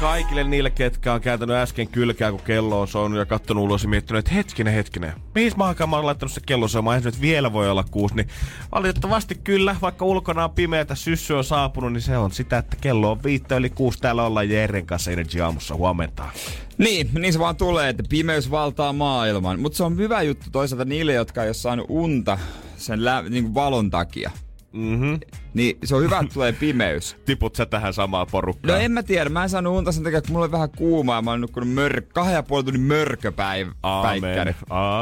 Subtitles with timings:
[0.00, 3.88] Kaikille niille, ketkä on kääntänyt äsken kylkää, kun kello on soinut ja kattonut ulos ja
[3.88, 5.12] miettinyt, että hetkinen, hetkinen.
[5.34, 8.14] Mihin mä mä oon laittanut se kello soimaan, nyt vielä voi olla kuusi.
[8.14, 8.28] Niin
[8.72, 13.10] valitettavasti kyllä, vaikka ulkona on pimeätä, syssy on saapunut, niin se on sitä, että kello
[13.10, 13.98] on viittä yli kuusi.
[14.00, 16.28] Täällä ollaan Jeren kanssa Energy aamussa huomenta.
[16.78, 19.60] Niin, niin se vaan tulee, että pimeys valtaa maailman.
[19.60, 22.38] Mutta se on hyvä juttu toisaalta niille, jotka ei ole saanut unta
[22.76, 24.30] sen lä- niin valon takia.
[24.72, 25.20] Mm-hmm.
[25.54, 27.16] Niin se on hyvä, että tulee pimeys.
[27.26, 28.78] Tiput sä tähän samaan porukkaan?
[28.78, 31.16] No en mä tiedä, mä en saanut unta sen takia, kun mulla oli vähän kuumaa
[31.16, 32.02] ja mä oon nukkunut mör...
[32.14, 34.54] kahden ja puoli tunnin mörköpäikkäri.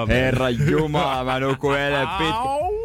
[0.09, 2.79] Herra Jumala, mä nukuin eilen pitkä.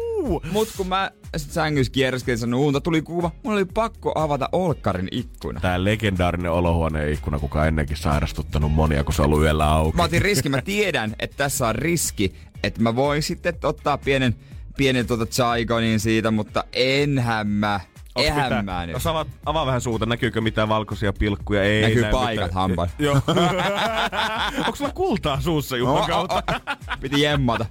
[0.52, 5.08] Mut kun mä sit sängyssä kierreskelin sen unta, tuli kuuma, mulla oli pakko avata olkkarin
[5.10, 5.60] ikkuna.
[5.60, 9.96] Tää legendaarinen olohuoneen ikkuna, kuka ennenkin sairastuttanut monia, kun se on ollut yöllä auki.
[9.96, 14.34] Mä otin riski, mä tiedän, että tässä on riski, että mä voin sitten ottaa pienen
[14.76, 17.80] pienen tuota Zaigonin siitä, mutta enhän mä.
[18.14, 18.64] Onks Eihän mitään?
[18.64, 18.92] mä nyt.
[18.92, 21.62] Jos avaat, avaa vähän suuta, näkyykö mitään valkoisia pilkkuja?
[21.62, 22.52] Ei Näkyy näy paikat mitään.
[22.54, 22.88] hampaan.
[22.98, 23.14] Joo.
[24.58, 26.34] Onko sulla kultaa suussa Juhan Oh, kautta?
[26.34, 26.42] oh,
[26.90, 26.98] oh.
[27.00, 27.66] Piti jemmata.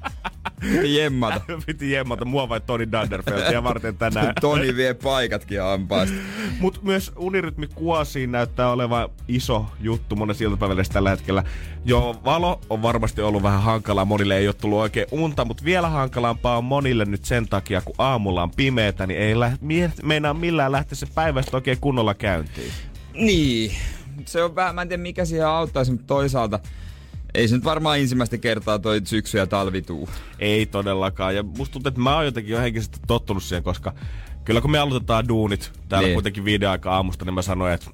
[0.72, 1.42] Piti jemmata.
[1.66, 4.34] Piti jemmata mua vai Toni Dunderfeltia varten tänään.
[4.42, 6.16] Toni vie paikatkin hampaista.
[6.60, 11.44] Mutta myös unirytmi kuosiin näyttää olevan iso juttu monessa iltapäivällä tällä hetkellä.
[11.86, 14.06] Joo, valo on varmasti ollut vähän hankalaa.
[14.06, 17.96] Monille ei ole tullut oikein unta, mutta vielä hankalampaa on monille nyt sen takia, kun
[17.98, 22.72] aamulla on pimeätä, niin ei lä- mie- meinaa millään lähteä se päivästä oikein kunnolla käyntiin.
[23.14, 23.72] Niin.
[24.26, 26.60] Se on vähän, mä en tiedä mikä siihen auttaisi, mutta toisaalta
[27.36, 30.10] ei se nyt varmaan ensimmäistä kertaa toi syksy ja talvi tuu.
[30.40, 31.36] Ei todellakaan.
[31.36, 33.94] Ja musta tuntuu, että mä oon jotenkin jo henkisesti tottunut siihen, koska
[34.46, 36.14] kyllä kun me aloitetaan duunit täällä Niin.
[36.16, 37.90] kuitenkin viiden aika aamusta, niin mä sanoin, että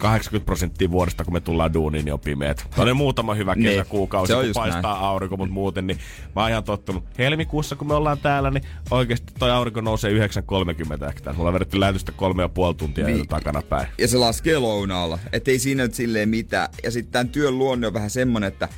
[0.00, 2.66] 80 prosenttia vuodesta, kun me tullaan duuniin, niin on pimeät.
[2.78, 3.64] On muutama hyvä Niin.
[3.70, 5.04] kesäkuukausi, on kun paistaa näin.
[5.04, 5.98] aurinko, mutta muuten, niin
[6.36, 7.04] mä oon ihan tottunut.
[7.18, 11.20] Helmikuussa, kun me ollaan täällä, niin oikeasti toi aurinko nousee 9.30 ehkä.
[11.20, 11.32] Tässä.
[11.36, 13.16] Mulla on vedetty lähetystä kolme ja puoli tuntia Niin.
[13.16, 13.28] niin.
[13.28, 13.86] takana päin.
[13.98, 15.18] Ja se laskee lounaalla.
[15.32, 16.68] Että ei siinä nyt silleen mitään.
[16.82, 18.68] Ja sitten tämän työn luonne on vähän semmonen, että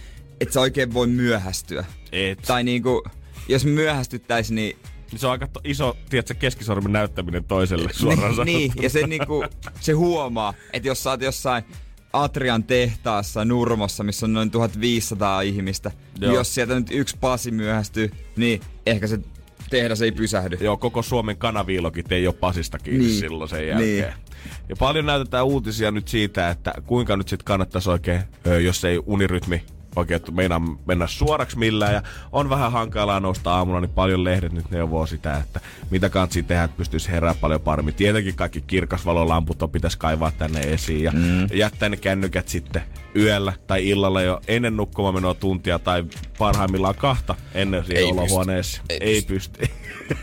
[0.40, 1.84] et sä oikein voi myöhästyä.
[2.12, 2.38] Et.
[2.46, 3.02] Tai niinku,
[3.48, 4.76] jos myöhästyttäis, niin
[5.12, 9.44] Niin se on aika iso, tiedätkö, keskisormen näyttäminen toiselle suoraan niin, niin, ja se, niinku,
[9.80, 11.64] se huomaa, että jos sä oot jossain
[12.12, 15.90] Atrian tehtaassa Nurmossa, missä on noin 1500 ihmistä,
[16.20, 16.34] niin Joo.
[16.34, 19.18] jos sieltä nyt yksi pasi myöhästyy, niin ehkä se
[19.70, 20.58] tehdas ei pysähdy.
[20.60, 23.20] Joo, koko Suomen kanaviilokit ei ole pasista kiinni Niin.
[23.20, 23.88] silloin sen jälkeen.
[23.88, 24.14] Niin.
[24.68, 28.22] Ja paljon näytetään uutisia nyt siitä, että kuinka nyt sitten kannattaisi oikein,
[28.64, 29.62] jos ei unirytmi
[29.96, 31.94] oikein meinaa mennä suoraksi millään.
[31.94, 35.60] Ja on vähän hankalaa nousta aamulla, niin paljon lehdet nyt neuvoo sitä, että
[35.90, 37.94] mitä kansi tehdä, että pystyisi herää paljon paremmin.
[37.94, 41.46] Tietenkin kaikki kirkasvalolamput on pitäisi kaivaa tänne esiin ja mm.
[41.54, 42.82] jättää ne kännykät sitten
[43.16, 46.04] yöllä tai illalla jo ennen nukkumaan menoa tuntia tai
[46.38, 48.20] parhaimmillaan kahta ennen siihen Ei pysty.
[48.20, 48.82] olohuoneessa.
[48.88, 49.60] Ei Ei pysty.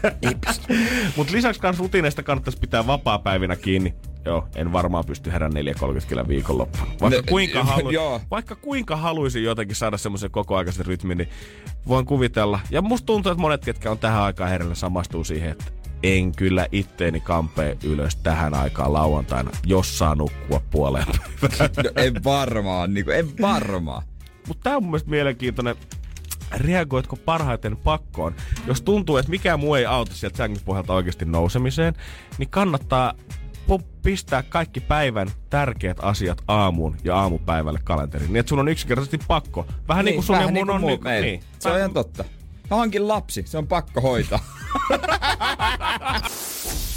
[0.03, 0.73] Ei pysty.
[1.17, 3.93] Mutta lisäksi kans rutiineista kannattaisi pitää vapaa-päivinä kiinni.
[4.29, 6.85] Joo, en varmaan pysty herän 4.30 kyllä viikonloppuna.
[7.01, 8.21] Vaikka, No, kuinka, halu- joo.
[8.31, 11.29] vaikka kuinka haluaisin jotenkin saada semmoisen kokoaikaisen rytmin, niin
[11.87, 12.59] voin kuvitella.
[12.71, 15.65] Ja musta tuntuu, että monet, ketkä on tähän aikaan herällä, samastuu siihen, että
[16.03, 21.05] en kyllä itteeni kampee ylös tähän aikaan lauantaina, jos saa nukkua puoleen.
[21.83, 24.03] No, en varmaan, niinku, en varmaan.
[24.47, 25.75] Mutta tää on mun mielestä mielenkiintoinen.
[26.51, 28.35] Reagoitko parhaiten pakkoon?
[28.67, 31.93] Jos tuntuu, että mikään muu ei auta sieltä sängyn pohjalta oikeasti nousemiseen,
[32.37, 33.13] niin kannattaa
[33.77, 38.33] pistää kaikki päivän tärkeät asiat aamuun ja aamupäivälle kalenteriin.
[38.33, 39.65] Niin että sun on yksinkertaisesti pakko.
[39.87, 40.81] Vähän niin, kuin sun ja mun niinku on.
[40.81, 41.25] Niin, meillä.
[41.25, 41.43] niin.
[41.59, 42.25] Se on ihan totta.
[42.69, 44.39] Mä hankin lapsi, se on pakko hoitaa.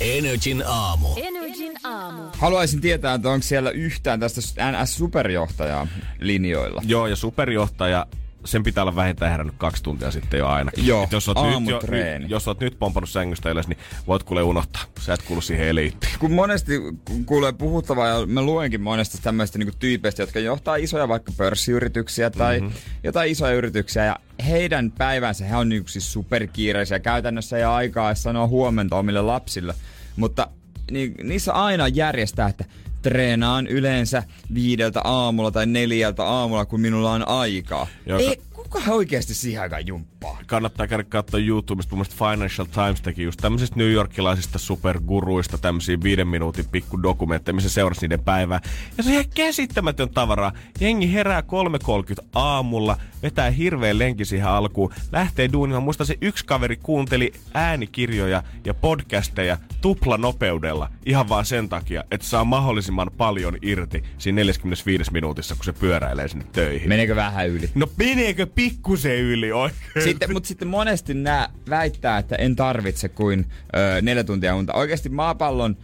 [0.01, 1.09] Energin aamu.
[1.17, 2.23] Energin aamu.
[2.39, 4.41] Haluaisin tietää, että onko siellä yhtään tästä
[4.71, 5.89] NS-superjohtajaa
[6.21, 6.83] linjoilla.
[6.85, 8.07] Joo, ja superjohtaja,
[8.45, 10.87] sen pitää olla vähintään herännyt kaksi tuntia sitten jo ainakin.
[10.87, 14.23] Joo, Et jos, oot nyt, jo, nyt, jos oot nyt pompannut sängystä ylös, niin voit
[14.23, 14.83] kuule unohtaa.
[15.01, 16.13] Sä et kuulu siihen eliittiin.
[16.19, 21.09] kun monesti ku- kuulee puhuttavaa ja mä luenkin monesti tämmöistä niinku tyypeistä, jotka johtaa isoja
[21.09, 22.77] vaikka pörssiyrityksiä tai mm-hmm.
[23.05, 24.17] jotain isoja yrityksiä ja
[24.49, 26.99] heidän päivänsä, he on niinku siis superkiireisiä.
[26.99, 29.75] Käytännössä ole aikaa sanoa huomenta omille lapsille,
[30.17, 30.49] mutta
[30.91, 32.65] ni, niissä aina järjestää, että
[33.03, 34.23] treenaan yleensä
[34.55, 37.87] viideltä aamulla tai neljältä aamulla, kun minulla on aikaa.
[38.07, 40.12] Joo, Ei, kuka oikeasti siihen aikaan jumppaa?
[40.23, 40.45] Halpaa.
[40.47, 41.97] kannattaa käydä katsoa YouTubesta.
[41.97, 47.71] Mun Financial Times teki just tämmöisistä New Yorkilaisista superguruista tämmöisiä viiden minuutin pikku dokumentteja, missä
[47.71, 48.61] seurasi niiden päivää.
[48.99, 50.53] Ja se on ihan käsittämätön tavaraa.
[50.81, 55.83] Jengi herää 3.30 aamulla, vetää hirveän lenki siihen alkuun, lähtee duunimaan.
[55.83, 62.27] Muista se yksi kaveri kuunteli äänikirjoja ja podcasteja tupla nopeudella ihan vaan sen takia, että
[62.27, 66.89] saa mahdollisimman paljon irti siinä 45 minuutissa, kun se pyöräilee sinne töihin.
[66.89, 67.71] Meneekö vähän yli?
[67.75, 70.12] No meneekö pikkusen yli oikein?
[70.13, 74.73] Sitten, mutta sitten monesti nämä väittää, että en tarvitse kuin ö, neljä tuntia unta.
[74.73, 75.77] Oikeasti maapallon,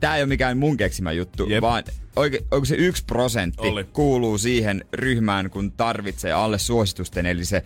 [0.00, 1.60] tämä ei ole mikään mun keksimä juttu, Jep.
[1.62, 1.84] vaan
[2.16, 3.84] oike, onko se yksi prosentti Oli.
[3.84, 7.62] kuuluu siihen ryhmään, kun tarvitsee alle suositusten, eli se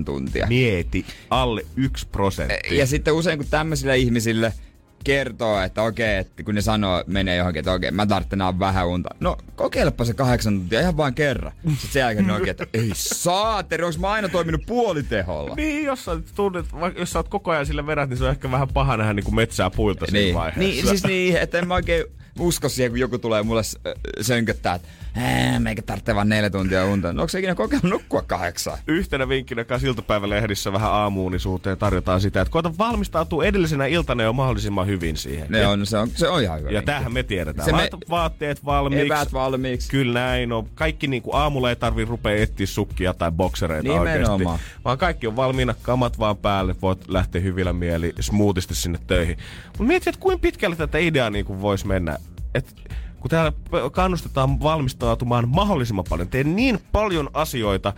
[0.00, 0.46] 7-8 tuntia.
[0.46, 2.76] Mieti, alle yksi prosentti.
[2.76, 4.52] Ja sitten usein kun tämmöisille ihmisille
[5.04, 9.08] kertoo, että okei, että kun ne sanoo, menee johonkin, että okei, mä tarvitsen vähän unta.
[9.20, 11.52] No, kokeilepa se kahdeksan tuntia ihan vain kerran.
[11.68, 15.54] Sitten sen jälkeen ne oikein, että ei saateri, onks mä aina toiminut puoliteholla?
[15.54, 16.66] Niin, jos sä, tunnet,
[16.98, 19.24] jos sä oot koko ajan sille verät, niin se on ehkä vähän paha nähdä niin
[19.24, 20.60] kuin metsää puilta siinä Niin, vaiheessa.
[20.60, 22.04] niin, siis niin, että en mä oikein
[22.38, 23.62] usko siihen, kun joku tulee mulle
[24.20, 27.12] sönköttää, että "Ää, meikä tarvitsee vaan neljä tuntia unta.
[27.12, 28.78] No onko se ikinä kokeillut nukkua kahdeksan?
[28.86, 34.86] Yhtenä vinkkinä kanssa iltapäivälehdissä vähän aamuunisuuteen tarjotaan sitä, että koita valmistautua edellisenä iltana jo mahdollisimman
[34.86, 35.46] hyvin siihen.
[35.48, 36.70] Ne on, se, on, se on ihan hyvä.
[36.70, 36.86] ja vinkki.
[36.86, 37.64] tämähän me tiedetään.
[37.64, 39.06] Se Se me- Laita vaatteet valmiiksi.
[39.06, 39.90] Eväät valmiiksi.
[39.90, 40.68] Kyllä näin on.
[40.74, 44.30] Kaikki niinku aamulla ei tarvi rupea etsiä sukkia tai boksereita Nimenomaan.
[44.32, 44.64] oikeasti.
[44.84, 49.36] Vaan kaikki on valmiina, kamat vaan päälle, voit lähteä hyvillä mieli smoothisti sinne töihin.
[49.66, 52.16] Mutta mietit, että kuinka pitkälle tätä ideaa niinku voisi mennä.
[52.54, 52.74] Et,
[53.20, 53.52] kun täällä
[53.92, 57.92] kannustetaan valmistautumaan mahdollisimman paljon, tee niin paljon asioita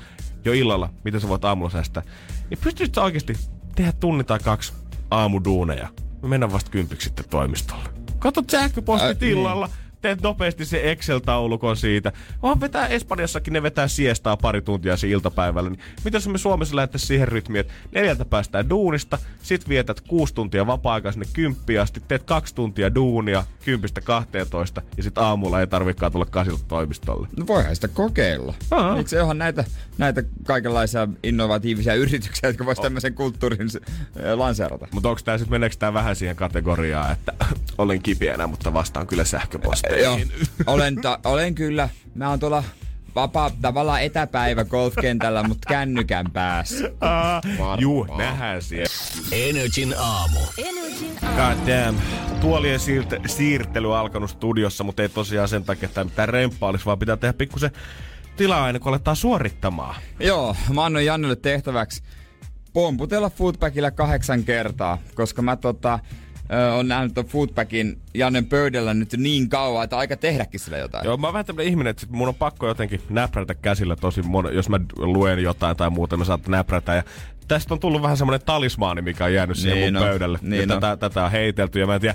[0.44, 2.02] jo illalla, mitä sä voit aamulla säästää,
[2.50, 3.34] niin pystyisit sä oikeasti
[3.74, 4.72] tehdä tunni tai kaksi
[5.10, 5.88] aamuduuneja.
[6.22, 7.88] Me mennään vasta kympiksi sitten toimistolle.
[8.18, 9.68] Katot sähköpostit Ä, niin.
[10.02, 12.12] Teet nopeasti se Excel-taulukon siitä.
[12.42, 15.70] Vaan vetää Espanjassakin, ne vetää siestaa pari tuntia siinä iltapäivällä.
[15.70, 20.34] Niin mitä jos me Suomessa lähdettäisiin siihen rytmiin, että neljältä päästään duunista, sit vietät kuusi
[20.34, 25.66] tuntia vapaa-aikaa sinne kymppiä asti, teet kaksi tuntia duunia, kympistä 12, ja sit aamulla ei
[25.66, 27.28] tarvikaan tulla kasilta toimistolle.
[27.36, 28.54] No voihan sitä kokeilla.
[28.96, 29.64] Miksi onhan näitä,
[29.98, 33.68] näitä kaikenlaisia innovatiivisia yrityksiä, jotka vois tämmöisen kulttuurin
[34.34, 34.88] lanseerata?
[34.90, 37.32] Mutta onko tää sit, meneekö tää vähän siihen kategoriaan, että
[37.78, 39.24] olen kipeänä, mutta vastaan kyllä
[39.96, 40.18] Joo,
[40.66, 41.88] olen, ta- olen kyllä.
[42.14, 42.64] Mä oon tuolla
[43.14, 46.90] vapaa, tavallaan etäpäivä golfkentällä, mutta kännykän päässä.
[47.00, 47.42] Ah,
[47.78, 48.94] juu, nähdään siellä.
[49.32, 50.38] Energin aamu.
[50.58, 52.00] Energin God damn.
[52.40, 56.98] Tuolien siirte- siirtely alkanut studiossa, mutta ei tosiaan sen takia, että mitään remppaa olisi, vaan
[56.98, 57.70] pitää tehdä pikkusen
[58.36, 59.94] tilaa ennen kuin aletaan suorittamaan.
[60.20, 62.02] Joo, mä annoin Jannelle tehtäväksi
[62.72, 65.98] pomputella foodpackilla kahdeksan kertaa, koska mä tota,
[66.52, 71.04] ö, on nähnyt ton foodpackin Jannen pöydällä nyt niin kauan, että aika tehdäkin sillä jotain.
[71.04, 74.52] Joo, mä oon vähän tämmönen ihminen, että mun on pakko jotenkin näprätä käsillä tosi mon-
[74.52, 76.94] jos mä luen jotain tai muuta, mä saatan näprätä.
[76.94, 77.02] Ja
[77.48, 80.38] tästä on tullut vähän semmonen talismaani, mikä on jäänyt siihen Niin mun on, pöydälle.
[80.42, 80.80] niin ja on.
[80.80, 82.14] tätä, tätä, on heitelty ja mä en tiedä,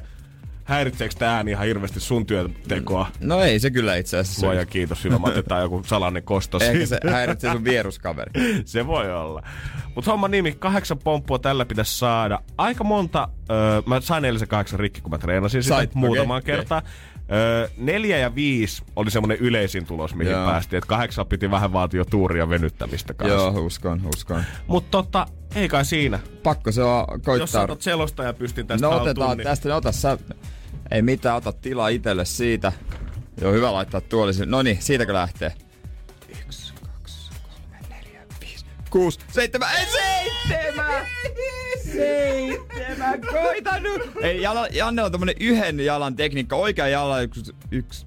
[0.67, 3.07] häiritseekö tää ääni ihan hirveästi sun työntekoa.
[3.19, 4.45] No ei se kyllä itse asiassa.
[4.45, 8.31] Luoja kiitos, siinä me otetaan joku salainen kosto Ehkä se häiritsee sun vieruskaveri.
[8.65, 9.41] Se voi olla.
[9.95, 12.39] Mutta homman nimi, kahdeksan pomppua tällä pitäisi saada.
[12.57, 16.55] Aika monta, öö, mä sain eilisen kahdeksan rikki, kun mä treenasin sitä Sait, muutamaan okei,
[16.55, 16.81] kertaa.
[17.31, 20.45] Öö, neljä ja viisi oli semmoinen yleisin tulos, mihin Joo.
[20.45, 20.77] päästiin.
[20.77, 23.35] Että kahdeksan piti vähän vaatia tuuria venyttämistä kanssa.
[23.37, 24.43] Joo, uskon, uskon.
[24.67, 25.25] Mutta tota,
[25.55, 26.19] ei kai siinä.
[26.43, 27.47] Pakko se on Jos koittaa.
[27.47, 30.17] sä otat selostaja pystin tästä No haltuun, otetaan niin- tästä, no ota sä.
[30.91, 32.71] Ei mitään, ota tilaa itelle siitä.
[33.41, 34.31] Joo, hyvä laittaa tuoli.
[34.45, 35.53] No niin, siitäkö lähtee?
[36.41, 41.05] Yksi, kaksi, kolme, neljä, viisi, kuusi, seitsemän, ei seitsemän!
[41.93, 44.01] Seitsemän, koita nyt!
[44.21, 47.55] Ei, jala, Janne on tämmönen yhden jalan tekniikka, oikea jala yksi.
[47.71, 48.05] yksi.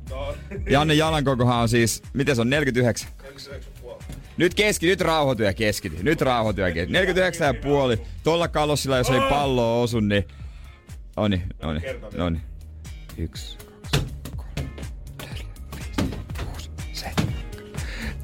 [0.71, 3.09] Janne jalan kokohan on siis, miten se on, 49?
[4.37, 6.03] Nyt keski, nyt rauhoitu ja keskity.
[6.03, 6.93] Nyt rauhoitu ja keskity.
[6.93, 8.03] 49 ja puoli.
[8.25, 10.25] Tuolla kalossilla, jos ei palloa osu, niin...
[11.17, 11.81] Oni, oni,
[12.19, 12.41] oni.
[13.21, 14.05] Yksi, kaksi,
[14.37, 14.71] kolme,
[15.23, 15.47] neljä,
[15.77, 17.35] viisi, kuusi, seitsemän.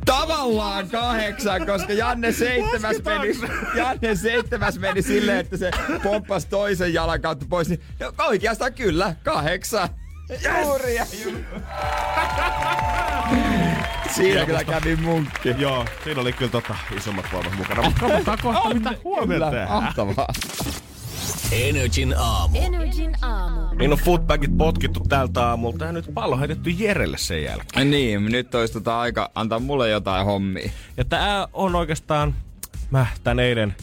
[0.07, 3.39] Tavallaan kahdeksan, koska Janne seitsemäs meni,
[3.75, 5.71] Janne seitsemäs meni silleen, että se
[6.03, 7.69] pomppasi toisen jalan kautta pois.
[7.69, 9.89] Niin no, oikeastaan kyllä, kahdeksan.
[10.65, 11.45] Juuri ja juuri.
[14.15, 15.55] Siinä kyllä kävi munkki.
[15.59, 17.83] Joo, siinä oli kyllä tota isommat voimat mukana.
[17.83, 19.83] Mutta kohta, mitä huomenna Kyllä, tehdään.
[19.83, 20.29] mahtavaa.
[21.53, 22.59] Energin aamu.
[22.61, 23.61] Energin aamu.
[23.79, 27.91] Niin on footbagit potkittu tältä aamulta ja nyt pallo heitetty Jerelle sen jälkeen.
[27.91, 30.71] Niin, nyt olisi tota aika antaa mulle jotain hommia.
[30.97, 32.35] Ja tää on oikeastaan,
[32.91, 33.75] mä tän eilen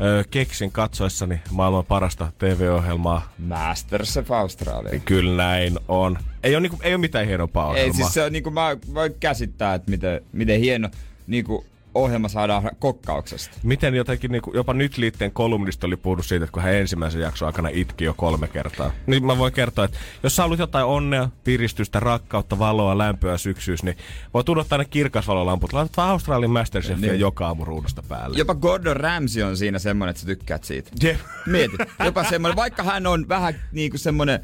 [0.00, 3.32] ö, keksin katsoessani maailman parasta TV-ohjelmaa.
[3.38, 5.00] Masterchef Australia.
[5.04, 6.18] Kyllä näin on.
[6.42, 7.96] Ei ole, niinku, ei ole mitään hienompaa Ei ohjelmaa.
[7.96, 10.88] siis se on niinku mä voin käsittää, että miten, miten hieno
[11.26, 13.58] niinku ohjelma saadaan kokkauksesta.
[13.62, 17.20] Miten jotenkin niin kuin, jopa nyt liitteen kolumnista oli puhunut siitä, että kun hän ensimmäisen
[17.20, 18.90] jakson aikana itki jo kolme kertaa.
[19.06, 23.82] Niin mä voin kertoa, että jos sä haluat jotain onnea, piristystä, rakkautta, valoa, lämpöä syksyys,
[23.82, 23.96] niin
[24.34, 25.72] voit odottaa ne kirkasvalolamput.
[25.72, 27.20] Laitat vaan Australian Masterchefia Niin.
[27.20, 28.38] joka aamu ruudusta päälle.
[28.38, 30.90] Jopa Gordon Ramsay on siinä semmonen, että sä tykkäät siitä.
[31.02, 31.20] Jep.
[31.46, 34.40] Mieti, jopa semmonen, vaikka hän on vähän niinku semmonen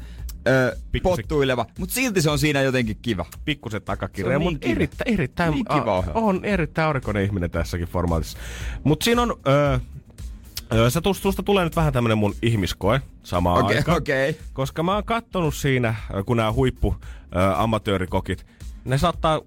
[0.47, 3.25] ö, Pikkusen- pottuileva, mutta silti se on siinä jotenkin kiva.
[3.45, 4.87] pikkusen Se takakirja, on niin mutta kiva.
[5.05, 6.19] erittäin, Niin kiva a- ohjelma.
[6.19, 8.37] on erittäin aurinkoinen ihminen tässäkin formaatissa.
[8.83, 9.79] Mutta siinä on, öö,
[10.73, 13.97] öö, se tuosta, tulee nyt vähän tämmönen mun ihmiskoe samaan Okei, aikaan.
[13.97, 14.39] okei.
[14.53, 16.95] Koska mä oon kattonut siinä, kun nämä huippu
[17.35, 18.45] ö, amatöörikokit,
[18.85, 19.41] ne saattaa,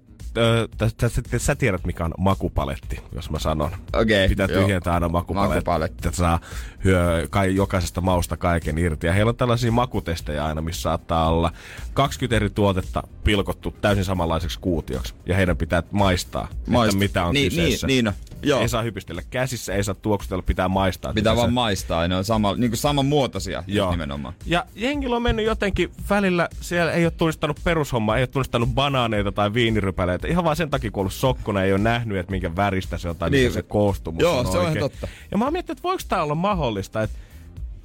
[0.77, 3.71] tä, tä, sä tiedät mikä on makupaletti, jos mä sanon.
[3.93, 4.61] Okei, Pitää joo.
[4.61, 6.09] tyhjentää aina makupaletti, Makupaletti.
[6.11, 6.39] saa
[6.83, 9.07] hyö, kai, jokaisesta mausta kaiken irti.
[9.07, 11.51] Ja heillä on tällaisia makutestejä aina, missä saattaa olla
[11.93, 15.13] 20 eri tuotetta pilkottu täysin samanlaiseksi kuutioksi.
[15.25, 17.87] Ja heidän pitää maistaa, Maist- että mitä on niin, kyseessä.
[17.87, 18.13] Niin, niin on.
[18.45, 18.61] Joo.
[18.61, 21.13] Ei saa hypistellä käsissä, ei saa tuoksutella, pitää maistaa.
[21.13, 23.91] Pitää vaan maistaa, ne on sama, niinku samanmuotoisia Joo.
[23.91, 24.33] nimenomaan.
[24.45, 29.31] Ja jengillä on mennyt jotenkin välillä, siellä ei ole tunnistanut perushommaa, ei ole tunnistanut banaaneita
[29.31, 30.27] tai viinirypäleitä.
[30.27, 33.09] Ihan vaan sen takia, kun on ollut sokkona, ei ole nähnyt, että minkä väristä se
[33.09, 33.53] on tai Niin.
[33.53, 34.79] se koostumus Joo, on se on oikein.
[34.79, 35.07] totta.
[35.31, 37.07] Ja mä oon miettinyt, että voiko tää olla mahdollista, että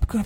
[0.09, 0.25] kyllä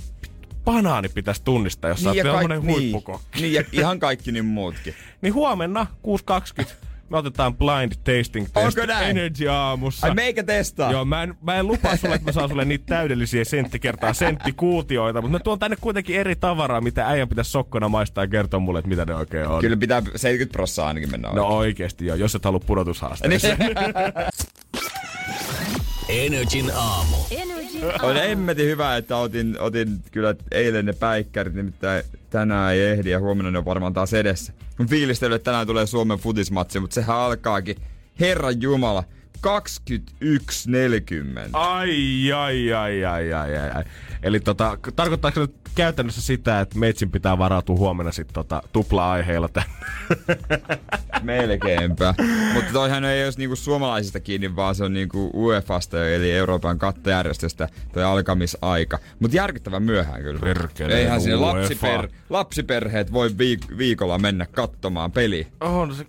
[0.64, 3.40] banaani pitäisi tunnistaa, jos niin, sä oot kaik- niin, huippukokki.
[3.42, 4.95] Niin, ja ihan kaikki niin muutkin.
[5.23, 5.87] Niin huomenna
[6.62, 6.73] 6.20
[7.11, 9.11] me otetaan blind tasting test Onko näin?
[9.11, 10.07] Energy aamussa.
[10.07, 10.92] Ai meikä testaa.
[10.92, 14.12] Joo, mä en, mä en lupaa sulle, että mä saan sulle niitä täydellisiä sentti kertaa
[14.14, 18.61] senttikuutioita, mutta mä tuon tänne kuitenkin eri tavaraa, mitä äijän pitäisi sokkona maistaa ja kertoa
[18.61, 19.61] mulle, että mitä ne oikein on.
[19.61, 21.59] Kyllä pitää 70 prossaa ainakin mennä No oikein.
[21.59, 23.59] oikeesti joo, jos et halua pudotushaasteeseen.
[26.09, 27.17] Energin aamu.
[28.03, 33.21] On emmetin hyvä, että otin, otin kyllä eilen ne päikkärit, nimittäin tänään ei ehdi ja
[33.21, 34.53] huomenna ne on varmaan taas edessä.
[34.79, 37.77] Mun fiilistely, että tänään tulee Suomen futismatsi, mutta sehän alkaakin,
[38.21, 39.05] Herran Jumala,
[39.47, 39.51] 21.40.
[41.53, 43.85] Ai, ai, ai, ai, ai, ai, ai.
[44.23, 49.49] Eli tota, tarkoittaako se nyt käytännössä sitä, että meitsin pitää varautua huomenna sitten tota, tupla-aiheilla
[49.49, 49.71] tänne?
[51.23, 52.15] Melkeinpä.
[52.55, 57.69] Mutta toihan ei olisi niinku suomalaisista kiinni, vaan se on niinku UEFasta, eli Euroopan kattojärjestöstä,
[57.93, 58.99] toi alkamisaika.
[59.21, 60.41] Mutta järkyttävän myöhään kyllä.
[60.41, 61.59] Perkele, Eihän sinne UEFA.
[61.59, 65.47] lapsiper, lapsiperheet voi viik- viikolla mennä katsomaan peliä.
[65.61, 66.07] On se,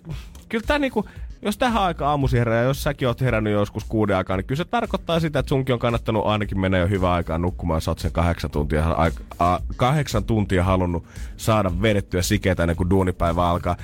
[0.48, 1.04] kyllä tää niinku,
[1.44, 4.64] jos tähän aikaan aamusi herää, jos säkin oot herännyt joskus kuuden aikaa, niin kyllä se
[4.64, 8.12] tarkoittaa sitä, että sunkin on kannattanut ainakin mennä jo hyvää aikaa nukkumaan, sä oot sen
[8.12, 11.04] kahdeksan tuntia, aik- a, kahdeksan tuntia halunnut
[11.36, 13.76] saada vedettyä sikeitä ennen kuin duunipäivä alkaa.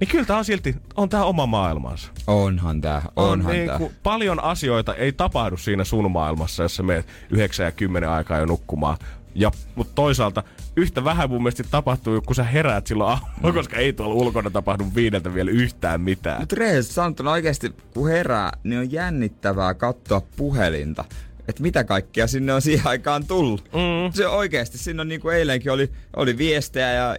[0.00, 2.10] Niin kyllä tää on silti, on tää oma maailmansa.
[2.26, 3.78] Onhan tää, onhan on tää.
[3.78, 8.38] niinku, paljon asioita ei tapahdu siinä sun maailmassa, jos sä meet 9 ja 10 aikaa
[8.38, 8.96] jo nukkumaan.
[9.38, 10.42] Ja, mutta toisaalta
[10.76, 14.84] yhtä vähän mun mielestä tapahtuu, kun sä heräät silloin aamulla, koska ei tuolla ulkona tapahdu
[14.94, 16.40] viideltä vielä yhtään mitään.
[16.40, 21.04] Mutta rehellisesti sanottuna oikeasti, kun herää, niin on jännittävää katsoa puhelinta.
[21.48, 23.64] Että mitä kaikkea sinne on siihen aikaan tullut.
[23.64, 24.12] Mm.
[24.12, 27.16] Se oikeasti, siinä on niin kuin eilenkin oli, oli viestejä ja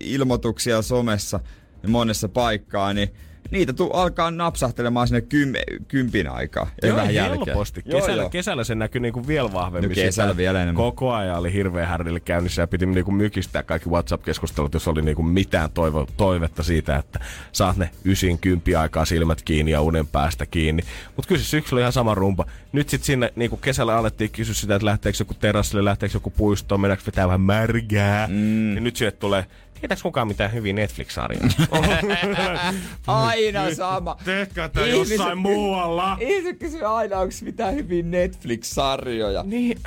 [0.00, 1.40] ilmoituksia somessa
[1.88, 3.08] monessa paikkaa, niin
[3.52, 5.52] niitä tu- alkaa napsahtelemaan sinne kym,
[5.88, 6.70] kympin aikaa.
[6.82, 7.82] Ja Joo, vähän helposti.
[7.84, 8.30] Joo, Kesällä, joo.
[8.30, 9.90] kesällä se näkyy niinku vielä vahvemmin.
[9.90, 10.74] No kesällä vielä enemmän.
[10.84, 15.22] Koko ajan oli hirveä härrille käynnissä ja piti niinku mykistää kaikki WhatsApp-keskustelut, jos oli niinku
[15.22, 17.20] mitään toivo, toivetta siitä, että
[17.52, 20.82] saat ne ysin kympi aikaa silmät kiinni ja unen päästä kiinni.
[21.16, 22.46] Mutta kyllä se syksyllä ihan sama rumpa.
[22.72, 26.80] Nyt sitten sinne niinku kesällä alettiin kysyä sitä, että lähteekö joku terassille, lähteekö joku puistoon,
[26.80, 28.26] mennäänkö vetää vähän märgää.
[28.26, 28.34] Mm.
[28.34, 29.46] Niin nyt sieltä tulee,
[29.82, 31.48] tietääks kukaan mitään hyviä Netflix-sarjoja?
[33.06, 34.16] Aina sama.
[34.24, 36.16] Tehkää tää Ihmiset- jossain muualla.
[36.20, 39.42] Ihmiset kysyy aina, onko mitään hyviä Netflix-sarjoja.
[39.42, 39.78] Niin.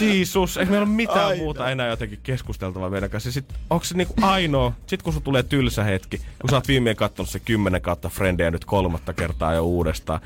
[0.00, 1.42] Jeesus, ei meillä ole mitään Aina.
[1.42, 3.32] muuta enää jotenkin keskusteltavaa meidän kanssa.
[3.32, 6.96] Sit, onko se niinku ainoa, sit kun sun tulee tylsä hetki, kun sä oot viimein
[6.96, 10.20] katsonut se 10 kautta Friendejä nyt kolmatta kertaa jo uudestaan,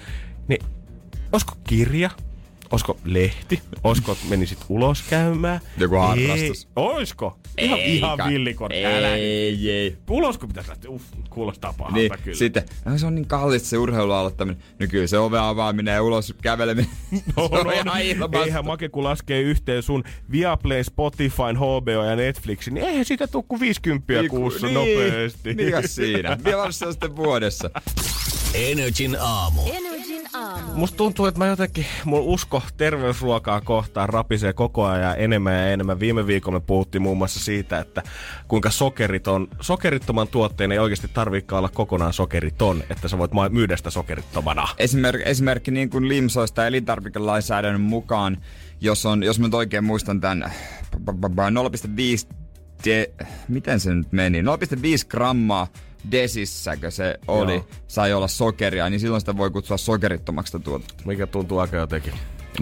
[0.49, 0.65] niin
[1.33, 2.11] olisiko kirja?
[2.71, 3.63] Olisiko lehti?
[3.85, 5.61] Olisiko että menisit ulos käymään?
[5.79, 6.65] Joku harrastus.
[6.65, 6.71] Ei.
[6.77, 7.39] Oisko?
[7.59, 8.71] Ihan, ihan villikon.
[8.73, 9.15] Älä.
[9.15, 9.97] Ei, ei.
[10.11, 10.91] Ulosko pitäisi lähteä?
[10.91, 12.37] Uff, kuulostaa pahalta Niin, kyllä.
[12.39, 14.63] sitten, no se on niin kallista se urheilu aloittaminen.
[14.81, 16.91] No kyllä se ove avaaminen ja ulos käveleminen.
[17.37, 18.45] No, se on no, ihan ilmasta.
[18.45, 23.43] eihän Make, kun laskee yhteen sun Viaplay, Spotify, HBO ja Netflixin, niin eihän siitä tuu
[23.43, 25.55] kuin 50 Niin, kuussa niin, nopeasti.
[25.55, 26.39] Mikäs siinä?
[26.45, 27.71] Vielä se on sitten vuodessa.
[28.55, 29.63] Energin aamu.
[29.67, 30.00] Energin
[30.35, 30.75] aamu.
[30.75, 36.01] Musta tuntuu, että mä jotenkin, mun usko terveysruokaa kohtaan rapisee koko ajan enemmän ja enemmän.
[36.01, 38.03] Viime viikolla me puhuttiin muun muassa siitä, että
[38.49, 43.91] kuinka sokeriton, sokerittoman tuotteen ei oikeasti tarviikaan olla kokonaan sokeriton, että sä voit myydä sitä
[43.91, 44.69] sokerittomana.
[44.79, 48.37] Esimerk, esimerkki niin kuin limsoista elintarvikelainsäädännön mukaan,
[48.81, 50.53] jos, on, jos mä nyt oikein muistan tämän
[50.97, 52.35] 0,5
[52.85, 53.11] de,
[53.49, 54.43] miten se nyt meni?
[54.43, 54.47] 0,5
[55.09, 55.67] grammaa
[56.11, 57.67] desissäkö se oli, Joo.
[57.89, 61.03] sai olla sokeria, niin silloin sitä voi kutsua sokerittomaksi tuotetta.
[61.07, 62.13] Mikä tuntuu aika jotenkin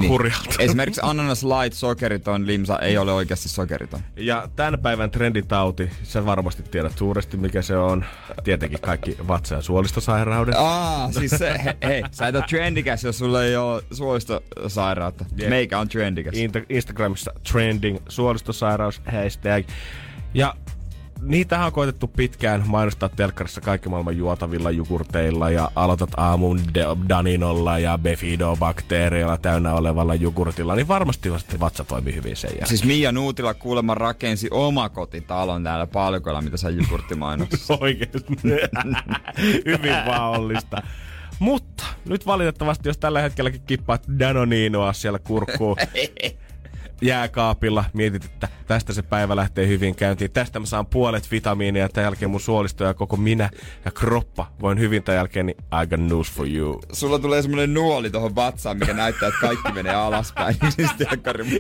[0.09, 0.55] hurjalta.
[0.59, 4.01] Esimerkiksi ananas light sokeriton limsa ei ole oikeasti sokeriton.
[4.17, 8.05] Ja tämän päivän trenditauti, sä varmasti tiedät suuresti mikä se on.
[8.45, 10.55] Tietenkin kaikki vatsa- ja suolistosairaudet.
[10.59, 15.25] Aa, siis se, he, hei, sä et ole trendikäs, jos sulla ei ole suolistosairautta.
[15.37, 15.49] Jep.
[15.51, 16.35] Meikä on trendikäs.
[16.35, 19.67] Insta- Instagramissa trending suolistosairaus hashtag.
[20.35, 20.55] Ja
[21.23, 27.79] niitähän on koitettu pitkään mainostaa telkkarissa kaikki maailman juotavilla jogurteilla ja aloitat aamun de- Daninolla
[27.79, 32.69] ja Bifidobakteereilla täynnä olevalla jogurtilla, niin varmasti vatsa toimii hyvin sen jälkeen.
[32.69, 37.79] Siis Mia Nuutila kuulemma rakensi omakotitalon täällä palkoilla, mitä sä jogurttimainoksessa.
[37.81, 38.19] Oikeesti.
[39.67, 40.83] Hyvin vaollista.
[41.39, 45.77] Mutta nyt valitettavasti, jos tällä hetkelläkin kippaat Danoninoa siellä kurkkuun
[47.03, 50.31] jääkaapilla, mietit, että tästä se päivä lähtee hyvin käyntiin.
[50.31, 53.51] Tästä mä saan puolet vitamiinia ja tämän jälkeen mun suolisto ja koko minä
[53.85, 56.81] ja kroppa voin hyvin tämän jälkeen, niin I got news for you.
[56.93, 60.57] Sulla tulee semmonen nuoli tuohon vatsaan, mikä näyttää, että kaikki menee alaspäin.
[60.77, 60.91] Siis.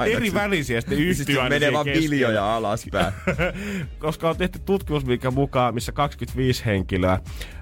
[0.06, 3.12] Eri välisiä sitten Siis yhtyy aina menee vaan biljoja alaspäin.
[3.98, 7.18] koska on tehty tutkimus, mikä mukaan, missä 25 henkilöä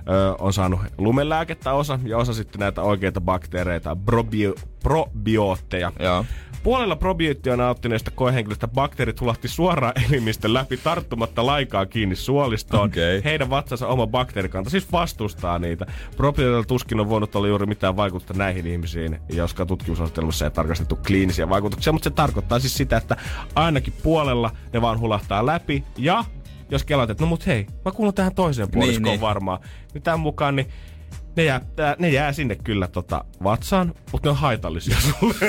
[0.08, 5.92] ö, on saanut lumelääkettä osa ja osa sitten näitä oikeita bakteereita, probio, probiootteja.
[5.98, 6.25] Joo.
[6.66, 12.88] Puolella probioottia nauttineista koehenkilöistä bakteerit hulahti suoraan elimistön läpi tarttumatta laikaa kiinni suolistoon.
[12.88, 13.25] Okei.
[13.25, 15.86] Heidän vatsansa oma bakteerikanta siis vastustaa niitä.
[16.16, 21.48] Probiootilla tuskin on voinut olla juuri mitään vaikutusta näihin ihmisiin, joska tutkimusasetelmassa ei tarkastettu kliinisiä
[21.48, 23.16] vaikutuksia, mutta se tarkoittaa siis sitä, että
[23.54, 26.25] ainakin puolella ne vaan hulahtaa läpi ja
[26.70, 29.20] jos kelaat, että no mut hei, mä kuulun tähän toiseen puoliskoon niin.
[29.20, 29.61] varmaan,
[29.94, 30.66] niin tämän mukaan niin
[31.37, 31.61] ne jää,
[31.99, 35.35] ne jää sinne kyllä tota vatsaan, mutta ne on haitallisia sulle.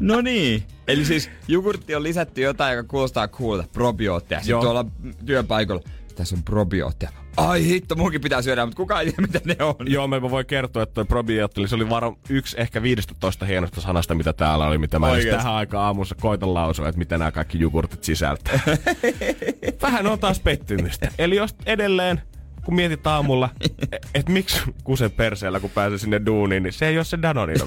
[0.00, 0.62] No niin.
[0.88, 3.64] Eli siis jogurtti on lisätty jotain, joka kuulostaa coolta.
[3.72, 4.40] Probiootteja.
[4.40, 4.62] Sitten Joo.
[4.62, 4.86] tuolla
[5.26, 5.82] työpaikalla,
[6.14, 7.12] tässä on probiootteja.
[7.36, 9.74] Ai hitto, munkin pitää syödä, mutta kukaan ei tiedä, mitä ne on.
[9.86, 14.14] Joo, mä voin kertoa, että toi probiootti, se oli varo yksi ehkä 15 hienosta sanasta,
[14.14, 15.36] mitä täällä oli, mitä mä Oikeesti?
[15.36, 18.60] tähän aikaan aamussa koitan lausua, että mitä nämä kaikki jogurtit sisältää.
[19.82, 21.08] Vähän on taas pettymystä.
[21.18, 22.22] Eli jos edelleen,
[22.64, 26.96] kun mietit aamulla, että et miksi kusen perseellä, kun pääsee sinne duuniin, niin se ei
[26.98, 27.64] ole se Danonino.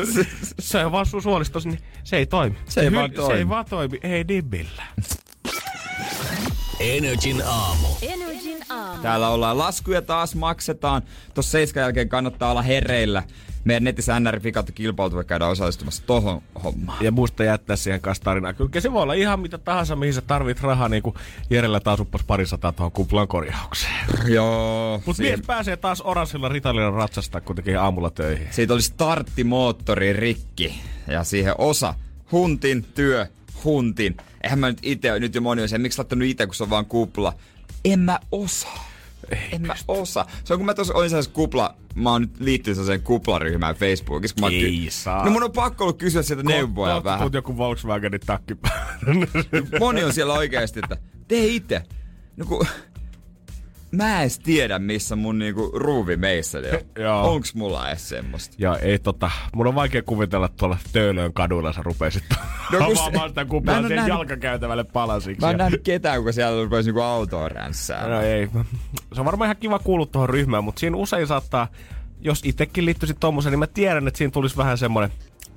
[0.58, 2.56] se on vaan sun suolistos, niin se ei toimi.
[2.68, 3.38] Se ei Hy- vaan Se toimi.
[3.38, 4.82] ei vaan toimi, ei dibillä.
[6.84, 7.86] Energin aamu.
[8.02, 9.02] Energin aamu.
[9.02, 11.02] Täällä ollaan laskuja taas maksetaan.
[11.34, 13.22] Tuossa seiskan jälkeen kannattaa olla hereillä.
[13.64, 14.12] Meidän netissä
[14.74, 17.04] kilpailut voi käydä osallistumassa tohon hommaan.
[17.04, 18.52] Ja muista jättää siihen kanssa tarinaa.
[18.52, 21.16] Kyllä se voi olla ihan mitä tahansa, mihin sä tarvit rahaa, niin kuin
[21.50, 24.06] Jerellä taas uppas parisataa tuohon kuplan korjaukseen.
[24.26, 25.02] Joo.
[25.06, 28.48] Mutta Siihen- mies pääsee taas oranssilla ritalilla ratsastaa kuitenkin aamulla töihin.
[28.50, 30.80] Siitä oli starttimoottori rikki.
[31.06, 31.94] Ja siihen osa.
[32.32, 33.26] Huntin työ,
[33.64, 34.16] huntin.
[34.42, 36.70] Eihän mä nyt itse, nyt jo moni on se, miksi laittanut itse, kun se on
[36.70, 37.32] vaan kupla.
[37.84, 38.88] En mä osaa.
[39.52, 40.30] en mä osaa.
[40.44, 44.34] Se on kun mä tuossa olin sellaisessa kupla, mä oon nyt liittynyt sellaiseen kuplaryhmään Facebookissa.
[44.34, 45.24] Kun mä Ei saa.
[45.24, 47.20] No mun on pakko ollut kysyä sieltä neuvoja vähän.
[47.20, 48.56] tuut joku Volkswagenin takki
[49.80, 50.96] Moni on siellä oikeasti, että
[51.28, 51.82] tee itse.
[52.36, 52.66] No kun,
[53.96, 56.58] mä en edes tiedä, missä mun niinku ruuvi meissä
[57.22, 57.22] on.
[57.34, 58.54] Onks mulla edes semmoista?
[58.58, 62.24] Ja ei tota, mun on vaikea kuvitella että tuolla Töölön kadulla sä rupesit
[62.72, 65.40] No avaamaan sitä kuplaa en oo sen nähnyt- jalkakäytävälle palasiksi.
[65.40, 68.08] Mä en ja- nähnyt ketään, kun siellä rupesi niinku autoa ränssää.
[68.08, 68.48] No ei.
[69.14, 71.68] Se on varmaan ihan kiva kuulua tuohon ryhmään, mutta siinä usein saattaa,
[72.20, 75.10] jos itsekin liittyisit tommoseen, niin mä tiedän, että siinä tulisi vähän semmoinen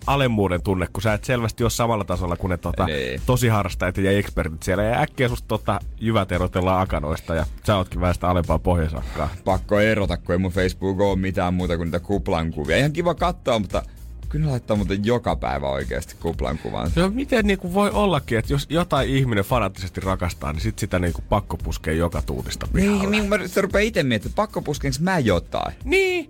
[0.08, 3.22] alemmuuden tunne, kun sä et selvästi ole samalla tasolla kuin ne tota, Niin.
[3.26, 4.84] tosi harrastajat ja ekspertit siellä.
[4.84, 9.30] Ja äkkiä susta tota, jyvät erotellaan akanoista ja sä ootkin vähän sitä alempaa pohjasakkaa.
[9.46, 12.78] Pakko erota, kun ei mun Facebook ole mitään muuta kuin niitä kuplan kuvia.
[12.78, 13.84] Ihan kiva katsoa, mutta
[14.30, 16.92] kyllä ne laittaa muuten joka päivä oikeasti kuplan kuvan.
[16.96, 21.24] No miten niinku voi ollakin, että jos jotain ihminen fanaattisesti rakastaa, niin sit sitä niinku
[21.30, 23.00] pakko puskee joka tuutista pihalle.
[23.02, 25.76] Niin, niin mä rupean itse miettimään, että pakko puskenko mä jotain.
[25.84, 26.30] Niin.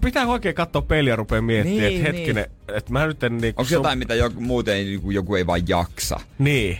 [0.00, 3.62] Pitää oikein katsoa peiliä ja rupea miettimään, Niin, että hetkinen, että mä nyt en niinku...
[3.62, 6.20] Onko jotain, mitä joku, muuten joku, joku ei vaan jaksa?
[6.38, 6.78] Niin.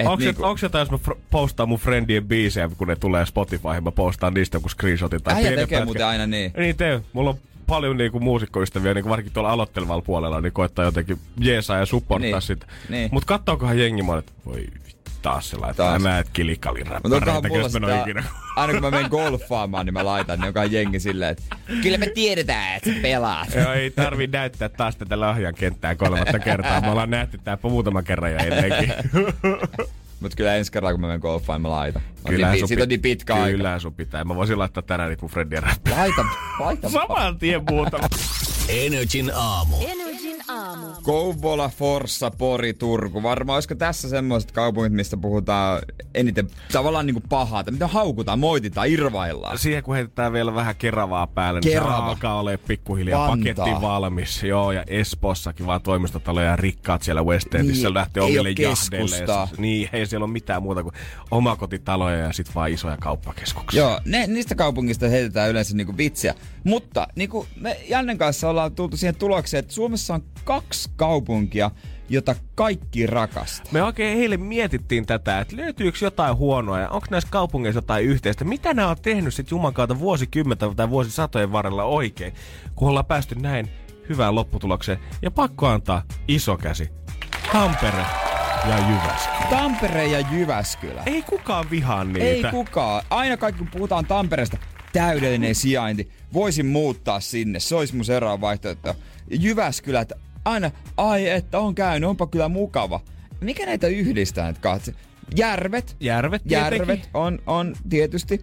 [0.00, 0.58] Et Onko niinku- niinku...
[0.62, 4.56] jotain, jos mä fr- postaan mun friendien biisejä, kun ne tulee Spotifyhin, mä postaan niistä
[4.56, 5.84] joku screenshotin tai Äijä tekee pätkän.
[5.84, 6.52] muuten aina niin.
[6.56, 7.00] Niin tee.
[7.12, 11.86] Mulla on paljon niinku muusikkoystäviä, niinku varsinkin tuolla aloittelevalla puolella, niin koittaa jotenkin jeesaa ja
[11.86, 12.66] supporttaa Niin, sitä.
[12.88, 13.08] niin.
[13.12, 14.66] Mut kattookohan jengi mä, että voi
[15.22, 15.88] taas se laittaa.
[15.88, 16.02] Taas.
[16.02, 18.24] Mä et kilikalin Mutta räppäreitä, jos mä ikinä.
[18.56, 22.06] aina kun mä menen golfaamaan, niin mä laitan, niin joka jengi silleen, että kyllä me
[22.06, 23.54] tiedetään, että sä pelaat.
[23.54, 26.80] Joo, ei tarvi näyttää taas tätä lahjan kenttää kolmatta kertaa.
[26.80, 28.92] Me ollaan nähty tää muutaman kerran jo ennenkin.
[30.24, 32.02] Mut kyllä ensi kerralla, kun mä menen golfaan, mä laitan.
[32.24, 33.56] On Kyllähän niin, sun siitä on niin pitkä aika.
[33.56, 34.24] Kyllä sun pitää.
[34.24, 35.98] Mä voisin laittaa tänään mun friendien räppää.
[35.98, 36.24] Laita,
[36.60, 36.88] laita.
[36.88, 38.08] Saman tien muutama.
[38.68, 39.76] Energin aamu.
[40.34, 40.86] Energin aamu.
[41.02, 43.22] Kouvola, Forssa, Pori, Turku.
[43.22, 45.82] Varmaan olisiko tässä semmoiset kaupungit, mistä puhutaan
[46.14, 49.58] eniten tavallaan niinku pahaa, mitä haukutaan, moititaan, irvaillaan.
[49.58, 51.96] Siihen kun heitetään vielä vähän keravaa päälle, niin Kerava.
[51.96, 53.36] se alkaa olemaan pikkuhiljaa Vantaa.
[53.54, 54.42] paketti valmis.
[54.42, 58.74] Joo, ja Espossakin vaan toimistotaloja ja rikkaat siellä West Endissä Niin, lähtee omille jahdeille.
[59.10, 59.48] keskustaa.
[59.58, 60.94] Niin, ei siellä ole mitään muuta kuin
[61.30, 63.80] omakotitaloja ja sit vaan isoja kauppakeskuksia.
[63.82, 66.34] Joo, ne, niistä kaupungista heitetään yleensä niinku vitsiä.
[66.64, 71.70] Mutta niinku me Jannen kanssa ollaan tultu siihen tulokseen, että Suomessa on kaksi kaupunkia,
[72.08, 73.72] jota kaikki rakastaa.
[73.72, 78.44] Me oikein eilen mietittiin tätä, että löytyykö jotain huonoa ja onko näissä kaupungeissa jotain yhteistä.
[78.44, 82.34] Mitä nämä on tehnyt sitten Juman kautta vuosikymmentä tai vuosisatojen varrella oikein,
[82.74, 83.68] kun ollaan päästy näin
[84.08, 84.98] hyvään lopputulokseen.
[85.22, 86.88] Ja pakko antaa iso käsi.
[87.52, 88.04] Tampere
[88.68, 89.50] ja Jyväskylä.
[89.50, 91.02] Tampere ja Jyväskylä.
[91.06, 92.24] Ei kukaan vihaa niitä.
[92.24, 93.02] Ei kukaan.
[93.10, 94.56] Aina kaikki kun puhutaan Tampereesta,
[94.92, 96.10] täydellinen sijainti.
[96.32, 97.60] Voisin muuttaa sinne.
[97.60, 98.96] Se olisi mun seuraava vaihtoehto.
[99.30, 103.00] Jyväskylä, että aina, ai että on käynyt, onpa kyllä mukava.
[103.40, 104.94] Mikä näitä yhdistää nyt katse?
[105.36, 105.96] Järvet.
[106.00, 106.78] Järvet tietenkin.
[106.78, 108.40] Järvet on, on tietysti.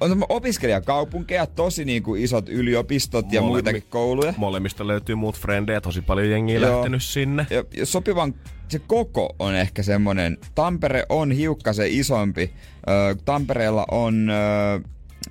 [0.00, 4.34] On opiskelijakaupunkeja, tosi niin kuin isot yliopistot ja Molemmi- muitakin kouluja.
[4.36, 6.76] Molemmista löytyy muut frendejä, tosi paljon jengiä Joo.
[6.76, 7.46] lähtenyt sinne.
[7.50, 8.34] Ja, ja sopivan
[8.68, 10.38] se koko on ehkä semmonen.
[10.54, 12.52] Tampere on hiukkasen isompi.
[12.88, 14.30] Ö, Tampereella on...
[14.30, 14.88] Ö,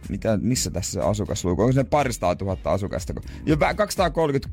[0.09, 1.61] mitä, missä tässä se asukasluku?
[1.61, 3.13] Onko se paristaa tuhatta asukasta?
[3.45, 4.49] Jo vä- 230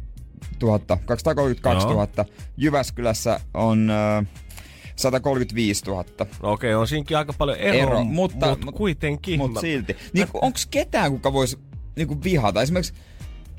[0.63, 1.95] 000, 232 Joo.
[1.95, 2.25] 000.
[2.57, 4.25] Jyväskylässä on ö,
[4.97, 6.05] 135 000.
[6.43, 9.39] No Okei, on siinkin aika paljon eroa, Ero, mutta, mutta kuitenkin.
[9.39, 9.97] Mutta Mä- silti.
[10.13, 11.59] Niin, onko ketään, kuka voisi
[11.97, 12.63] niin vihata?
[12.63, 12.93] Esimerkiksi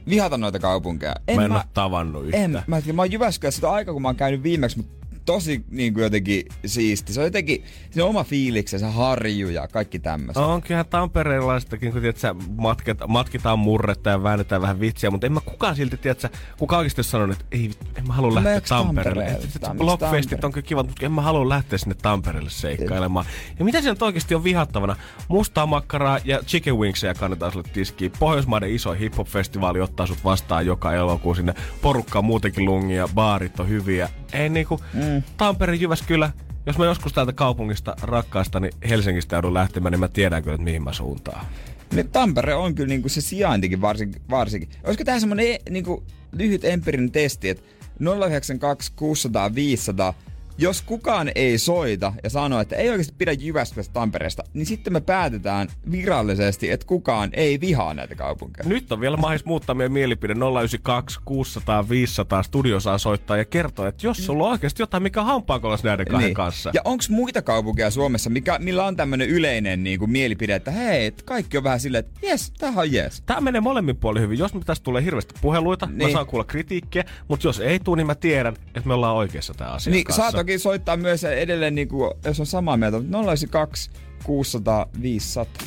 [0.10, 1.16] vihata noita kaupunkeja.
[1.36, 2.44] Mä en ole tavannut yhtään.
[2.44, 4.99] en, mä, mä oon Jyväskylässä sitä aikaa, kun mä oon käynyt viimeksi, mutta
[5.30, 7.14] tosi niin kuin jotenkin siisti.
[7.14, 10.46] Se on jotenkin se oma fiiliksensä, harju ja kaikki tämmöistä.
[10.46, 15.34] On kyllähän tamperelaistakin, kun tiedät, sä matket, matkitaan murretta ja väännetään vähän vitsiä, mutta en
[15.34, 19.40] mä kukaan silti, tiedät, kukaan oikeasti sanonut, että ei, en mä halua lähteä Miksi Tampereelle.
[19.60, 19.98] Tampereelle?
[19.98, 23.26] Blockfestit on kyllä kivat, mutta en mä halua lähteä sinne Tampereelle seikkailemaan.
[23.60, 24.96] Ja mitä nyt oikeasti on vihattavana?
[25.28, 28.12] Mustaa makkaraa ja chicken wingsia kannetaan sulle tiskiin.
[28.20, 31.54] Pohjoismaiden iso hip-hop-festivaali ottaa sut vastaan joka elokuu sinne.
[31.82, 34.10] Porukkaa muutenkin lungia, baarit on hyviä.
[34.34, 35.24] Ei niinku, mm.
[35.38, 36.32] Tampere, Jyväskylä,
[36.66, 40.64] jos mä joskus täältä kaupungista rakkaasta, niin Helsingistä joudun lähtemään, niin mä tiedän kyllä, että
[40.64, 41.46] mihin mä suuntaan.
[41.94, 44.22] Niin Tampere on kyllä niinku se sijaintikin varsinkin.
[44.30, 44.70] varsinkin.
[44.84, 47.64] Olisiko tämä semmonen e, niinku, lyhyt empiirinen testi, että
[48.00, 50.14] 092 600 500,
[50.62, 55.02] jos kukaan ei soita ja sano, että ei oikeasti pidä Jyväskylästä Tampereesta, niin sitten me
[55.02, 58.70] päätetään virallisesti, että kukaan ei vihaa näitä kaupunkeja.
[58.70, 63.88] Nyt on vielä mahis muuttaa meidän mielipide 092 600 500 studio saa soittaa ja kertoa,
[63.88, 66.34] että jos sulla on oikeasti jotain, mikä hampaakolas näiden kahden Niin.
[66.36, 66.72] kanssa.
[66.74, 71.06] Ja onko muita kaupunkeja Suomessa, mikä, millä on tämmöinen yleinen niin kuin mielipide, että hei,
[71.06, 73.22] et kaikki on vähän silleen, että jes, tämähän on jes.
[73.26, 74.40] Tämä menee molemmin puolin hyvin.
[74.40, 75.98] Jos tästä tulee hirveästi puheluita, niin.
[76.08, 79.54] mä saan kuulla kritiikkiä, mutta jos ei tule, niin mä tiedän, että me ollaan oikeassa
[79.54, 80.24] tämä asia Niin, kanssa.
[80.50, 83.90] Toki soittaa myös edelleen, niin kuin, jos on samaa mieltä, mutta 092
[84.24, 85.64] 600 500.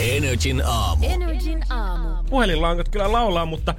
[0.00, 1.06] Energin aamu.
[1.06, 2.24] Energin aamu.
[2.30, 3.74] Puhelinlangat kyllä laulaa, mutta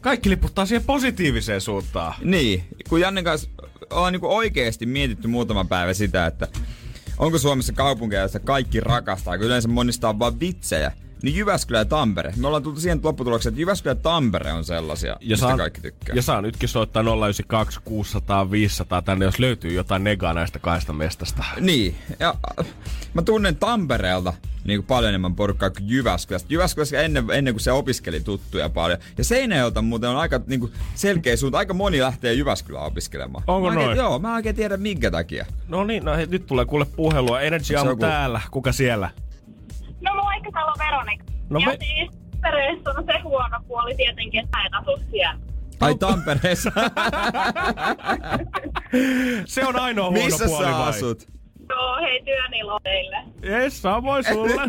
[0.00, 2.14] kaikki liputtaa siihen positiiviseen suuntaan.
[2.24, 3.50] Niin, kun Jannen kanssa
[3.90, 6.48] ollaan niin oikeasti mietitty muutama päivä sitä, että
[7.18, 10.92] onko Suomessa kaupunkeja, joissa kaikki rakastaa, kun yleensä monista on vaan vitsejä.
[11.22, 12.32] Niin Jyväskylä ja Tampere.
[12.36, 15.80] Me ollaan tultu siihen lopputulokseen, että Jyväskylä ja Tampere on sellaisia, ja mistä saan, kaikki
[15.80, 16.16] tykkää.
[16.16, 21.44] ja saa nytkin soittaa 092 600 500 tänne, jos löytyy jotain negaa näistä kahdesta mestasta.
[21.60, 22.66] Niin, ja äh,
[23.14, 24.32] mä tunnen Tampereelta
[24.64, 26.46] niin kuin paljon enemmän porukkaa kuin Jyväskylästä.
[26.54, 28.98] Jyväskylässä ennen, ennen kuin se opiskeli tuttuja paljon.
[29.18, 31.58] Ja Seinäjoelta muuten on aika niin kuin selkeä suunta.
[31.58, 33.44] Aika moni lähtee Jyväskylään opiskelemaan.
[33.46, 33.98] Onko mä oikein, noin?
[33.98, 35.46] Joo, mä en oikein tiedä minkä takia.
[35.68, 37.40] No niin, no hei, nyt tulee kuule puhelua.
[37.40, 38.40] Energy on joku- täällä.
[38.50, 39.10] Kuka siellä?
[40.00, 41.24] No moikka, täällä on Veronika.
[41.50, 45.40] No ja me- siis Tampereessa on se huono puoli tietenkin, että mä en asu siellä.
[45.80, 46.72] Ai Tampereessa.
[49.46, 50.88] Se on ainoa huono Missä puoli sä vai?
[50.88, 51.28] asut?
[51.70, 53.16] Joo, hei työnilo teille.
[53.42, 54.62] Jes, samoin sulle.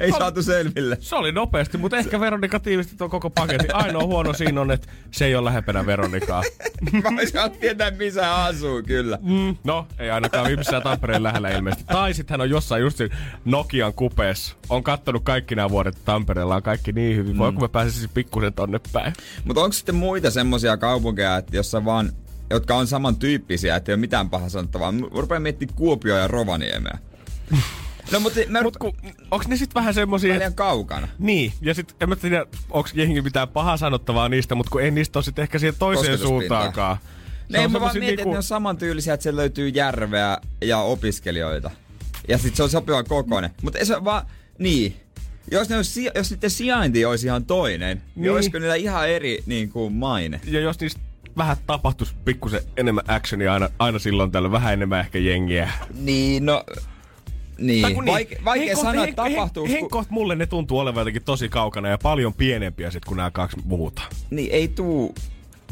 [0.00, 0.96] Ei saatu selville.
[1.00, 3.74] Se oli nopeasti, mutta ehkä Veronika tiivisti tuon koko paketin.
[3.74, 6.42] Ainoa huono siinä on, että se ei ole lähempänä Veronikaa.
[6.92, 9.18] Mä olisin tietää, missä hän asuu, kyllä.
[9.22, 11.84] Mm, no, ei ainakaan missään Tampereen lähellä ilmeisesti.
[11.84, 14.56] Tai sitten hän on jossain just siinä Nokian kupeessa.
[14.68, 17.38] On kattonut kaikki nämä vuodet, että Tampereella on kaikki niin hyvin.
[17.38, 19.12] Voiko mä pääsisin pikkusen tonne päin?
[19.44, 22.12] Mutta onko sitten muita semmosia kaupunkeja, että jossa vaan
[22.50, 24.92] jotka on samantyyppisiä, että ei ole mitään pahaa sanottavaa.
[24.92, 26.98] Mä rupean miettimään Kuopio ja Rovaniemeä.
[28.12, 28.96] No mutta mä Mut ku,
[29.30, 30.34] onks ne sit vähän semmosia...
[30.38, 31.08] liian kaukana.
[31.18, 34.90] Niin, ja sit en mä tiedä, onks jengi mitään pahaa sanottavaa niistä, mutta kun ei
[34.90, 36.96] niistä ole sit ehkä siihen toiseen suuntaankaan.
[37.48, 41.70] Ne, ei, mä vaan mietin, että ne on samantyylisiä, että siellä löytyy järveä ja opiskelijoita.
[42.28, 43.50] Ja sit se on sopiva kokoinen.
[43.62, 44.26] Mutta se vaan,
[44.58, 44.96] niin.
[45.50, 48.22] Jos, ne olisi, si- jos niiden sijainti olisi ihan toinen, niin, Niin.
[48.22, 50.40] niin olisiko niillä ihan eri niin kuin maine?
[50.44, 51.00] Ja jos niistä
[51.36, 55.70] vähän tapahtuisi pikkusen enemmän actionia aina, aina silloin tällä vähän enemmän ehkä jengiä.
[55.94, 56.64] Niin, no...
[57.58, 59.66] Niin, kun Vaike- vaikea henkot- sanoa, että tapahtuu.
[59.66, 63.30] hen- Henkot mulle ne tuntuu olevan jotenkin tosi kaukana ja paljon pienempiä sit, kun nämä
[63.30, 64.08] kaksi puhutaan.
[64.30, 65.14] Niin, ei tuu,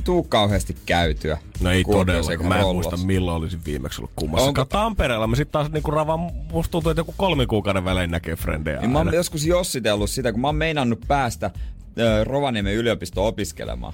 [0.04, 1.38] tuu kauheasti käytyä.
[1.60, 2.90] No ei todella, mä en Rollossa.
[2.90, 4.46] muista milloin olisin viimeksi ollut kummassa.
[4.48, 4.64] Onko-.
[4.64, 6.20] Tampereella mä sit taas niinku ravaan,
[6.52, 10.32] musta tuntuu, että joku kolmen kuukauden välein näkee frendejä Niin mä oon joskus jossitellut sitä,
[10.32, 11.50] kun mä oon meinannut päästä
[11.98, 13.92] ö, Rovaniemen yliopistoon opiskelemaan.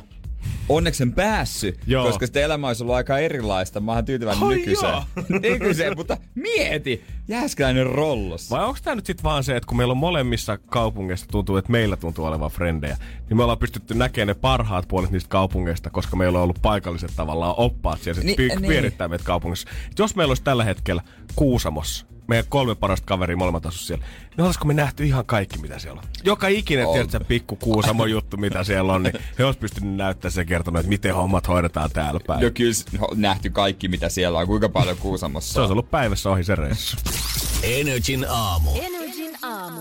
[0.71, 2.07] Onneksi en päässyt, Joo.
[2.07, 3.81] koska sitten elämä olisi ollut aika erilaista.
[3.81, 5.03] Mä oon tyytyväinen Ai nykyiseen.
[5.43, 8.57] nykyiseen, mutta mieti, Jääskeläinen rollossa.
[8.57, 11.73] Vai onko tämä nyt sitten vaan se, että kun meillä on molemmissa kaupungeissa tuntuu, että
[11.73, 12.97] meillä tuntuu olevan frendejä,
[13.29, 17.11] niin me ollaan pystytty näkemään ne parhaat puolet niistä kaupungeista, koska meillä on ollut paikalliset
[17.17, 18.69] tavallaan oppaat siellä, Ni- niin, py- niin.
[18.69, 19.69] pyörittää meitä kaupungissa.
[19.91, 21.03] Et jos meillä olisi tällä hetkellä
[21.37, 24.05] Kuusamossa, meidän kolme parasta kaveria molemmat asu siellä,
[24.37, 26.09] niin olisiko me nähty ihan kaikki, mitä siellä on?
[26.25, 26.93] Joka ikinen, On.
[26.93, 30.81] tiedätkö, pikku Kuusamo juttu, mitä siellä on, niin he olisi pystynyt näyttämään sen ja kertonut,
[30.81, 32.41] että miten hommat hoidetaan täällä päin.
[32.43, 34.47] No kyllä no, nähty kaikki, mitä siellä on.
[34.47, 36.97] Kuinka paljon Kuusamossa Se olisi ollut päivässä ohi se reissu.
[37.63, 38.71] Energin aamu.
[38.75, 39.81] Energin aamu.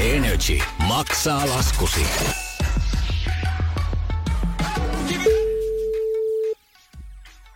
[0.00, 2.06] Energy maksaa laskusi.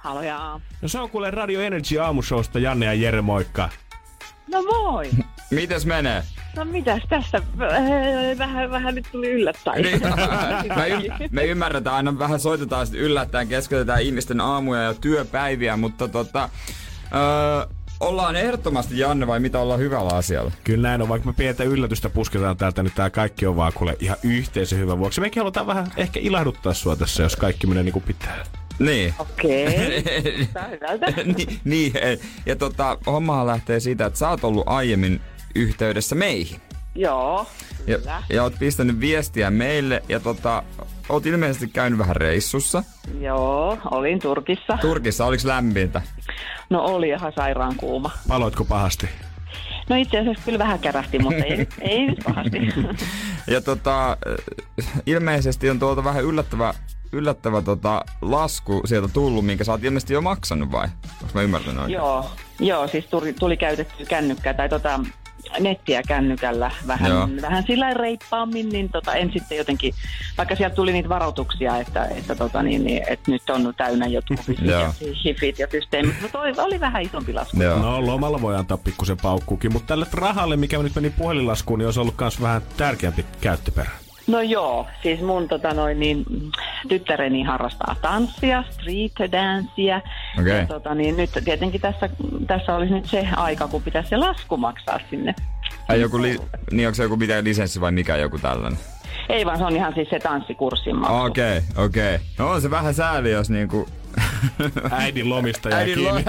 [0.06, 0.60] Haloja.
[0.82, 3.68] No se on kuule Radio Energy aamushowsta Janne ja Jere, moikka.
[4.52, 5.10] No moi.
[5.50, 6.22] Mites menee?
[6.56, 7.38] No mitäs tässä?
[7.38, 9.82] Äh, Vähän, vähän nyt tuli yllättäen.
[9.82, 10.00] Niin.
[10.76, 16.08] me, y- me ymmärretään aina vähän soitetaan sitten yllättäen, keskeytetään ihmisten aamuja ja työpäiviä, mutta
[16.08, 16.48] tota,
[17.14, 17.66] öö,
[18.00, 20.52] ollaan ehdottomasti Janne vai mitä ollaan hyvällä asialla?
[20.64, 23.96] Kyllä näin on, vaikka me pientä yllätystä pusketaan täältä, niin tää kaikki on vaan kuule
[24.00, 25.20] ihan yhteisen hyvän vuoksi.
[25.20, 28.44] Mekin halutaan vähän ehkä ilahduttaa sua tässä, jos kaikki menee niin kuin pitää.
[28.78, 29.14] Niin.
[29.18, 30.04] Okei.
[31.24, 35.20] Ni- niin, eh, ja tota, hommahan lähtee siitä, että sä oot ollut aiemmin
[35.54, 36.60] yhteydessä meihin.
[36.94, 37.46] Joo.
[37.86, 38.22] Ja, Kyllä.
[38.30, 40.62] ja oot pistänyt viestiä meille ja tota,
[41.08, 42.82] oot ilmeisesti käynyt vähän reissussa.
[43.20, 44.78] Joo, olin Turkissa.
[44.80, 46.02] Turkissa, oliks lämmintä?
[46.70, 48.10] No oli ihan sairaan kuuma.
[48.28, 49.08] Paloitko pahasti?
[49.88, 52.58] No itse asiassa kyllä vähän kärähti, mutta ei, ei nyt pahasti.
[53.46, 54.16] Ja tota,
[55.06, 56.74] ilmeisesti on tuolta vähän yllättävä,
[57.16, 60.88] yllättävä tota, lasku sieltä tullut, minkä sä oot ilmeisesti jo maksanut vai?
[61.22, 61.96] Onko mä ymmärtänyt oikein?
[61.96, 65.00] Joo, joo, siis tuli, tuli käytetty kännykkää tai tota,
[65.60, 67.28] nettiä kännykällä vähän, Joo.
[67.42, 69.94] vähän sillä reippaammin, niin tota, en sitten jotenkin,
[70.38, 74.40] vaikka sieltä tuli niitä varoituksia, että, että, tota, niin, niin, että nyt on täynnä jotkut
[74.62, 74.92] ja
[75.24, 77.62] hifit ja systeemit, mutta toi oli vähän isompi lasku.
[77.62, 77.78] Joo.
[77.78, 82.00] No lomalla voi antaa pikkusen paukkuukin, mutta tälle rahalle, mikä nyt meni puhelinlaskuun, niin olisi
[82.00, 83.90] ollut myös vähän tärkeämpi käyttöperä.
[84.26, 86.24] No joo, siis mun tota noin, niin,
[86.88, 90.00] tyttäreni harrastaa tanssia, street dancea.
[90.40, 90.58] Okei.
[90.60, 92.08] Ja, tota, niin, nyt tietenkin tässä,
[92.46, 95.34] tässä olisi nyt se aika, kun pitäisi se lasku maksaa sinne.
[95.88, 96.38] Ai joku li-
[96.72, 98.78] niin onko se joku mitään lisenssi vai mikä joku tällainen?
[99.28, 101.14] Ei vaan se on ihan siis se tanssikurssin maksu.
[101.16, 102.14] Okei, okay, okei.
[102.14, 102.26] Okay.
[102.38, 103.88] No on se vähän sääli, jos niinku...
[104.90, 106.24] Äidin lomista jäi Äidin, kiinni.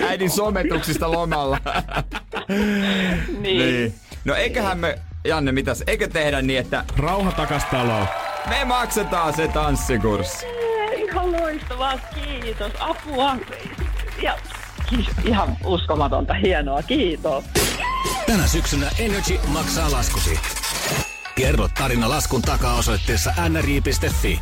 [0.00, 1.58] lo- äidin sometuksista lomalla.
[2.48, 3.42] niin.
[3.58, 3.94] niin.
[4.24, 8.06] No eiköhän me, Janne, mitäs, eikö tehdä niin, että Rauha takas taloon.
[8.48, 10.46] me maksetaan se tanssikurssi?
[10.96, 13.36] Ihan loistavaa, kiitos, apua.
[14.22, 14.36] Ja,
[14.90, 17.44] ki- ihan uskomatonta, hienoa, kiitos.
[18.26, 20.40] Tänä syksynä Energy maksaa laskusi.
[21.34, 24.40] Kerro tarina laskun takaa osoitteessa nri.fi.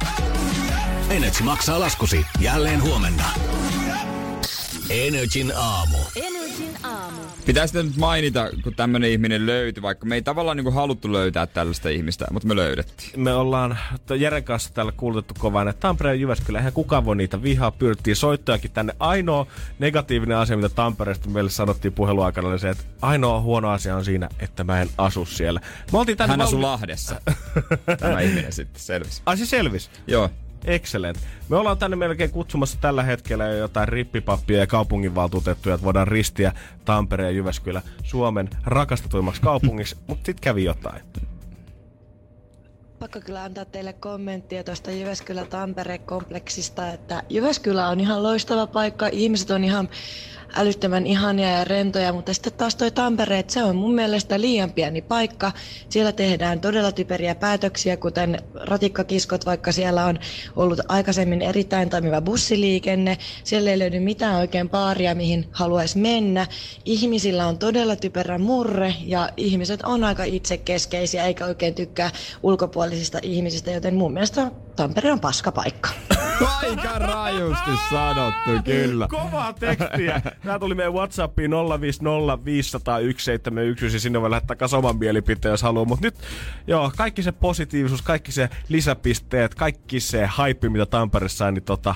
[1.10, 3.24] Energy maksaa laskusi jälleen huomenna.
[4.90, 5.98] Energin aamu.
[6.16, 7.20] Energin aamu.
[7.46, 11.88] Pitäisi nyt mainita, kun tämmönen ihminen löytyi, vaikka me ei tavallaan niinku haluttu löytää tällaista
[11.88, 13.20] ihmistä, mutta me löydettiin.
[13.20, 13.79] Me ollaan
[14.18, 18.16] Jeren kanssa täällä kuulutettu kovaa, että Tampere ja Jyväskylä, eihän kukaan voi niitä vihaa, pyydettiin
[18.16, 18.94] soittojakin tänne.
[19.01, 19.46] Ainoa
[19.79, 24.29] negatiivinen asia, mitä Tampereesta meille sanottiin puheluaikana, oli se, että ainoa huono asia on siinä,
[24.40, 25.61] että mä en asu siellä.
[25.92, 27.20] Me oltiin tänne Hän valmi- Lahdessa.
[27.98, 29.22] Tämä ihminen sitten selvisi.
[29.27, 29.90] Ai se selvis.
[30.07, 30.31] Joo.
[30.64, 31.18] Excellent.
[31.48, 36.52] Me ollaan tänne melkein kutsumassa tällä hetkellä jo jotain rippipappia ja kaupunginvaltuutettuja, että voidaan ristiä
[36.84, 41.02] Tampere ja Jyväskylä Suomen rakastetuimmaksi kaupungiksi, mutta sitten kävi jotain.
[42.98, 49.64] Pakko kyllä antaa teille kommenttia tuosta Jyväskylä-Tampere-kompleksista, että Jyväskylä on ihan loistava paikka, ihmiset on
[49.64, 49.88] ihan
[50.56, 54.72] älyttömän ihania ja rentoja, mutta sitten taas toi Tampere, että se on mun mielestä liian
[54.72, 55.52] pieni paikka.
[55.88, 60.18] Siellä tehdään todella typeriä päätöksiä, kuten ratikkakiskot, vaikka siellä on
[60.56, 63.18] ollut aikaisemmin erittäin toimiva bussiliikenne.
[63.44, 66.46] Siellä ei löydy mitään oikein baaria, mihin haluaisi mennä.
[66.84, 72.11] Ihmisillä on todella typerä murre ja ihmiset on aika itsekeskeisiä eikä oikein tykkää
[72.42, 75.88] ulkopuolisista ihmisistä, joten mun mielestä Tampere on paska paikka.
[76.62, 79.08] Aika rajusti sanottu, kyllä.
[79.08, 80.22] Kovaa tekstiä.
[80.44, 81.51] Tää tuli meidän Whatsappiin
[82.44, 82.90] 050
[83.94, 85.85] ja sinne voi lähettää kas oman mielipiteen, jos haluaa.
[85.85, 86.14] Mutta nyt,
[86.66, 91.94] joo, kaikki se positiivisuus, kaikki se lisäpisteet, kaikki se hype, mitä Tampereessa sai, niin tota,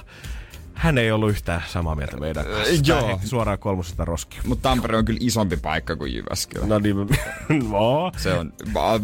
[0.74, 2.82] hän ei ollut yhtään samaa mieltä meidän kanssa.
[2.86, 3.08] joo.
[3.08, 3.20] Joo.
[3.24, 4.40] suoraan kolmosesta roskia.
[4.46, 6.66] Mutta Tampere on kyllä isompi paikka kuin Jyväskylä.
[6.66, 6.96] No niin,
[7.70, 8.12] no.
[8.16, 8.52] Se on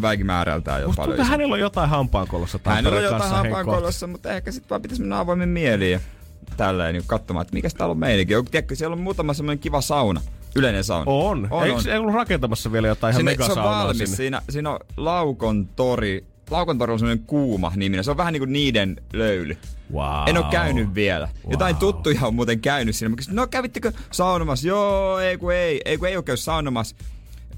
[0.01, 1.31] väkimäärältään jo Musta paljon isompi.
[1.31, 3.75] hänellä on jotain hampaankolossa Hänellä on Tampereen jotain kanssa hampaan henkkoa.
[3.75, 5.99] kolossa, mutta ehkä sitten vaan pitäisi mennä avoimen mieliin
[6.57, 8.33] tälleen niin katsomaan, että mikä täällä on meininki.
[8.33, 10.21] Joku, tiedätkö, siellä on muutama semmoinen kiva sauna.
[10.55, 11.03] Yleinen sauna.
[11.11, 11.47] On.
[11.51, 11.87] On, Eikö on.
[11.87, 13.97] ei ollut rakentamassa vielä jotain ihan Sinne, se on megasaunaa valmis.
[13.97, 14.15] sinne?
[14.15, 16.25] Siinä, siinä on Laukon tori.
[16.51, 18.03] Laukon tori on semmoinen kuuma niminen.
[18.03, 19.57] Se on vähän niin kuin niiden löyly.
[19.93, 20.27] Wow.
[20.29, 21.29] En ole käynyt vielä.
[21.43, 21.51] Wow.
[21.51, 23.09] Jotain tuttuja on muuten käynyt siinä.
[23.09, 24.67] Mä kysyin, no kävittekö saunomassa?
[24.67, 25.81] Joo, ei kun ei.
[25.85, 26.95] Ei kun ei ole käy saunomassa.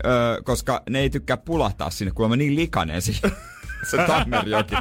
[0.05, 3.29] Öö, koska ne ei tykkää pulahtaa sinne, kun on niin likainen siinä.
[3.91, 4.75] se Tammerjoki.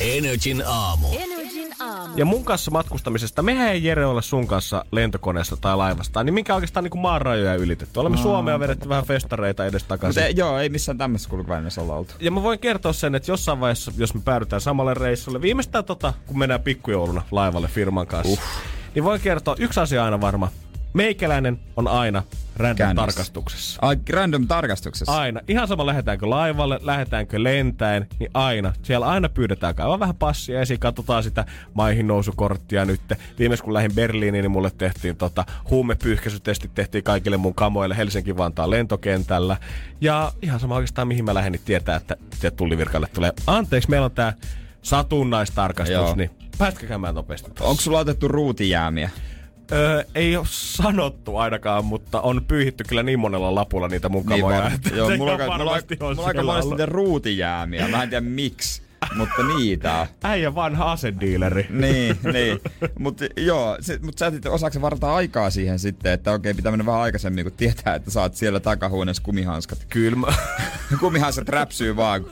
[0.00, 1.06] Energin aamu.
[1.12, 2.14] Energin aamu.
[2.16, 6.54] Ja mun kanssa matkustamisesta, mehän ei Jere ole sun kanssa lentokoneessa tai laivasta, niin minkä
[6.54, 8.00] oikeastaan niin maan rajoja ylitetty.
[8.00, 10.36] Olemme Suomea vedetty vähän festareita edes takaisin.
[10.36, 12.14] joo, ei missään tämmöisessä kulkuvälineessä olla oltu.
[12.20, 16.12] Ja mä voin kertoa sen, että jossain vaiheessa, jos me päädytään samalle reissulle, viimeistään tota,
[16.26, 18.40] kun mennään pikkujouluna laivalle firman kanssa, uh.
[18.94, 20.48] niin voin kertoa, yksi asia aina varma.
[20.92, 22.22] Meikäläinen on aina
[22.56, 23.06] random Kännissä.
[23.06, 23.78] tarkastuksessa.
[23.82, 25.18] Ai, random tarkastuksessa.
[25.18, 25.40] Aina.
[25.48, 28.72] Ihan sama lähdetäänkö laivalle, lähdetäänkö lentäen, niin aina.
[28.82, 33.00] Siellä aina pyydetään käydä vähän passia esiin, katsotaan sitä maihin nousukorttia nyt.
[33.38, 39.56] Viimeis kun lähdin Berliiniin, niin mulle tehtiin tota, huumepyyhkäisytestit tehtiin kaikille mun kamoille Helsinki-Vantaan lentokentällä.
[40.00, 42.16] Ja ihan sama oikeastaan mihin mä lähden, niin tietää, että
[42.56, 43.32] tullivirkalle tulee.
[43.46, 44.34] Anteeksi, meillä on tää
[44.82, 46.14] satunnaistarkastus, Joo.
[46.14, 46.30] niin
[46.88, 47.50] käymään nopeasti?
[47.60, 49.10] Onko sulla otettu ruutijäämiä?
[49.72, 54.62] Öö, ei ole sanottu ainakaan, mutta on pyyhitty kyllä niin monella lapulla niitä mun kamoja.
[54.62, 55.80] var- että Joo, mulla on, aika- mulla,
[56.16, 57.88] mulla monesti niitä ruutijäämiä.
[57.88, 58.81] Mä en tiedä miksi,
[59.16, 60.06] mutta niitä on.
[60.22, 61.66] Äijä vanha asediileri.
[61.70, 62.60] niin, niin.
[62.98, 66.86] Mutta joo, se, mut sä et osaako varata aikaa siihen sitten, että okei, pitää mennä
[66.86, 69.86] vähän aikaisemmin, kun tietää, että saat siellä takahuoneessa kumihanskat.
[69.88, 70.26] Kylmä.
[71.00, 72.24] Kumihanskat räpsyy vaan.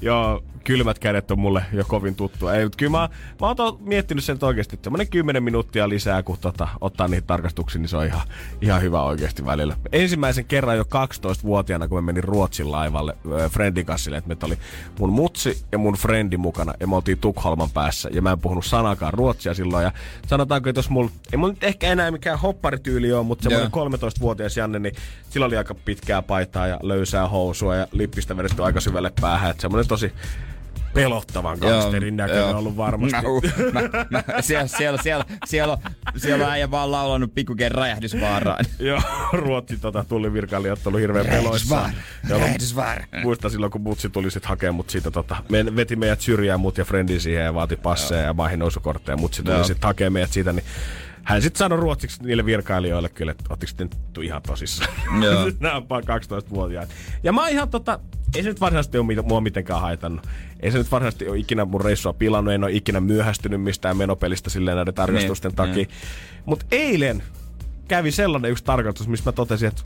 [0.00, 2.54] Joo, kylmät kädet on mulle jo kovin tuttua.
[2.54, 3.08] Ei, mutta kyllä mä,
[3.40, 7.08] mä oon to, miettinyt sen että oikeasti, että semmonen 10 minuuttia lisää, kun tota, ottaa
[7.08, 8.20] niihin tarkastuksiin, niin se on ihan,
[8.60, 9.76] ihan hyvä oikeasti välillä.
[9.92, 14.58] Ensimmäisen kerran jo 12-vuotiaana, kun mä menin Ruotsin laivalle äh, Friendin kanssa, että meitä oli
[14.98, 18.64] mun mutsi ja mun frendi mukana, ja me oltiin Tukholman päässä, ja mä en puhunut
[18.64, 19.92] sanakaan ruotsia silloin, ja
[20.26, 24.56] sanotaanko, että jos mulla, ei mulla nyt ehkä enää mikään hopparityyli ole, mutta semmoinen 13-vuotias
[24.56, 24.94] Janne, niin
[25.30, 29.60] sillä oli aika pitkää paitaa ja löysää housua ja lippistä vedetty aika syvälle päähän, että
[29.60, 30.12] semmoinen tosi
[30.94, 33.16] pelottavan gangsterin näköinen ollut varmasti.
[33.72, 35.78] Mä, mä, mä, siellä, siellä, siellä, siellä, on-
[36.16, 38.64] siellä on äijä vaan laulanut pikkuken räjähdysvaaraan.
[38.78, 39.00] Joo,
[39.32, 41.92] Ruotsin tota, tullivirkailijat ollut hirveän peloissaan.
[42.30, 43.04] Räjähdysvaara.
[43.22, 46.78] Muistan silloin, kun Butsi tuli sit hakemaan mut siitä, tota, me veti meidät syrjään mut
[46.78, 49.16] ja friendin siihen ja vaati passeja ja maihin nousukortteja.
[49.16, 50.64] Mutsi tuli sit hakemaan meidät siitä, niin
[51.22, 54.90] hän sitten sanoi ruotsiksi niille virkailijoille kyllä, että ootteko te nyt ihan tosissaan.
[55.22, 55.50] Joo.
[55.60, 56.88] Nämä on vaan 12-vuotiaat.
[57.22, 58.00] Ja mä oon ihan tota,
[58.36, 60.26] ei se nyt varsinaisesti ole mua mitenkään haitannut.
[60.60, 64.50] Ei se nyt varsinaisesti ole ikinä mun reissua pilannut, en ole ikinä myöhästynyt mistään menopelistä
[64.50, 65.74] silleen näiden tarkastusten Niin, takia.
[65.74, 65.88] niin.
[66.44, 67.22] Mutta eilen
[67.88, 69.82] kävi sellainen yksi tarkastus, missä mä totesin, että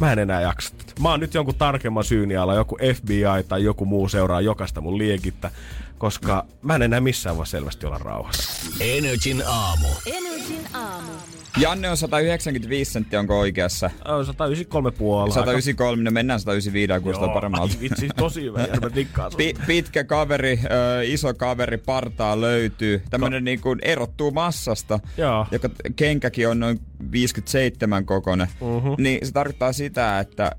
[0.00, 0.92] mä en enää jaksa tätä.
[1.00, 4.98] Mä oon nyt jonkun tarkemman syyni alla, joku FBI tai joku muu seuraa jokaista mun
[4.98, 5.50] liekittä,
[5.98, 8.70] koska mä en enää missään voi selvästi olla rauhassa.
[8.80, 9.88] Energin aamu.
[10.06, 11.12] Energin aamu.
[11.56, 13.90] Janne on 195 senttiä, onko oikeassa?
[14.04, 15.34] On 193 puolella.
[15.34, 17.74] 193, no mennään 195 ja kuulostaa paremmalta.
[17.80, 18.64] Vitsi, tosi hyvä.
[18.64, 19.36] Sun.
[19.36, 23.02] Pi- pitkä kaveri, ö, iso kaveri, partaa löytyy.
[23.10, 25.46] Tämmönen niin kuin erottuu massasta, Joo.
[25.50, 26.80] joka kenkäkin on noin
[27.12, 28.48] 57 kokonen.
[28.60, 29.02] Mhm.
[29.02, 30.52] Niin se tarkoittaa sitä, että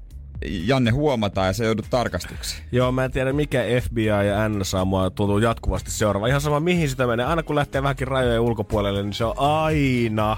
[0.45, 2.63] Janne huomataan ja se joudut tarkastuksiin.
[2.71, 6.27] Joo, mä en tiedä mikä FBI ja NSA mua tuntuu jatkuvasti seuraava.
[6.27, 7.25] Ihan sama mihin sitä menee.
[7.25, 10.37] Aina kun lähtee vähänkin rajojen ulkopuolelle, niin se on aina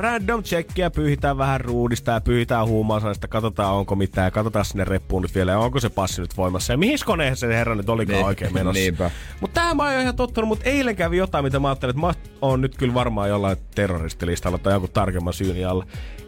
[0.00, 5.22] random checkia, pyyhitään vähän ruudista ja pyyhitään huumausaineista, katsotaan onko mitään ja katsotaan sinne reppuun
[5.22, 8.16] nyt vielä ja onko se passi nyt voimassa ja mihin koneeseen se herra nyt olikaan
[8.16, 8.80] Niin, oikein menossa.
[8.80, 9.10] niinpä.
[9.40, 12.12] Mutta tää mä oon ihan tottunut, mutta eilen kävi jotain, mitä mä ajattelin, että mä
[12.42, 15.86] oon nyt kyllä varmaan jollain terroristilistalla tai joku tarkemman syyni alla.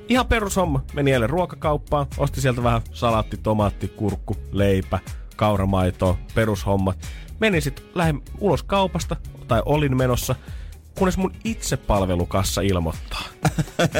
[0.08, 0.82] Ihan perushomma.
[0.92, 4.98] Meni eilen ruokakauppaan, osti sieltä vähän salaatti, tomaatti, kurkku, leipä,
[5.36, 6.98] kauramaitoa, perushommat.
[7.40, 9.16] Menin sitten lähdin ulos kaupasta,
[9.48, 10.34] tai olin menossa,
[10.98, 13.22] kunnes mun itsepalvelukassa ilmoittaa.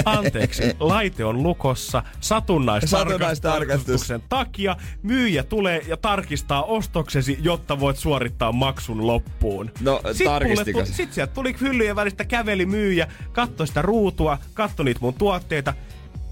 [0.05, 4.77] Anteeksi, laite on lukossa satunnaistarkastuksen takia.
[5.03, 9.71] Myyjä tulee ja tarkistaa ostoksesi, jotta voit suorittaa maksun loppuun.
[9.81, 10.93] No, tarkistiko mulle se?
[10.93, 15.75] tu- Sit sieltä tuli hyllyjen välistä käveli myyjä, katsoi sitä ruutua, katsoi niitä mun tuotteita.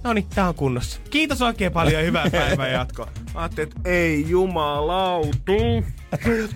[0.04, 1.00] No niin, tää on kunnossa.
[1.10, 3.08] Kiitos oikein paljon ja hyvää päivää jatkoa.
[3.34, 5.84] Mä ajattelin, että ei jumalautu.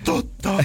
[0.05, 0.65] Totta.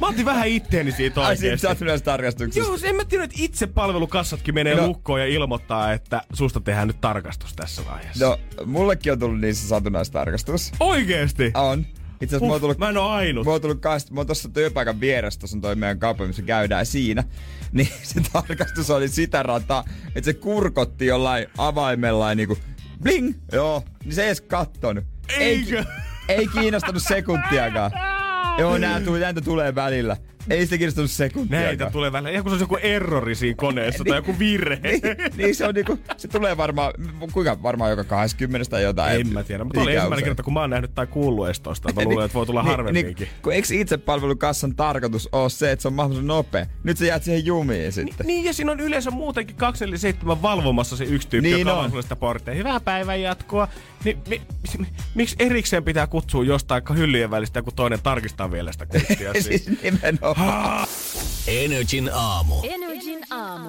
[0.00, 1.62] Mä otin vähän itteeni siitä Ai siitä oikeesti.
[1.62, 2.70] sä oot myös tarkastuksessa.
[2.70, 4.86] Joo, en mä tiedä, että itse palvelukassatkin menee No.
[4.86, 8.26] lukkoon ja ilmoittaa, että susta tehdään nyt tarkastus tässä vaiheessa.
[8.26, 10.72] No, mullekin on tullut niissä satunnaistarkastus.
[10.80, 11.50] Oikeesti?
[11.54, 11.86] On.
[12.20, 13.44] Itse asiassa mä oon tullut Mä en oo ainut.
[13.46, 16.42] Mä oon tullut kanssa, mä oon tossa työpaikan vieressä, tossa on toi meidän kauppa, missä
[16.42, 17.24] käydään siinä.
[17.76, 22.58] Niin se tarkastus oli sitä rataa, että se kurkotti jollain avaimella ja niinku
[23.02, 25.04] bling, joo, niin se ei edes kattonut.
[25.38, 25.84] Eikö?
[26.28, 27.92] Ei, ei kiinnostanut sekuntiakaan.
[28.58, 30.16] Joo, näitä tulee välillä.
[30.50, 31.66] Ei sitä kiinnostanut sekuntiakaan.
[31.68, 32.30] Näitä tulee välillä.
[32.30, 34.78] Ihan kun se olisi joku errori siinä koneessa tai joku virhe.
[34.82, 35.00] niin,
[35.36, 36.92] niin, se on niinku, se tulee varmaan,
[37.32, 39.20] kuinka varmaan joka 20 tai jotain.
[39.20, 41.92] En mä tiedä, mutta oli ensimmäinen kerta, kun mä oon nähnyt tai kuullut edes tosta.
[41.92, 43.16] Mä luulen, että voi tulla harvemminkin.
[43.18, 46.66] Niin, kun eikö itsepalvelukassan tarkoitus ole se, että se on mahdollisimman nopea?
[46.84, 48.26] Nyt sä jäät siihen jumiin sitten.
[48.26, 51.86] Niin, ja siinä on yleensä muutenkin 247 valvomassa se yksi tyyppi, Niin joka on.
[51.90, 52.56] avaa sitä portteja.
[52.56, 53.68] Hyvää päivän jatkoa.
[54.04, 54.40] Niin, mi,
[54.78, 59.32] mi, miksi erikseen pitää kutsua jostain hyllyjen välistä, kun toinen tarkistaa vielä sitä kuittia?
[59.42, 59.66] siis.
[59.82, 60.88] nimenomaan.
[61.46, 62.54] Energin aamu.
[62.62, 63.68] Energin aamu.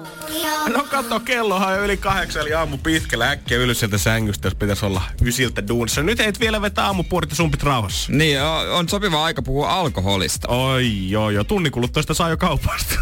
[0.74, 4.54] No kato, kellohan on jo yli kahdeksan, eli aamu pitkällä äkkiä ylös sieltä sängystä, jos
[4.54, 6.02] pitäisi olla ysiltä duunissa.
[6.02, 8.12] Nyt ei vielä vetää aamupuorit ja sumpit rauhassa.
[8.12, 10.48] Niin, on on sopiva aika puhua alkoholista.
[10.48, 12.94] Oi joo joo, tunnin kuluttua sitä saa jo kaupasta.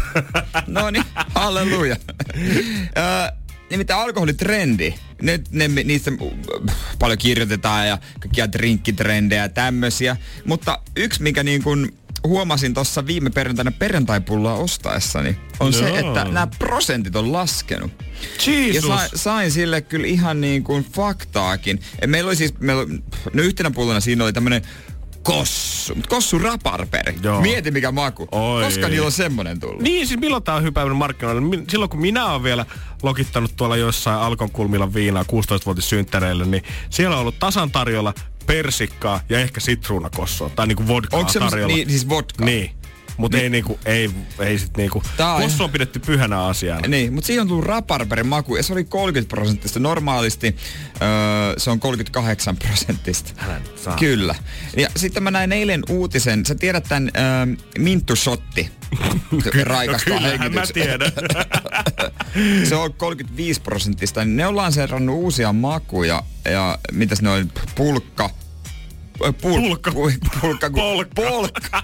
[0.67, 1.05] No niin,
[1.35, 1.95] halleluja.
[3.73, 4.93] Nimittäin alkoholitrendi.
[5.21, 6.11] Ne, ne, niistä
[6.99, 10.17] paljon kirjoitetaan ja kaikkia drinkkitrendejä ja tämmösiä.
[10.45, 11.91] Mutta yksi, mikä niin kuin
[12.23, 15.97] huomasin tuossa viime perjantaina perjantaipulloa ostaessani, on se, Joo.
[15.97, 17.91] että nämä prosentit on laskenut.
[18.47, 18.87] Ja Jesus!
[18.87, 21.79] sain, sain sille kyllä ihan niin kuin faktaakin.
[21.99, 22.85] Et meillä oli siis, meillä,
[23.33, 24.61] no yhtenä pullona siinä oli tämmönen
[25.23, 27.15] kossu, mut kossu raparperi.
[27.23, 27.41] Joo.
[27.41, 28.27] Mieti mikä maku.
[28.31, 28.63] Oi.
[28.63, 29.81] Koska niillä on semmonen tullut.
[29.81, 31.63] Niin, siis milloin tää on hypäynyt markkinoille?
[31.69, 32.65] Silloin kun minä olen vielä
[33.03, 38.13] lokittanut tuolla jossain Alkon kulmilla viinaa 16-vuotissynttäreille, niin siellä on ollut tasan tarjolla
[38.45, 40.49] persikkaa ja ehkä sitruunakossoa.
[40.49, 41.75] Tai niinku vodkaa Onko tarjolla.
[41.75, 42.45] niin, siis vodka?
[42.45, 42.71] Niin.
[43.17, 44.09] Mutta ei niinku, ei,
[44.39, 45.03] ei sit niinku,
[45.41, 46.87] kossu on pidetty pyhänä asiana.
[46.87, 49.79] Niin, mutta siihen on tullut raparperin maku ja se oli 30 prosenttista.
[49.79, 50.55] Normaalisti
[51.01, 53.33] öö, se on 38 prosenttista.
[53.99, 54.35] Kyllä.
[54.77, 56.45] Ja sitten mä näin eilen uutisen.
[56.45, 58.69] Sä tiedät tämän öö, Minttu Shotti.
[59.63, 61.11] Raikastaa no kyllähän mä tiedän.
[62.69, 64.25] se on 35 prosenttista.
[64.25, 66.23] Niin ne on lanseerannut uusia makuja.
[66.45, 67.51] Ja mitäs ne on?
[67.75, 68.29] Pulkka.
[69.19, 69.91] Pul- Pulkka.
[69.91, 70.29] Pu- pulkka.
[70.41, 70.69] Polkka.
[70.69, 71.15] Polkka.
[71.15, 71.83] Pulkka.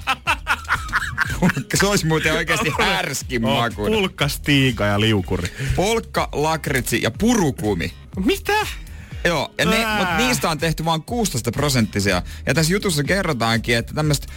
[1.80, 3.86] Se olisi muuten oikeasti härskin Oh, maku.
[3.86, 5.52] Pulkka, stiika ja liukuri.
[5.76, 7.94] Polkka, lakritsi ja purukumi.
[8.26, 8.68] Mitä?
[9.24, 12.22] Joo, ja ne, mutta niistä on tehty vain 16 prosenttisia.
[12.46, 14.28] Ja tässä jutussa kerrotaankin, että tämmöistä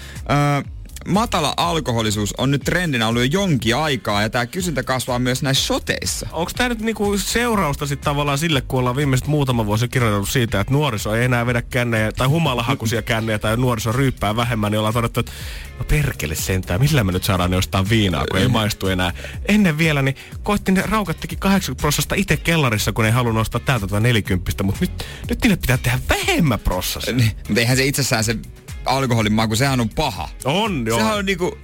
[1.09, 5.65] matala alkoholisuus on nyt trendinä ollut jo jonkin aikaa, ja tämä kysyntä kasvaa myös näissä
[5.65, 6.27] shoteissa.
[6.33, 10.61] Onko tämä nyt niinku seurausta sit tavallaan sille, kun ollaan viimeiset muutama vuosi kirjoitettu siitä,
[10.61, 14.95] että nuoriso ei enää vedä kännejä tai humalahakuisia kännejä tai nuoriso ryyppää vähemmän, niin ollaan
[14.95, 15.33] todettu, että
[15.79, 19.13] no perkele sentään, millä me nyt saadaan ne jostain viinaa, kun ei maistu enää.
[19.49, 23.87] Ennen vielä, niin koitti ne raukattikin 80 prosentista itse kellarissa, kun ei halunnut ostaa täältä
[23.87, 27.13] tuota 40, mutta nyt, nyt niille pitää tehdä vähemmän prossassa.
[27.13, 28.37] Niin, Mutta eihän se itsessään se
[28.85, 30.29] alkoholin maku, sehän on paha.
[30.45, 30.99] On, joo.
[30.99, 31.59] Sehän on niinku,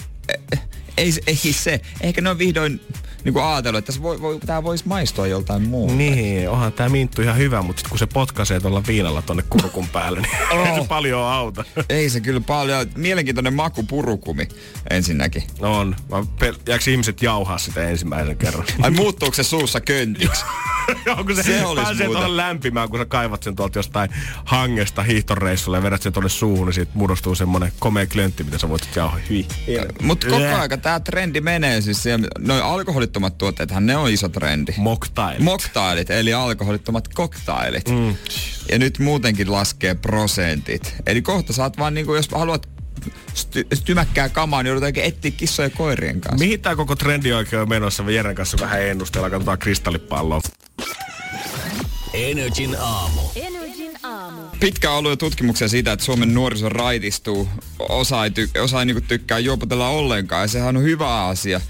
[0.52, 0.60] eh,
[0.96, 1.80] ei, se- ei se.
[2.00, 2.80] Ehkä ne on vihdoin
[3.24, 5.94] niinku ajatellut, että se voi, voi, tämä voisi maistua joltain muulta.
[5.94, 9.88] Niin, onhan tää minttu ihan hyvä, mutta sit kun se potkaisee tuolla viinalla tonne kurkun
[9.88, 11.64] päälle, niin ei se paljon auta.
[11.88, 12.86] Ei se kyllä paljon.
[12.96, 14.48] Mielenkiintoinen maku purukumi
[14.90, 15.42] ensinnäkin.
[15.60, 15.96] On.
[16.10, 18.64] Mä pel- jääkö ihmiset jauhaa sitä ensimmäisen kerran?
[18.82, 20.44] Ai muuttuuko se suussa köntiksi?
[21.18, 24.10] Onko se, Se olisi pääsee tuohon lämpimään, kun sä kaivat sen tuolta jostain
[24.44, 28.68] hangesta hiihtoreissulle ja vedät sen tuonne suuhun, niin siitä muodostuu semmonen komea klöntti, mitä sä
[28.68, 29.18] voit jauhaa.
[29.30, 29.46] Hyi.
[30.02, 32.62] Mutta koko aika tämä trendi menee siis siellä, noin
[33.08, 34.72] alkoholittomat tuotteethan ne on iso trendi.
[34.76, 35.42] Mocktail.
[35.42, 37.88] Moktailit, eli alkoholittomat koktailit.
[37.88, 38.16] Mm.
[38.70, 40.94] Ja nyt muutenkin laskee prosentit.
[41.06, 42.68] Eli kohta saat vaan niinku, jos haluat
[43.34, 46.44] sty- tymäkkää kamaa, niin joudutaankin etsiä kissoja ja koirien kanssa.
[46.44, 48.02] Mihin tää koko trendi oikein on menossa?
[48.02, 50.40] Me Jeren kanssa vähän ennustellaan, katsotaan kristallipalloa.
[52.12, 53.20] Energin aamu.
[53.36, 54.40] Energin aamu.
[54.88, 57.48] Ollut jo tutkimuksia siitä, että Suomen nuoriso raitistuu.
[57.78, 61.60] Osa ei, ty- osa ei niinku tykkää juopotella ollenkaan ja sehän on hyvä asia.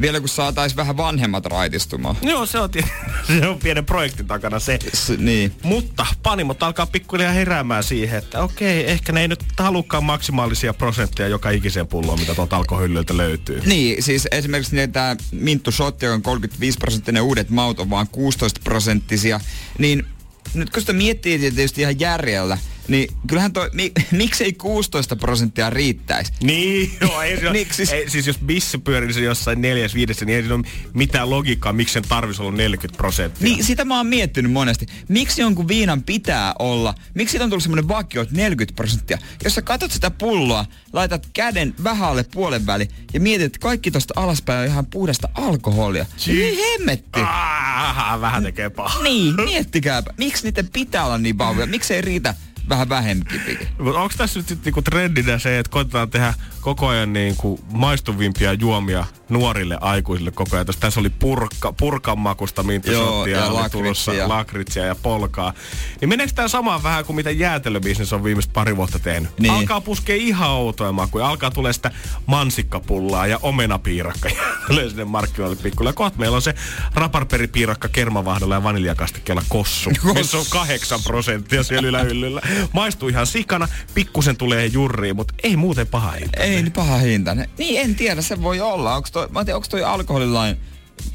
[0.00, 2.16] Vielä kun saatais vähän vanhemmat raitistumaan.
[2.22, 2.70] Joo, se on,
[3.26, 4.78] se on pienen projektin takana se.
[4.94, 5.52] S- niin.
[5.62, 11.28] Mutta panimot alkaa pikkuhiljaa heräämään siihen, että okei, ehkä ne ei nyt halukkaan maksimaalisia prosentteja
[11.28, 13.62] joka ikiseen pulloon, mitä tuolta alkohyllyltä löytyy.
[13.66, 18.08] Niin, siis esimerkiksi niin tämä Minttu Shot, joka on 35 prosenttinen, uudet maut on vaan
[18.08, 19.40] 16 prosenttisia,
[19.78, 20.06] niin
[20.54, 22.58] nyt kun sitä miettii tietysti ihan järjellä,
[22.88, 26.32] niin kyllähän toi, mi, miksei 16 prosenttia riittäisi?
[26.42, 27.94] Niin, joo, ei, ole- Miksi?
[27.94, 30.64] ei, siis jos bissi pyörisi jossain neljäs, viidessä, niin ei siinä ole
[30.94, 33.44] mitään logiikkaa, miksi sen tarvitsisi olla 40 prosenttia.
[33.44, 34.86] Niin, sitä mä oon miettinyt monesti.
[35.08, 36.94] Miksi jonkun viinan pitää olla?
[37.14, 39.18] Miksi siitä on tullut semmoinen vakio, että 40 prosenttia?
[39.44, 43.90] Jos sä katsot sitä pulloa, laitat käden vähän alle puolen väli ja mietit, että kaikki
[43.90, 46.06] tosta alaspäin on ihan puhdasta alkoholia.
[46.26, 47.20] Niin hemmetti.
[47.22, 49.02] Ah, vähän tekee pahaa.
[49.02, 50.14] Niin, miettikääpä.
[50.18, 51.66] Miksi niiden pitää olla niin vahvoja?
[51.66, 52.34] Miksi ei riitä
[52.68, 53.40] vähän vähempi?
[53.78, 59.04] Mutta onko tässä nyt niinku trendinä se, että koitetaan tehdä koko ajan niinku maistuvimpia juomia
[59.28, 60.66] nuorille aikuisille koko ajan?
[60.80, 63.80] Tässä- oli purkka, purkan makusta minttashottia, ja oli lakritsia.
[63.82, 65.52] tulossa lakritsia ja polkaa.
[66.00, 69.30] Niin meneekö tämä samaan vähän kuin mitä jäätelöbisnes on viimeistä pari vuotta tehnyt?
[69.38, 69.52] Niin.
[69.54, 71.28] Alkaa puskea ihan outoja makuja.
[71.28, 71.90] Alkaa tulee sitä
[72.26, 74.28] mansikkapullaa ja omenapiirakka
[74.68, 75.88] tulee sinne markkinoille pikkuille.
[75.88, 76.54] Ja kohta meillä on se
[76.94, 79.90] raparperipiirakka kermavahdolla ja vaniljakastikkeella kossu.
[80.14, 82.40] missä on kahdeksan prosenttia siellä ylähyllyllä.
[82.72, 86.42] Maistuu ihan sikana, pikkusen tulee jurriin, mutta ei muuten paha hinta.
[86.56, 87.34] Ei niin paha hinta.
[87.58, 88.94] Niin en tiedä, se voi olla.
[88.94, 90.56] Onko toi, mä en tiedä, onko toi alkoholilain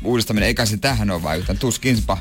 [0.04, 1.60] uudistaminen, eikä se tähän ole vaikuttanut.
[1.60, 2.18] Tuskinpa.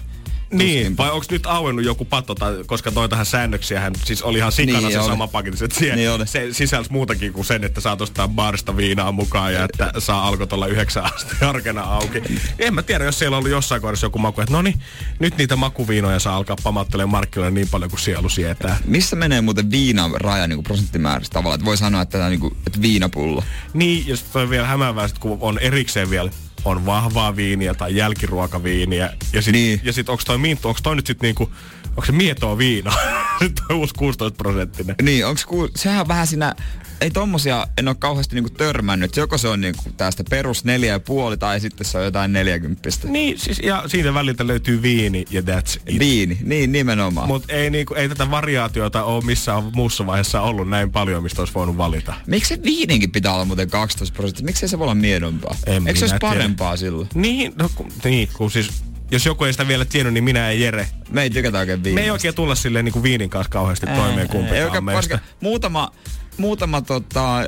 [0.52, 4.52] Niin, vai onko nyt auennut joku pato, tai, koska toi tähän säännöksiähän, siis oli ihan
[4.52, 5.06] sikana Niin se oli.
[5.08, 6.26] sama paketti, että siihen, Niin oli.
[6.26, 10.52] se sisälsi muutakin kuin sen, että saat ostaa baarista viinaa mukaan ja että saa alkot
[10.52, 12.22] olla yhdeksän asti arkena auki.
[12.58, 14.80] En mä tiedä, jos siellä on ollut jossain kohdassa joku maku, että no niin,
[15.18, 18.76] nyt niitä makuviinoja saa alkaa pamattelemaan markkinoille niin paljon kuin sielu sietää.
[18.84, 21.54] Missä menee muuten viinan raja niin prosenttimäärästä tavallaan?
[21.54, 23.42] Että voi sanoa, että, tämä, niin kuin, että viinapullo.
[23.74, 26.30] Niin, sitten on vielä hämäävää, kun on erikseen vielä
[26.66, 29.12] on vahvaa viiniä tai jälkiruokaviiniä.
[29.32, 29.80] Ja sitten Niin.
[29.84, 31.50] ja sit onko toi minttu, onko toi nyt sitten niinku,
[31.88, 32.92] onko se mietoa viina?
[33.42, 34.96] sitten on uusi 16 prosenttinen.
[35.02, 36.54] Niin, onks ku, sehän on vähän siinä,
[37.00, 39.16] ei tommosia, en ole kauheasti niinku törmännyt.
[39.16, 43.08] Joko se on niinku tästä perus neljä ja puoli tai sitten se on jotain neljäkymppistä.
[43.08, 45.98] Niin, siis, ja siitä väliltä löytyy viini ja that's it.
[45.98, 47.28] Viini, niin nimenomaan.
[47.28, 51.54] Mutta ei, niinku, ei tätä variaatiota ole missään muussa vaiheessa ollut näin paljon, mistä olisi
[51.54, 52.14] voinut valita.
[52.26, 54.44] Miksi se viininkin pitää olla muuten 12 prosenttia?
[54.44, 55.56] Miksi se voi olla miedompaa?
[55.66, 56.34] En Eikö se olisi tiedä.
[56.34, 57.08] parempaa silloin?
[57.14, 58.70] Niin, no, kun, niin, kun siis,
[59.10, 60.88] jos joku ei sitä vielä tiennyt, niin minä ja Jere.
[61.10, 62.04] Me ei tykätä oikein Me viinistä.
[62.04, 65.18] ei oikein tulla silleen niin kuin viinin kanssa kauheasti toimeen Ei kumpikaan oikein meistä.
[65.40, 65.92] Muutama,
[66.38, 67.46] muutama tota, äh,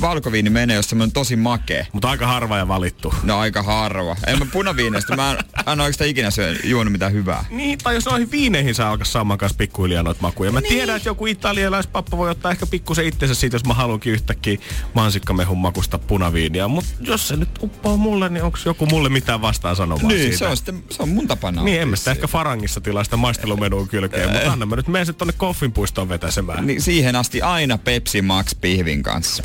[0.00, 1.86] valkoviini menee, jos semmoinen tosi makea.
[1.92, 3.14] Mutta aika harva ja valittu.
[3.22, 4.16] No aika harva.
[4.26, 7.44] En mä punaviinestä, mä en, mä en oikeastaan ikinä syö, juonut mitään hyvää.
[7.50, 10.52] Niin, tai jos noihin viineihin saa alkaa saamaan kanssa pikkuhiljaa noita makuja.
[10.52, 10.68] Mä niin.
[10.68, 14.58] tiedän, että joku italialaispappa voi ottaa ehkä pikkusen itsensä siitä, jos mä haluankin yhtäkkiä
[14.94, 16.68] mansikkamehun makusta punaviiniä.
[16.68, 20.38] Mutta jos se nyt uppoo mulle, niin onko joku mulle mitään vastaan sanomaan Niin, siitä?
[20.38, 23.04] se on sitten, se on mun tapa nauttia Niin, en mä sitä ehkä farangissa tilaa
[23.04, 26.66] sitä maistelumenua kylkeen, mutta anna mä nyt menen sitten tonne koffinpuistoon vetäsemään.
[26.66, 29.42] Niin siihen asti aina Pepsi Max pihvin kanssa.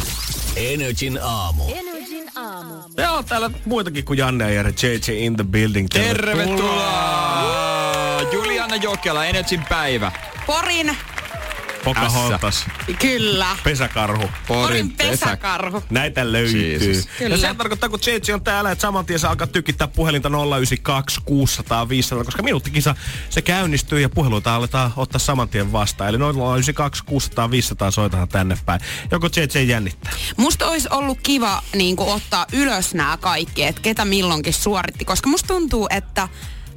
[0.55, 1.64] Energin aamu.
[1.76, 2.74] Energin aamu.
[2.97, 5.88] Ja on täällä muitakin kuin Janne ja JJ in the building.
[5.89, 7.41] Tervetuloa!
[8.32, 10.12] Juliana Jokela, Energin päivä.
[10.45, 10.97] Porin,
[11.84, 12.66] Pocahontas,
[13.00, 13.58] kyllä.
[13.64, 14.30] pesäkarhu.
[14.48, 15.84] Porin pesäkarhu.
[15.90, 17.04] Näitä löytyy.
[17.18, 17.36] Kyllä.
[17.36, 21.22] Ja se tarkoittaa, kun JJ on täällä, että saman tien saa alkaa tykittää puhelinta 092
[21.26, 22.96] 600 500, koska minuuttikisa
[23.30, 26.10] se käynnistyy ja puheluita aletaan ottaa saman tien vastaan.
[26.10, 28.82] Eli 092 600 500 soitahan tänne päin.
[29.12, 30.12] Joko JJ jännittää?
[30.38, 35.48] Musta olisi ollut kiva niin ottaa ylös nämä kaikki, että ketä milloinkin suoritti, koska musta
[35.48, 36.28] tuntuu, että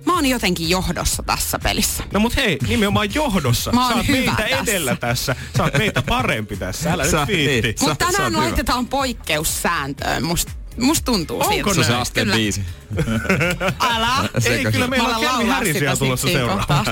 [0.06, 2.04] mä oon jotenkin johdossa tässä pelissä.
[2.12, 3.72] No mut hei, nimenomaan johdossa.
[3.72, 4.56] Mä oon Sä oot hyvä meitä tässä.
[4.72, 5.36] edellä tässä.
[5.56, 6.92] Sä oot meitä parempi tässä.
[6.92, 7.62] Älä Sä- nyt viitti.
[7.62, 7.74] niin.
[7.80, 8.42] Mutta Sä- sä tänään oot hyvä.
[8.50, 10.22] laitetaan poikkeussääntöön.
[10.24, 11.74] Musta Musta tuntuu Onko siltä.
[11.74, 12.60] Se on se asteen biisi.
[13.94, 14.28] Älä.
[14.50, 16.84] Ei, kyllä meillä Mä on Kelmi Härisiä tulossa kohtaa.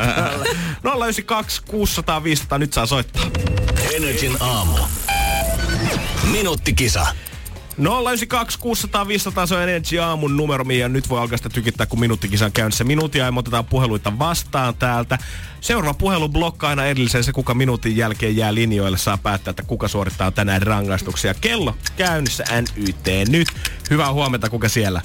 [0.83, 3.25] 092 600 500, nyt saa soittaa.
[3.97, 4.79] Energin aamu.
[6.31, 7.07] Minuuttikisa.
[7.79, 12.01] 092 600 500 se on Energy aamun numero, ja nyt voi alkaa sitä tykittää, kun
[12.01, 12.85] minuuttikisan käynnissä.
[12.85, 15.18] Minuutia ja me otetaan puheluita vastaan täältä.
[15.61, 17.25] Seuraava puhelu blokkaa aina edelliseen.
[17.25, 21.35] Se, kuka minuutin jälkeen jää linjoille, saa päättää, että kuka suorittaa tänään rangaistuksia.
[21.35, 23.49] Kello käynnissä NYT nyt.
[23.91, 25.03] Hyvää huomenta, kuka siellä?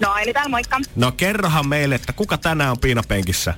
[0.00, 0.80] No Aili täällä, moikka.
[0.96, 3.54] No kerrohan meille, että kuka tänään on piinapenkissä?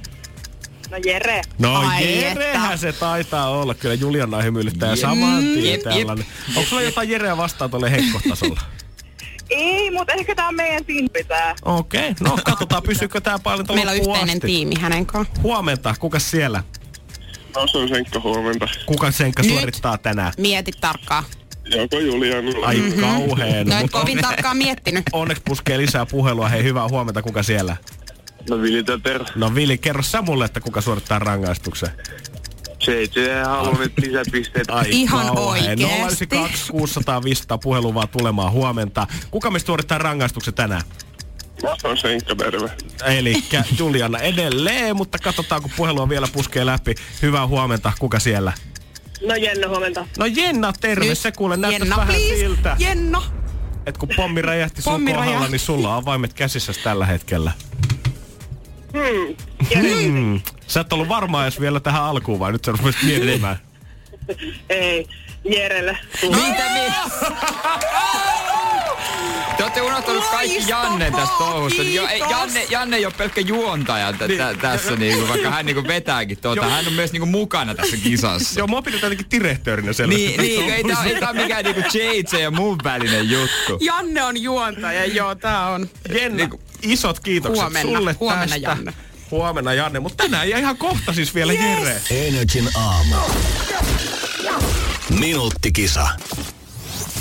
[0.91, 1.43] No Jere.
[1.59, 2.76] No Ai Jerehän että.
[2.76, 3.74] se taitaa olla.
[3.74, 5.82] Kyllä Juliana hymyilyttää ja saman tien jep, jep.
[5.82, 6.26] tällainen.
[6.49, 8.61] Onko sulla jotain Jereä vastaan tuolle heikkotasolla?
[9.51, 11.55] Ei, mutta ehkä tää on meidän timpi tää.
[11.62, 12.14] Okei, okay.
[12.20, 14.47] no katsotaan pysyykö tää paljon tuolla Meillä on yhteinen asti.
[14.47, 15.43] tiimi hänen kanssaan.
[15.43, 16.62] Huomenta, kuka siellä?
[17.57, 18.68] No se on Senkka huomenta.
[18.87, 19.51] Kuka Senka Nyt.
[19.53, 20.32] suorittaa tänään?
[20.39, 21.24] Mieti tarkkaan.
[21.64, 22.45] Joko Julian?
[22.64, 23.01] Ai mm-hmm.
[23.01, 23.66] kauheen.
[23.66, 25.05] No et kovin tarkkaan miettinyt.
[25.12, 26.49] Onneksi puskee lisää puhelua.
[26.49, 27.76] Hei, hyvää huomenta, kuka siellä?
[28.51, 28.85] No Vili.
[29.35, 31.89] No Vili, kerro sä mulle, että kuka suorittaa rangaistuksen.
[32.87, 34.71] JJ haluaa nyt lisäpisteet.
[34.71, 35.69] Ai Ihan kauheen.
[35.69, 35.85] oikeesti.
[35.85, 39.07] 092 600 500 puhelua vaan tulemaan huomenta.
[39.31, 40.83] Kuka me suorittaa rangaistuksen tänään?
[41.63, 42.71] Mä oon Senkka, terve.
[43.07, 43.45] Eli
[43.79, 46.95] Juliana edelleen, mutta katsotaan kun puhelua vielä puskee läpi.
[47.23, 48.53] Hyvää huomenta, kuka siellä?
[49.27, 50.07] No Jenna, huomenta.
[50.19, 51.05] No Jenna, terve.
[51.07, 51.19] Nyt.
[51.19, 52.37] Se kuule näyttäisi Jenna, vähän please.
[52.37, 52.77] siltä.
[52.79, 53.23] Jenna.
[53.87, 55.51] Et kun pommi räjähti sun Pommi kohdalla, räjähti.
[55.51, 57.53] niin sulla on vaimet käsissä tällä hetkellä.
[58.95, 59.37] Hmm.
[59.83, 60.41] Hmm.
[60.67, 63.57] Sä et ollut varmaan edes vielä tähän alkuun, vai nyt sä rupesit miettimään?
[64.71, 65.07] Ei,
[65.45, 65.99] Jerelle.
[66.23, 66.95] Mitä mi-
[69.57, 71.83] Te olette unohtanut kaikki Janne tästä touhusta.
[71.83, 75.89] Jo, ei, Janne, Janne ei ole pelkkä juontaja tä, tä, tässä, niinku, vaikka hän niinku
[75.89, 76.67] vetääkin tuota.
[76.69, 78.61] Hän on myös niinku mukana tässä kisassa.
[78.61, 80.27] Joo, mua pidetään jotenkin direhtöörinä selvästi.
[80.27, 83.79] Niin, niin ei, tää, ei tää ole mikään niinku JJ ja mun välinen juttu.
[83.81, 85.89] Janne on juontaja, joo, tää on.
[86.15, 88.57] Jenna, Niinku- isot kiitokset Huomenna, sulle huomenna, tästä.
[88.68, 88.95] Janne.
[89.30, 91.62] Huomenna Janne, mutta tänään ja ihan kohta siis vielä yes.
[91.62, 92.01] Jere.
[92.11, 93.14] Energin aamu.
[95.20, 96.09] Minuuttikisa.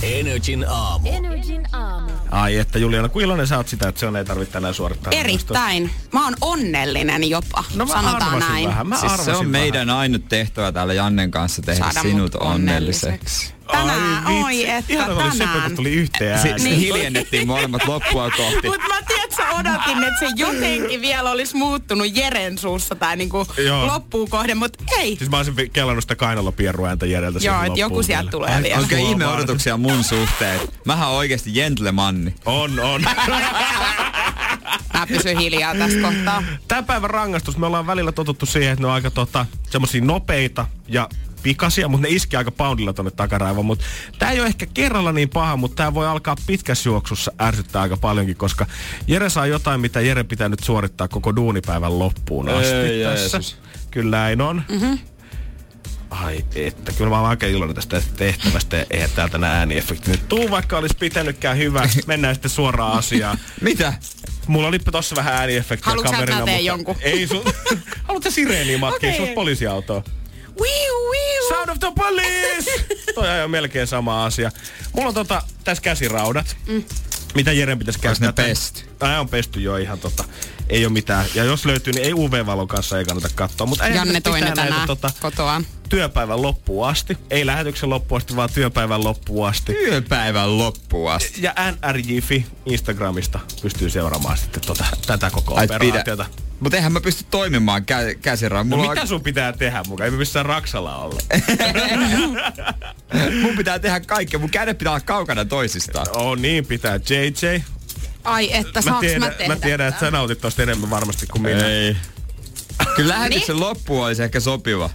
[0.03, 1.09] Energin aamu.
[1.11, 2.11] Energin aamu.
[2.32, 5.14] Ai että Juliana, kuin iloinen sä oot sitä, että se on ei tarvitse tänään suorittaa.
[5.14, 5.91] Erittäin.
[6.11, 8.68] Mä oon onnellinen jopa, No mä sanotaan näin.
[8.68, 12.41] vähän, mä Siis se on meidän ainut tehtävä täällä Jannen kanssa tehdä Saada sinut mut
[12.41, 13.53] onnelliseksi.
[13.72, 15.76] Tänään, Ai oi että Ihan oli se, kun tänään.
[15.76, 16.59] tuli yhteen Si- ääni.
[16.59, 18.68] Sitten hiljennettiin molemmat loppua kohti.
[18.68, 23.47] Mut mä tiedät, sä odotin, että se jotenkin vielä olisi muuttunut Jeren suussa tai niinku
[23.66, 23.88] Joo.
[23.88, 25.16] loppuun kohden, mut ei.
[25.18, 28.32] Siis mä olisin kellannut sitä kainalopierruääntä Jereltä Joo, että joku sieltä vielä.
[28.32, 28.80] tulee Ai, vielä.
[28.80, 30.59] Onko ihme odotuksia mun suhteen?
[30.86, 32.36] Mähän on oikeasti gentlemanni.
[32.45, 33.01] On, on.
[34.93, 36.43] Mä pysyn hiljaa tässä kohtaa.
[36.68, 40.66] Tämän päivän rangaistus, me ollaan välillä totuttu siihen, että ne on aika tota, semmosia nopeita
[40.88, 41.09] ja
[41.44, 43.66] pikaisia, mutta ne iski aika poundilla tonne takaraivoon.
[43.66, 43.86] Mutta
[44.20, 47.98] tämä ei ole ehkä kerralla niin paha, mutta tämä voi alkaa pitkässä juoksussa ärsyttää aika
[47.98, 48.66] paljonkin, koska
[49.08, 53.38] Jere saa jotain, mitä Jere pitää nyt suorittaa koko duunipäivän loppuun asti Ei, tässä.
[53.38, 53.58] Jeesus.
[53.91, 54.64] Kyllä näin on.
[54.70, 55.00] Mm-hmm.
[56.10, 60.30] Ai että, kyllä mä oon aika iloinen tästä tehtävästä ja eihän täältä nää ääniefekti nyt
[60.30, 61.89] tuu, vaikka olisi pitänytkään hyvä.
[62.08, 63.38] Mennään sitten suoraan asiaan.
[63.62, 63.94] Mitä?
[64.48, 66.96] Mulla oli tossa vähän ääniefektiä Haluatko teen mutta jonkun?
[67.02, 67.44] Ei sun...
[68.08, 69.10] Haluatko sä sireeniä matkia?
[69.10, 69.26] Okay.
[69.26, 70.04] Sun poliisiautoa.
[70.60, 71.49] Wiu, wiu.
[71.49, 72.86] Sound of the police!
[73.16, 74.51] Toi on melkein sama asia.
[74.93, 76.58] Mulla on tota, tässä käsiraudat.
[76.68, 76.84] Mm.
[77.36, 78.28] Mitä Jeren pitäisi käyttää?
[78.28, 78.82] ne pesty?
[78.99, 80.24] Ai on pesty jo ihan tota.
[80.70, 81.26] Ei ole mitään.
[81.36, 83.68] Ja jos löytyy, niin ei UV-valon kanssa ei kannata katsoa.
[83.68, 85.66] Mutta Janne toinen näitä tänään tota, kotoaan.
[85.89, 87.18] työpäivän loppuun asti.
[87.30, 89.74] Ei lähetyksen loppuun asti, vaan työpäivän loppuun asti.
[89.74, 91.41] Työpäivän loppuun asti.
[91.41, 96.04] Ja NRJ.fi Instagramista pystyy seuraamaan sitten tota, tätä koko Ai, pidä.
[96.64, 98.70] Mutta eihän mä pysty toimimaan kä- käsiraan.
[98.70, 100.05] No mitä sun pitää tehdä mukaan?
[100.05, 101.20] Ei me missään Raksalla olla.
[103.41, 104.39] mun pitää tehdä kaikkea.
[104.39, 106.07] Mun kädet pitää olla kaukana toisistaan.
[106.16, 106.99] Oh niin pitää.
[107.09, 107.61] JJ.
[108.24, 111.28] Ai että, Mä saaks tiedän, mä tehdä mä tiedän että sä nautit tosta enemmän varmasti
[111.28, 111.68] kuin minä.
[111.68, 111.97] Ei.
[112.95, 113.59] Kyllä lähetyksen Niin?
[113.66, 114.89] loppu olisi ehkä sopiva.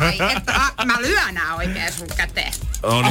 [0.00, 2.52] Ai että, a, mä lyön nää oikein sun käteen.
[2.82, 3.04] On,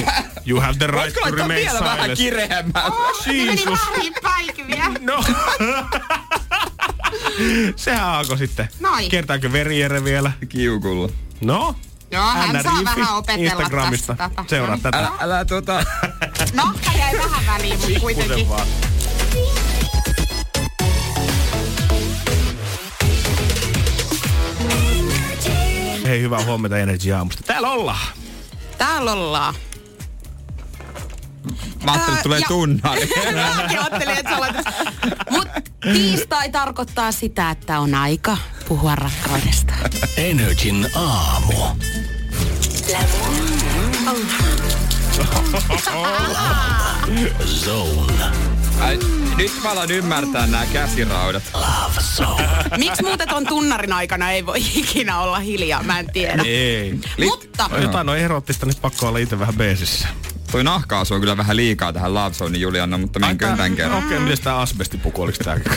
[0.45, 2.17] you have the right to remain vielä vähän silent.
[2.17, 2.83] kireemmän?
[3.27, 3.79] Meni Jesus.
[3.91, 4.85] väliin päikiviä.
[4.99, 5.23] No.
[7.75, 8.69] Sehän alkoi sitten.
[8.79, 9.09] Noin.
[9.09, 10.31] Kertaanko verijere vielä?
[10.49, 11.09] Kiukulla.
[11.41, 11.75] No.
[12.11, 14.15] Joo, hän saa NRJ.fi vähän opetella Instagramista.
[14.15, 14.43] tästä.
[14.47, 14.97] Seuraa tätä.
[14.97, 15.85] Älä, älä tota...
[16.53, 18.49] No, tää jäi vähän väliin, mutta kuitenkin.
[18.49, 18.67] Vaan.
[26.15, 27.43] Hei, hyvää huomenta Energy Aamusta.
[27.43, 28.07] Täällä ollaan.
[28.77, 29.55] Täällä ollaan.
[31.85, 33.01] Mä ajattelin, että tulee ja- tunnari.
[33.57, 34.91] Mäkin ajattelin, että sä.
[35.31, 35.47] Mut
[35.81, 38.37] tiistai tarkoittaa sitä, että on aika
[38.67, 39.73] puhua rakkaudesta.
[40.17, 41.53] Energin aamu.
[47.45, 48.54] Zone.
[48.79, 48.99] Ai,
[49.37, 51.43] nyt mä alan ymmärtää nämä käsiraudat.
[51.53, 52.47] Love Zone.
[52.77, 55.83] Miksi muuten ton tunnarin aikana ei voi ikinä olla hiljaa?
[55.83, 56.43] Mä en tiedä.
[56.45, 56.99] Ei.
[57.25, 60.07] Mutta On jotain on erottista, nyt pakko olla itse vähän beesissä.
[60.51, 63.97] Toi nahkaasu on kyllä vähän liikaa tähän Love Zonein Juliana, mutta menköön tän kerran.
[63.97, 65.71] Okei, okay, miten tää asbestipuku, oliks tääkin?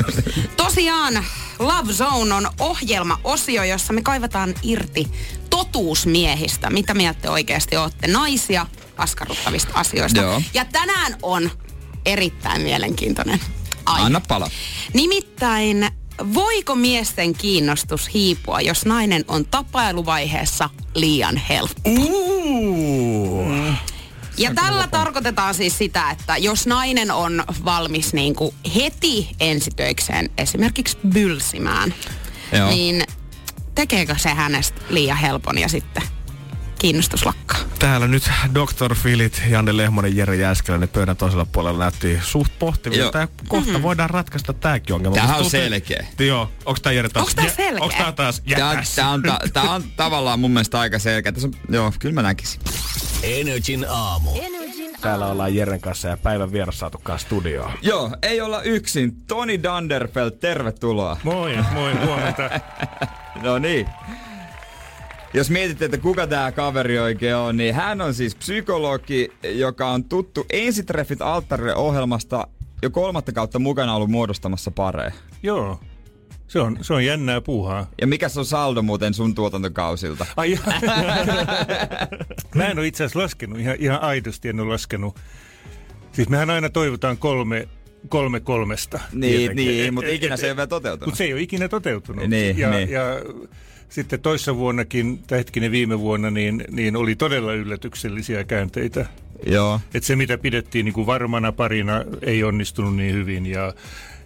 [0.57, 1.25] tosiaan
[1.59, 5.09] Love Zone on ohjelma-osio, jossa me kaivataan irti
[5.51, 6.71] totuusmiehistä.
[6.71, 8.07] Mitä mieltä te oikeasti olette?
[8.07, 10.21] Naisia askarruttavista asioista.
[10.21, 10.43] Joo.
[10.55, 11.51] Ja tänään on
[12.09, 13.41] erittäin mielenkiintoinen
[13.87, 14.07] aihe.
[14.07, 14.51] Anna pala.
[14.95, 15.89] Nimittäin,
[16.35, 21.91] voiko miesten kiinnostus hiipua, jos nainen on tapailuvaiheessa liian helppo?
[21.91, 23.47] Uh.
[24.39, 30.99] Ja tällä tarkoitetaan siis sitä, että jos nainen on valmis niin kuin heti ensitöikseen esimerkiksi
[31.09, 31.95] bylsimään,
[32.53, 32.69] Joo.
[32.69, 33.03] niin
[33.75, 36.03] tekeekö se hänestä liian helpon ja sitten
[36.79, 37.59] kiinnostus lakkaa?
[37.79, 38.95] Täällä nyt Dr.
[38.95, 43.19] Filit, Janne Lehmonen, Jere Jääskeläinen pöydän toisella puolella näytti suht pohtivilta.
[43.19, 43.23] Joo.
[43.23, 43.83] Ja kohta mm-hmm.
[43.83, 45.17] voidaan ratkaista tääkin ongelma.
[45.17, 46.07] Musta on tuntuu- selkeä.
[46.19, 47.23] Joo, onks tää Jere taas?
[47.23, 47.83] Onks tää jä- selkeä?
[47.85, 48.95] Onks tää taas Tää, jätäs?
[48.95, 51.33] tää, on, ta, tää on tavallaan mun mielestä aika selkeä.
[51.33, 52.61] Tässä on, joo, kyllä mä näkisin.
[53.23, 54.31] Energin aamu.
[54.43, 57.73] Energin täällä ollaan Jeren kanssa ja päivän vieras saatukaan studioon.
[57.83, 59.17] Joo, ei olla yksin.
[59.27, 61.17] Toni Danderfeld, tervetuloa.
[61.23, 62.51] Moi, moi, huomenta.
[63.43, 63.87] no niin.
[65.35, 70.05] Jos mietitte, että kuka tämä kaveri oikein on, niin hän on siis psykologi, joka on
[70.05, 72.49] tuttu Ensitreffit alttarille ohjelmasta
[72.83, 75.13] jo kolmatta kautta mukana ollut muodostamassa pareja.
[75.43, 75.81] Joo.
[76.49, 77.91] Se on, se on jännää puuhaa.
[78.01, 80.27] Ja mikä se on saldo muuten sun tuotantokausilta?
[80.37, 80.59] Ai,
[82.55, 85.19] Mä en ole itse asiassa laskenut, ihan, ihan aidosti en ole laskenut.
[86.13, 87.69] Siis mehän aina toivotaan kolme,
[88.09, 89.01] kolme kolmesta.
[89.13, 91.07] Niin, niin mutta ikinä se ei ole vielä toteutunut.
[91.07, 92.27] Mutta se ei ole ikinä toteutunut.
[92.27, 92.91] Niin, ja, niin.
[92.91, 93.03] ja
[93.89, 99.07] sitten toissa vuonnakin, tai hetkinen viime vuonna, niin, niin oli todella yllätyksellisiä käänteitä.
[99.47, 99.81] Joo.
[99.95, 103.47] Et se, mitä pidettiin niin kuin varmana parina, ei onnistunut niin hyvin.
[103.47, 103.75] Ja,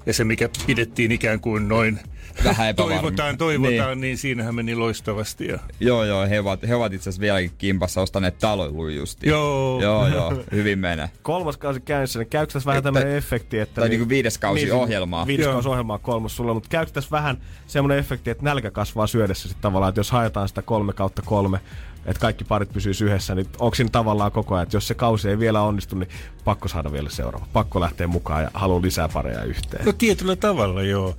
[0.06, 1.98] ja se, mikä pidettiin ikään kuin noin
[2.44, 3.00] Vähän epävarma.
[3.00, 4.00] toivotaan, toivotaan, niin.
[4.00, 5.46] niin siinähän meni loistavasti.
[5.46, 5.58] Ja...
[5.80, 9.22] Joo, joo, he ovat, he ovat itse asiassa vieläkin kimpassa ostaneet talon just.
[9.22, 9.80] Joo.
[9.82, 11.10] Joo, joo, hyvin menee.
[11.22, 13.80] Kolmas kausi käynnissä, niin käykö tässä vähän Että- tämmöinen efekti, että...
[13.80, 15.26] tai niinku viides kausi se- ohjelmaa.
[15.26, 15.52] Viides Joo.
[15.52, 19.62] kausi ohjelmaa kolmas sulla, mutta käykö tässä vähän semmoinen efekti, että nälkä kasvaa syödessä sitten
[19.62, 21.60] tavallaan, että jos haetaan sitä kolme kautta kolme,
[22.06, 25.28] että kaikki parit pysyy yhdessä, niin onko siinä tavallaan koko ajan, että jos se kausi
[25.28, 26.08] ei vielä onnistu, niin
[26.44, 27.46] pakko saada vielä seuraava.
[27.52, 29.84] Pakko lähteä mukaan ja haluan lisää pareja yhteen.
[29.86, 31.16] No tietyllä tavalla, joo.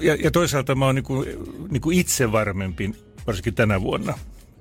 [0.00, 1.26] Ja, ja toisaalta mä oon niinku,
[1.70, 2.90] niinku itse varmempi,
[3.26, 4.18] varsinkin tänä vuonna.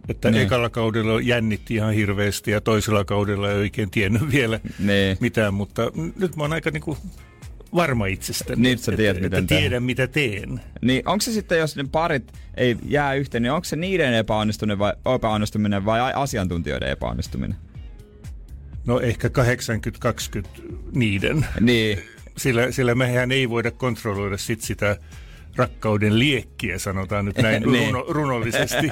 [0.09, 0.43] Että Niin.
[0.43, 5.17] ekalla kaudella jännitti ihan hirveästi ja toisella kaudella ei oikein tiennyt vielä Niin.
[5.19, 6.97] mitään, mutta nyt mä oon aika niinku
[7.75, 8.61] varma itsestäni.
[8.61, 10.61] Nyt sä tiedät, että, miten että tiedän, mitä teen.
[10.81, 14.79] Niin onko se sitten, jos ne parit ei jää yhteen, niin onko se niiden epäonnistuminen
[14.79, 17.55] vai, epäonnistuminen vai asiantuntijoiden epäonnistuminen?
[18.85, 20.61] No ehkä 80-20
[20.95, 21.45] niiden.
[21.59, 21.99] Niin.
[22.37, 24.97] Sillä, sillä mehän ei voida kontrolloida sit sitä
[25.55, 27.93] rakkauden liekkiä, sanotaan nyt näin Niin.
[27.93, 28.87] runo, runollisesti.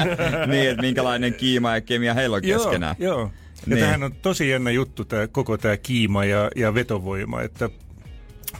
[0.50, 2.96] niin, että minkälainen kiima ja kemia heillä on keskenään.
[2.98, 3.22] Joo, joo.
[3.22, 3.78] Ja Niin.
[3.78, 7.70] tämähän on tosi jännä juttu, tämä, koko tämä kiima ja, ja vetovoima, että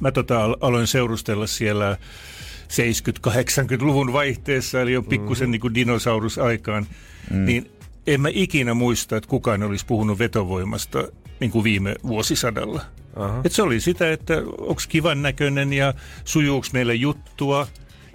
[0.01, 1.97] mä tota, al- aloin seurustella siellä
[2.69, 5.51] 70-80-luvun vaihteessa, eli on pikkusen mm.
[5.51, 6.87] niin kuin dinosaurusaikaan,
[7.31, 7.45] mm.
[7.45, 7.71] niin
[8.07, 11.05] en mä ikinä muista, että kukaan olisi puhunut vetovoimasta
[11.41, 12.83] niin kuin viime vuosisadalla.
[13.45, 15.95] Et se oli sitä, että onko kivan näköinen ja
[16.25, 17.67] sujuuko meille juttua.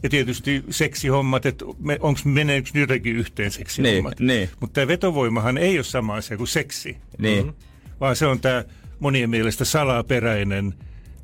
[0.03, 4.19] Ja tietysti seksihommat, että me, onko meneekö jotenkin yhteen seksihommat.
[4.19, 4.49] Niin, niin.
[4.59, 6.97] Mutta tämä vetovoimahan ei ole sama asia kuin seksi.
[7.17, 7.53] Niin.
[7.99, 8.63] Vaan se on tämä
[8.99, 10.73] monien mielestä salaperäinen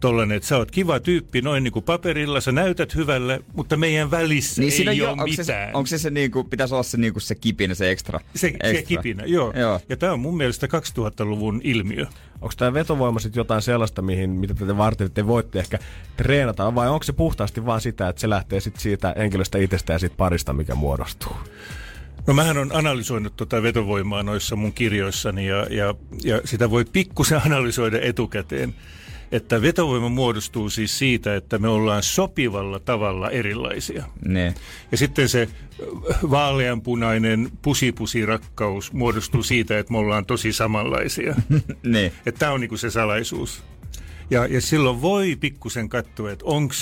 [0.04, 4.12] tollanen, että sä oot kiva tyyppi noin niin kuin paperilla, sä näytät hyvälle, mutta meidän
[4.12, 5.76] välissä Niin ei ole jo, onko se, mitään.
[5.76, 8.20] onko se, se niinku, pitäisi olla se, niinku, se kipinä, se ekstra?
[8.36, 8.88] se, se ekstra.
[8.88, 9.54] kipinä, joo.
[9.56, 9.80] Joo.
[9.90, 12.06] Ja tämä on mun mielestä 2000-luvun ilmiö.
[12.42, 15.80] Onko tämä vetovoima sitten jotain sellaista, mihin, mitä te varten te voitte ehkä
[16.18, 20.00] treenata, vai onko se puhtaasti vaan sitä, että se lähtee sit siitä henkilöstä itsestä ja
[20.00, 21.36] siitä parista, mikä muodostuu?
[22.28, 27.42] No mähän on analysoinut tuota vetovoimaa noissa mun kirjoissani ja, ja, ja sitä voi pikkusen
[27.46, 28.76] analysoida etukäteen.
[29.34, 34.04] Että vetovoima muodostuu siis siitä, että me ollaan sopivalla tavalla erilaisia.
[34.28, 34.56] Niin.
[34.92, 41.36] Ja sitten se äh, vaaleanpunainen pusipusirakkaus muodostuu siitä, että me ollaan tosi samanlaisia.
[41.84, 42.12] niin.
[42.26, 43.64] Että tämä on niinku se salaisuus.
[44.30, 46.74] Ja, ja silloin voi pikkusen katsoa, että onko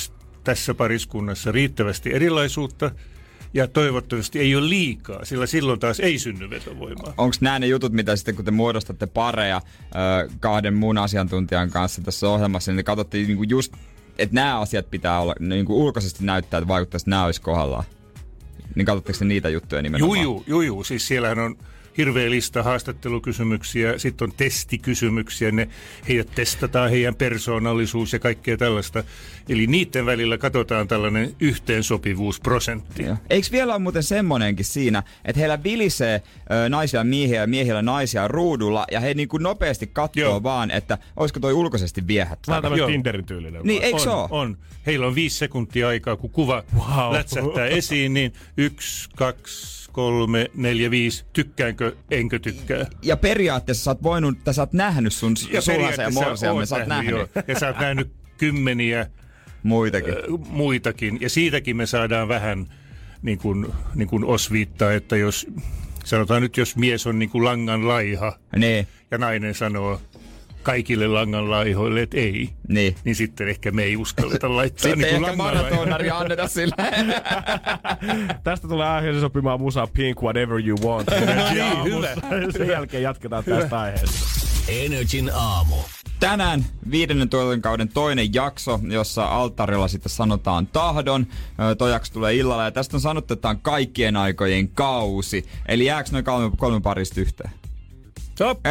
[0.44, 2.92] tässä pariskunnassa riittävästi erilaisuutta
[3.54, 7.14] ja toivottavasti ei ole liikaa, sillä silloin taas ei synny vetovoimaa.
[7.18, 12.02] Onko nämä ne jutut, mitä sitten kun te muodostatte pareja ö, kahden muun asiantuntijan kanssa
[12.02, 13.74] tässä ohjelmassa, niin te katsotte niinku just,
[14.18, 17.84] että nämä asiat pitää olla, niinku ulkoisesti näyttää, että vaikuttaisi, että nämä olisi kohdallaan.
[18.76, 20.22] Niin katsotteko te niitä juttuja nimenomaan?
[20.22, 20.84] juu, juu, juu.
[20.84, 21.58] Siis siellähän on
[21.98, 25.68] hirveä lista haastattelukysymyksiä, sitten on testikysymyksiä, ne,
[26.08, 29.04] heidät testataan, heidän persoonallisuus ja kaikkea tällaista.
[29.50, 33.04] Eli niiden välillä katsotaan tällainen yhteensopivuusprosentti.
[33.04, 33.18] Joo.
[33.30, 36.22] Eikö vielä ole muuten semmonenkin siinä, että heillä vilisee
[36.66, 40.44] ö, naisia miehiä ja miehillä naisia ruudulla ja he niinku nopeasti katsoo Joo.
[40.44, 42.76] vaan, että olisiko toi ulkoisesti viehättävä.
[42.78, 42.88] Joo.
[42.88, 43.62] Tinderin tyylinen.
[43.64, 44.58] Niin, eikö on, on.
[44.86, 47.14] Heillä on viisi sekuntia aikaa, kun kuva Wow.
[47.14, 51.26] lätsähtää esiin, niin yksi, kaksi, kolme, neljä, viisi.
[51.34, 51.81] Tykkäänkö,
[52.12, 52.86] enkö tykkää?
[53.02, 56.76] Ja periaatteessa sä oot voinut, tai sä oot nähnyt sun ja periaatteessa morsiamme, oot sä
[56.76, 57.12] oot nähnyt.
[57.12, 57.28] joo.
[57.48, 59.08] Ja sä oot nähnyt kymmeniä
[59.64, 60.14] Muitakin.
[60.14, 61.18] ö, muitakin.
[61.22, 62.66] Ja siitäkin me saadaan vähän
[63.22, 65.48] niin kuin, niin kuin osviittaa, että jos,
[66.06, 70.02] sanotaan nyt, jos mies on niin kuin langan laiha Niin, ja nainen sanoo
[70.64, 72.96] kaikille langan laihoille, että ei, niin.
[73.04, 76.76] niin sitten ehkä me ei uskalleta laittaa Sitten niin ehkä maratonari anneta sille.
[78.44, 81.08] Tästä tulee aiheeseen sopimaan musa Pink Whatever You Want.
[81.54, 82.08] niin, hyvä.
[82.52, 84.42] Sen jälkeen jatketaan tästä aiheesta.
[84.68, 85.76] Energin aamu.
[86.20, 91.28] Tänään viidennen tuotantokauden toinen jakso, jossa alttarilla sitten sanotaan tahdon.
[91.92, 95.46] Jakso tulee illalla ja tästä on sanottu, että tämä on kaikkien aikojen kausi.
[95.66, 97.61] Eli jääkö noin kolme, kolme parista yhteen?
[98.42, 98.60] Stop!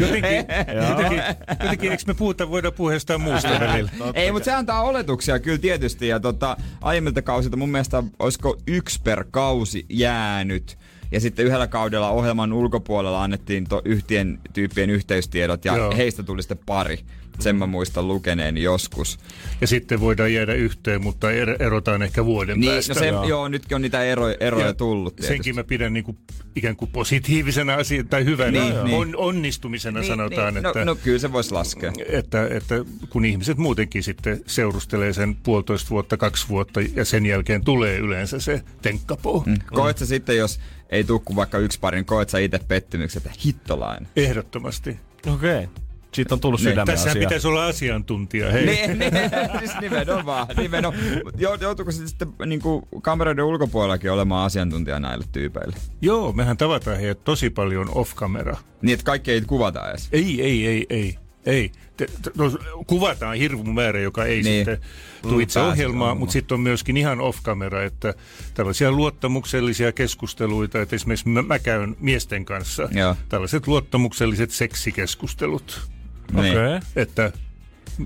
[0.00, 0.46] jotenkin,
[0.88, 1.22] jotenkin,
[1.62, 3.90] jotenkin, eikö me puhuta, voida puhua jostain muusta välillä?
[4.14, 6.08] Ei, mutta se antaa oletuksia kyllä tietysti.
[6.08, 10.78] Ja tota, aiemmilta kausilta mun mielestä olisiko yksi per kausi jäänyt.
[11.12, 15.96] Ja sitten yhdellä kaudella ohjelman ulkopuolella annettiin to, yhtien tyyppien yhteystiedot ja Joo.
[15.96, 16.98] heistä tuli sitten pari.
[17.40, 19.18] Sen mä muistan lukeneeni joskus.
[19.60, 22.94] Ja sitten voidaan jäädä yhteen, mutta er, erotaan ehkä vuoden Niin, päästä.
[22.94, 23.28] no se, joo.
[23.28, 25.34] joo, nytkin on niitä eroja, eroja Ja tullut tietysti.
[25.34, 26.16] Senkin mä pidän niinku,
[26.56, 28.96] ikään kuin positiivisena asiana tai hyvänä Niin, niin, niin.
[28.96, 31.92] On, onnistumisena Niin, sanotaan, niin, että, no, no kyllä se voisi laskea.
[32.08, 32.74] että, että
[33.10, 38.40] kun ihmiset muutenkin sitten seurustelee sen puolitoista vuotta, kaksi vuotta ja sen jälkeen tulee yleensä
[38.40, 39.42] se tenkkapoo.
[39.46, 39.56] Mm.
[39.72, 40.60] Koet sä sitten, jos
[40.90, 44.08] ei tuu kuin vaikka yksi parin, koet sä itse pettymyksen, että hittolainen?
[44.16, 44.96] Ehdottomasti.
[45.34, 45.58] Okei.
[45.64, 45.85] Okay.
[46.16, 47.20] Siitä on tullut Niin, sydämen Tässä asia.
[47.20, 48.50] pitäisi olla asiantuntija.
[48.52, 48.66] Hei.
[48.66, 49.12] Niin, niin,
[49.58, 50.46] siis nimenomaan.
[50.56, 51.02] nimenomaan.
[51.38, 55.76] Jou- Joutuuko se sitten niin kuin kameroiden ulkopuolellakin olemaan asiantuntija näille tyypeille?
[56.02, 58.56] Joo, mehän tavataan heidät tosi paljon off-camera.
[58.82, 60.08] Niin, että kaikki ei kuvata edes.
[60.12, 61.14] Ei, ei, ei, ei.
[61.46, 61.72] Ei.
[61.96, 62.50] Te, te, no,
[62.86, 64.56] kuvataan hirveä määrä, joka ei Niin.
[64.66, 64.78] sitten
[65.22, 66.16] tule itse olemaan.
[66.18, 68.14] mutta sitten on myöskin ihan off-camera, että
[68.54, 73.16] tällaisia luottamuksellisia keskusteluita, että esimerkiksi mä, mä käyn miesten kanssa Joo.
[73.28, 75.88] tällaiset luottamukselliset seksikeskustelut.
[76.32, 76.52] Niin.
[76.58, 76.80] Okei.
[76.96, 77.32] Että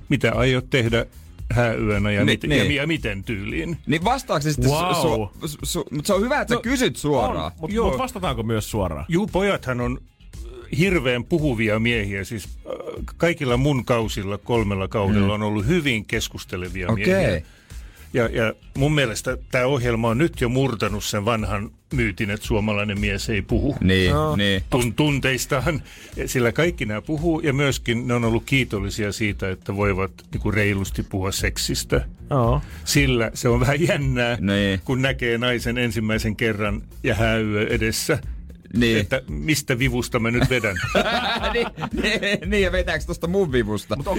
[0.08, 1.06] mitä aiot tehdä
[1.52, 2.74] hääyönä ja, Ni- mit, niin.
[2.74, 3.76] ja, ja miten tyyliin.
[3.86, 4.92] Niin vastaako se sitten Wow.
[4.92, 7.52] su- su- su- Mutta se on hyvä, että sä No, kysyt suoraan.
[7.60, 9.04] Mutta mut vastataanko myös suoraan?
[9.08, 9.98] Juu, pojathan on
[10.78, 12.24] hirveän puhuvia miehiä.
[12.24, 12.72] Siis äh,
[13.16, 17.06] kaikilla mun kausilla, kolmella kaudella on ollut hyvin keskustelevia Okei.
[17.06, 17.42] miehiä.
[18.12, 23.00] Ja, ja mun mielestä tämä ohjelma on nyt jo murtanut sen vanhan myytin, että suomalainen
[23.00, 23.76] mies ei puhu.
[23.80, 24.62] Niin, niin.
[24.70, 25.82] Tun, tunteistaan,
[26.26, 31.02] sillä kaikki nämä puhuu ja myöskin ne on ollut kiitollisia siitä, että voivat niin reilusti
[31.02, 32.04] puhua seksistä.
[32.30, 32.62] Joo.
[32.84, 34.80] Sillä se on vähän jännää, Niin.
[34.84, 38.18] kun näkee naisen ensimmäisen kerran ja hääyö edessä.
[38.76, 38.98] Niin.
[39.00, 40.76] Että mistä vivusta mä nyt vedän.
[41.54, 41.66] niin,
[42.02, 43.96] niin, niin, ja vetääkö tosta mun vivusta?
[43.96, 44.10] Mutta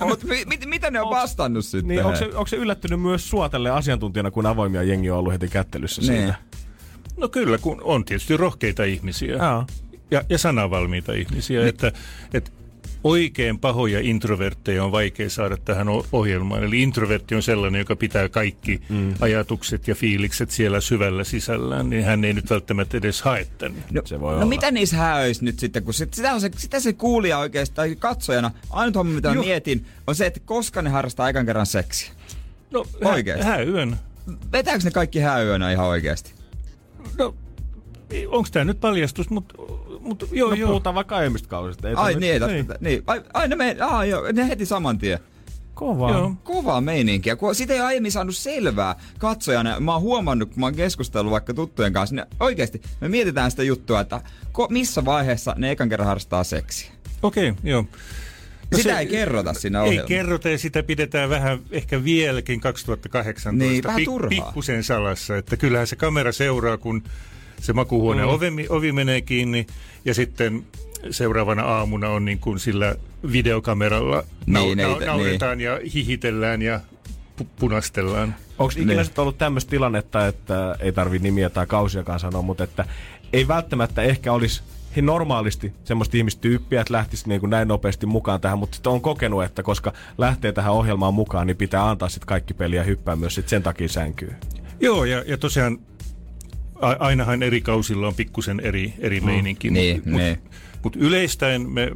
[0.08, 1.88] Mut mi, mit, mitä ne on vastannut sitten?
[1.88, 5.32] Niin, onko se, onko se yllättynyt myös sua tälle asiantuntijana, kun avoimia jengi on ollut
[5.32, 6.12] heti kättelyssä Niin.
[6.12, 6.34] siitä?
[7.16, 9.64] No kyllä, kun on tietysti rohkeita ihmisiä Joo.
[10.10, 11.68] ja, ja sanavalmiita ihmisiä, Niin.
[11.68, 11.92] että,
[12.34, 12.50] että
[13.04, 16.64] oikein pahoja introvertteja on vaikea saada tähän ohjelmaan.
[16.64, 19.14] Eli introvertti on sellainen, joka pitää kaikki mm.
[19.20, 23.82] ajatukset ja fiilikset siellä syvällä sisällään, niin hän ei nyt välttämättä edes hae tänne.
[23.92, 24.46] No, Se voi no olla.
[24.46, 28.50] mitä niissä häöissä nyt sitten, kun sit, sitä, on se, sitä se kuulija oikeastaan, katsojana,
[28.70, 32.12] ainut homma mitä mietin, on se, että koska ne harrastaa ekan kerran seksiä.
[32.70, 33.44] No, Oikeesti?
[33.44, 33.96] hä- hääyön.
[34.52, 36.32] Vetääkö ne kaikki häyönä ihan oikeasti?
[37.18, 37.34] No,
[38.28, 39.54] onko tämä nyt paljastus, mutta
[40.00, 40.68] mut, joo, No joo.
[40.68, 41.88] puhutaan vaikka aiemmista kausista.
[41.88, 43.02] Ei Ai niin, ei totta, niin.
[43.06, 45.18] Ai, ai ne, me, ah, joo, ne heti saman tien.
[45.74, 46.10] Kova.
[46.10, 46.32] Joo.
[46.44, 49.80] Kovaa meininkiä, kun sitä ei ole aiemmin saanut selvää katsojana.
[49.80, 53.62] Mä oon huomannut, kun mä oon keskustellut vaikka tuttujen kanssa, niin oikeasti me mietitään sitä
[53.62, 54.20] juttua, että
[54.52, 56.92] ko, missä vaiheessa ne ekan kerran harrastaa seksiä.
[57.22, 57.84] Okei, okay, joo.
[58.70, 60.08] No Sitä ei kerrota siinä Ei ohjelmassa.
[60.08, 64.28] kerrota ja sitä pidetään vähän ehkä vieläkin 2018 Niin, vähän turhaa.
[64.30, 65.36] pikkusen salassa.
[65.36, 67.02] Että kyllähän se kamera seuraa, kun
[67.64, 68.34] se makuuhuoneen mm.
[68.34, 69.66] ovi, ovi menee kiinni
[70.04, 70.66] ja sitten
[71.10, 72.94] seuraavana aamuna on niin kuin sillä
[73.32, 75.06] videokameralla Niin, nau, nau, niin.
[75.06, 76.80] nauretaan ja hihitellään ja
[77.40, 78.34] pu- punastellaan.
[78.58, 79.10] Onko ikinä Niin.
[79.16, 82.84] ollut tämmöistä tilannetta, että ei tarvi nimiä tai kausiakaan sanoa, mutta että
[83.32, 84.62] ei välttämättä ehkä olisi
[84.96, 89.00] he normaalisti semmoista ihmistyyppiä, että lähtisi niin kuin näin nopeasti mukaan tähän, mutta sitten on
[89.00, 93.34] kokenut, että koska lähtee tähän ohjelmaan mukaan, niin pitää antaa sitten kaikki peliä hyppää myös
[93.34, 94.36] sit sen takia sänkyyn.
[94.80, 95.78] Joo, ja, ja tosiaan
[96.80, 99.70] ainahan eri kausilla on pikkusen eri, eri meininki.
[99.70, 100.38] Niin, Mutta niin.
[100.82, 101.90] mut yleistäen me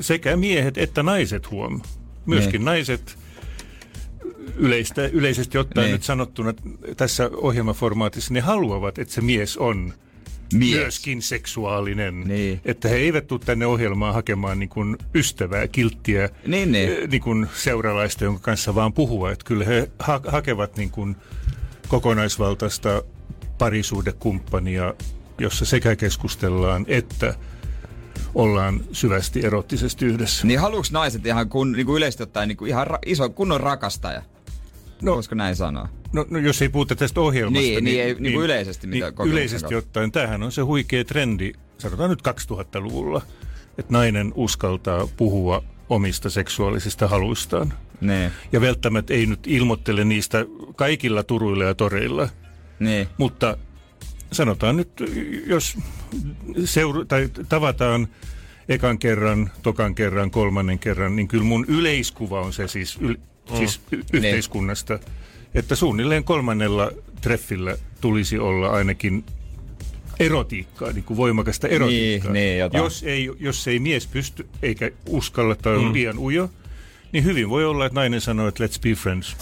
[0.00, 1.80] sekä miehet että naiset huom.
[2.26, 2.64] Myöskin Niin.
[2.64, 3.18] naiset
[4.56, 5.92] yleistä, yleisesti ottaen Niin.
[5.92, 6.54] nyt sanottuna
[6.96, 9.92] tässä ohjelmaformaatissa, ne haluavat, että se mies on
[10.54, 10.74] Mies.
[10.76, 12.20] myöskin seksuaalinen.
[12.20, 12.60] Niin.
[12.64, 16.92] Että he eivät tule tänne ohjelmaan hakemaan niin kuin ystävää, kilttiä, Niin, niin.
[16.92, 19.32] eh, niin kuin seuralaista, jonka kanssa vaan puhua.
[19.32, 21.16] Että kyllä he ha- hakevat niin kuin
[21.88, 23.02] kokonaisvaltaista
[23.58, 24.94] parisuudekumppania,
[25.38, 27.34] jossa sekä keskustellaan että
[28.34, 30.46] ollaan syvästi erottisesti yhdessä.
[30.46, 33.60] Niin haluuks naiset ihan kun, niin kuin yleisesti ottaen niin kuin ihan ra- iso kunnon
[33.60, 34.22] rakastaja?
[35.02, 35.88] No, Voisiko näin sanoa?
[36.12, 37.60] No, no jos ei puhuta tästä ohjelmasta.
[37.60, 39.78] Niin, niin ei- niin kuin yleisesti, mitä niin Yleisesti kautta.
[39.88, 43.22] ottaen tämähän on se huikea trendi, sanotaan nyt 2000-luvulla,
[43.78, 47.72] että nainen uskaltaa puhua omista seksuaalisista haluistaan.
[48.00, 48.30] Niin.
[48.52, 50.44] Ja välttämättä ei nyt ilmoittele niistä
[50.76, 52.28] kaikilla turuilla ja toreilla,
[52.78, 53.08] Niin.
[53.18, 53.56] mutta
[54.32, 54.88] sanotaan nyt,
[55.46, 55.78] jos
[56.64, 58.08] seura- tai tavataan
[58.68, 63.18] ekan kerran, tokan kerran, kolmannen kerran, niin kyllä mun yleiskuva on se siis, yl-
[63.50, 63.56] Mm.
[63.56, 64.98] siis y- yhteiskunnasta,
[65.54, 69.24] että suunnilleen kolmannella treffillä tulisi olla ainakin
[70.20, 72.32] erotiikkaa, niin kuin voimakasta erotiikkaa.
[72.32, 72.84] Niin, niin, jotain.
[72.84, 75.92] jos, ei, jos ei mies pysty eikä uskalla tai on Mm.
[75.92, 76.50] liian ujo,
[77.16, 79.36] niin hyvin voi olla, että nainen sanoo, että let's be friends.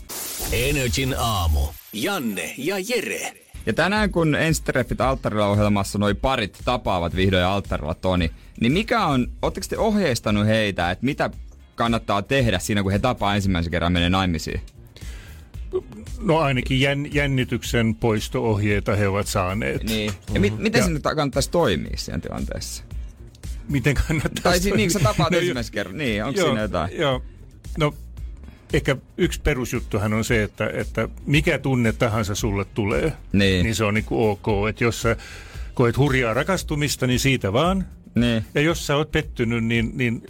[0.52, 1.60] Energin aamu.
[1.92, 3.32] Janne ja Jere.
[3.66, 9.06] Ja tänään kun Enstreffit alttarilla ohjelmassa noi parit tapaavat vihdoin ja alttarilla Toni, niin mikä
[9.06, 11.30] on, ootteko te ohjeistanut heitä, että mitä
[11.74, 14.60] kannattaa tehdä siinä, kun he tapaa ensimmäisen kerran menee naimisiin?
[16.20, 19.82] No ainakin jän, jännityksen poisto-ohjeita he ovat saaneet.
[19.84, 20.12] Niin.
[20.34, 22.84] Ja mi- miten sinne ta- kannattaisi toimia siinä tilanteessa?
[23.68, 24.42] Miten kannattaa...
[24.42, 26.90] Tai siis niin, kun sä tapaat No, ensimmäisen kerran, niin, onko joo, siinä jotain?
[26.98, 27.22] Joo,
[27.78, 27.94] no
[28.72, 33.62] ehkä yksi perusjuttuhan on se, että, että mikä tunne tahansa sulle tulee, Niin.
[33.64, 34.68] niin se on niin kuin ok.
[34.68, 35.16] Että jos sä
[35.74, 37.86] koet hurjaa rakastumista, niin siitä vaan.
[38.14, 38.44] Niin.
[38.54, 40.22] Ja jos sä oot pettynyt, niin, niin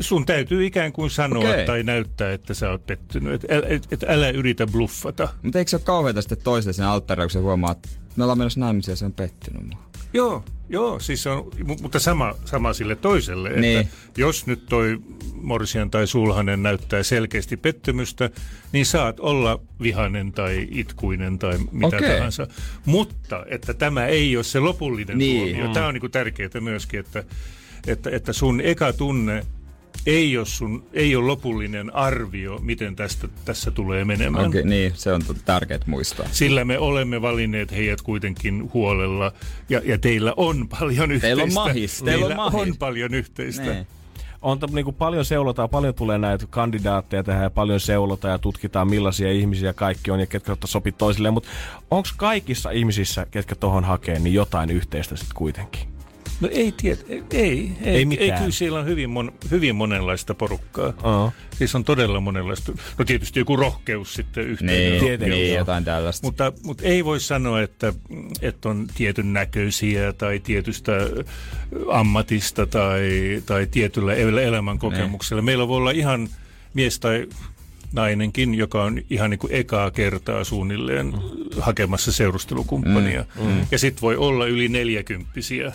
[0.00, 1.66] sun täytyy ikään kuin sanoa Okei.
[1.66, 3.32] tai näyttää, että sä oot pettynyt.
[3.44, 5.28] Että älä, et, et älä yritä bluffata.
[5.42, 8.92] Mutta eikö se ole kauheata sitten toiselle sen sä huomaat, että me ollaan menossa naimisiin
[8.92, 9.87] ja se on pettynyt mua?
[10.12, 13.78] Joo, joo, siis on, mu- mutta sama, sama sille toiselle, Niin.
[13.80, 14.98] että jos nyt toi
[15.34, 18.30] Morsian tai Sulhanen näyttää selkeästi pettymystä,
[18.72, 22.16] niin saat olla vihainen tai itkuinen tai mitä Okei.
[22.16, 22.46] tahansa.
[22.84, 25.56] Mutta että tämä ei ole se lopullinen Niin.
[25.56, 25.72] tuomio.
[25.74, 27.24] Tämä on niinku tärkeää myöskin, että,
[27.86, 29.46] että, että sun eka tunne
[30.08, 34.46] ei ole, sun, ei ole lopullinen arvio, miten tästä, tässä tulee menemään.
[34.46, 36.26] Okei, niin, se on tärkeää muistaa.
[36.32, 39.32] Sillä me olemme valinneet heidät kuitenkin huolella
[39.68, 41.26] ja, ja teillä on paljon yhteistä.
[41.26, 42.68] Teillä on mahis, teillä on mahis.
[42.70, 43.62] on paljon yhteistä.
[43.62, 43.86] Niin.
[44.42, 48.90] on t- niinku paljon seulotaan, paljon tulee näitä kandidaatteja tähän ja paljon seulotaan ja tutkitaan
[48.90, 51.48] millaisia ihmisiä kaikki on ja ketkä ottaa sopii toisilleen, mutta
[51.90, 55.97] onko kaikissa ihmisissä, ketkä tohon hakee, niin jotain yhteistä sitten kuitenkin?
[56.40, 58.30] No ei tiedä, ei, ei, ei, mitään.
[58.30, 60.92] ei kyllä siellä on hyvin, mon, hyvin monenlaista porukkaa.
[61.02, 61.32] Oo.
[61.58, 62.72] Siis on todella monenlaista.
[62.98, 64.66] No tietysti joku rohkeus sitten yhteen.
[64.66, 65.20] Niin, rohkeus.
[65.20, 66.26] niin, jotain tällaista.
[66.26, 67.92] Mutta, mutta ei voi sanoa, että,
[68.42, 70.92] että on tietyn näköisiä tai tietystä
[71.92, 75.42] ammatista tai, tai tietyllä el- elämänkokemuksella.
[75.42, 76.28] Meillä voi olla ihan
[76.74, 77.28] mies tai
[77.92, 81.20] nainenkin, joka on ihan niin kuin ekaa kertaa suunnilleen mm.
[81.60, 83.24] hakemassa seurustelukumppania.
[83.40, 83.66] Mm, mm.
[83.70, 85.72] Ja sitten voi olla yli neljäkymppisiä,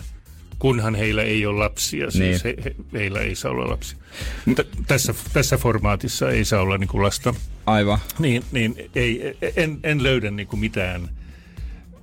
[0.64, 2.10] kunhan heillä ei ole lapsia.
[2.10, 2.56] Siis Niin.
[2.56, 3.98] he, he, heillä ei saa olla lapsia.
[4.46, 7.34] Mutta tässä, tässä formaatissa ei saa olla niin kuin lasta.
[7.66, 7.98] Aivan.
[8.18, 11.08] Niin, niin ei, en, en löydä niin kuin mitään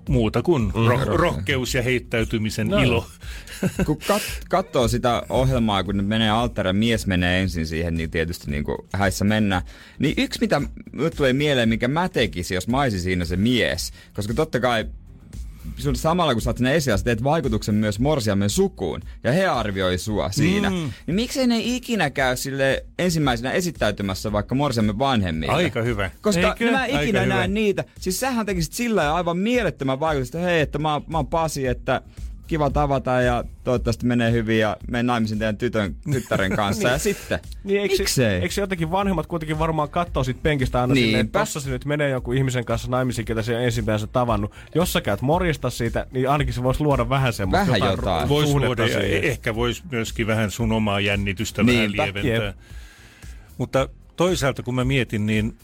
[0.10, 0.72] muuta kuin Mm.
[0.74, 2.80] roh- rohkeus ja heittäytymisen No.
[2.80, 3.08] ilo.
[3.86, 8.52] kun kat- katsoo sitä ohjelmaa, kun ne menee alttare, mies menee ensin siihen, niin tietysti
[8.52, 9.62] niin kuin häissä mennään.
[10.00, 10.62] Niin yksi, mitä
[11.16, 13.92] tulee mieleen, mikä mä tekisin, jos mä olisin siinä se mies.
[14.14, 14.86] Koska totta kai
[15.78, 19.46] sun samalla kun sä oot siinä esillä, sä teet vaikutuksen myös morsiamen sukuun, ja he
[19.46, 20.70] arvioi sua siinä.
[20.70, 20.76] Mm.
[21.08, 25.54] Niin miksei ne ikinä käy sille ensimmäisenä esittäytymässä vaikka morsiamen vanhemmille?
[25.54, 26.12] Aika hyvä.
[26.22, 26.72] Koska Eikö?
[26.72, 27.48] mä en Aika ikinä hyvä.
[27.48, 27.84] niitä.
[28.00, 32.02] Siis sähän tekisit sillä aivan mielettömän vaikutusta, että hei, että mä, mä oon Pasi, että
[32.52, 36.88] kiva tavata ja toivottavasti menee hyvin ja menen naimisiin teidän tytön, tyttären kanssa.
[36.90, 38.42] ja sitten, Niin, eikö, miksei?
[38.42, 42.10] Eikö jotenkin vanhemmat kuitenkin varmaan katsoo sit penkistä aina silleen, että tossa se nyt menee
[42.10, 44.52] jonkun ihmisen kanssa naimisiin, ketä se on ensimmäisenä tavannut.
[44.76, 48.30] Jos sä käyt morjesta siitä, niin ainakin se voisi luoda vähän semmoista Vähän jotain.
[48.30, 49.24] Voisi suhdetta luoda ja siihen.
[49.24, 52.48] e- ehkä voisi myöskin vähän sun omaa jännitystä Niinpä, vähän lieventää.
[52.48, 52.56] jep.
[53.58, 55.58] Mutta toisaalta kun mä mietin, niin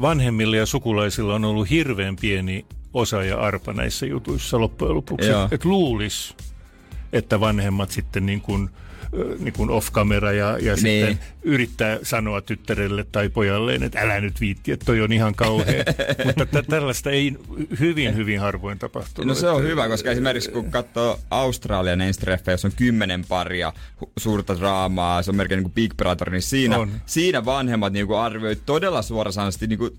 [0.00, 2.64] vanhemmilla ja sukulaisilla on ollut hirveän pieni
[2.94, 5.30] osa ja arpa näissä jutuissa loppujen lopuksi.
[5.50, 6.34] Että luulis,
[7.12, 8.70] että vanhemmat sitten niin kuin,
[9.38, 11.06] niin kuin off-camera ja, ja Niin.
[11.06, 15.84] sitten yrittää sanoa tyttärelle tai pojalleen, että älä nyt viitti, että toi on ihan kauhea.
[16.24, 17.36] Mutta tä- tällaista ei
[17.80, 19.26] hyvin, hyvin harvoin tapahtunut.
[19.28, 23.72] No se on hyvä, koska esimerkiksi kun katsoo Australian ensitreffejä, jos on kymmenen paria
[24.18, 26.90] suurta draamaa, se on melkein niin kuin Big Brother, niin siinä, On.
[27.06, 29.90] siinä vanhemmat niin kuin arvioi todella suorasanaisesti niin kuin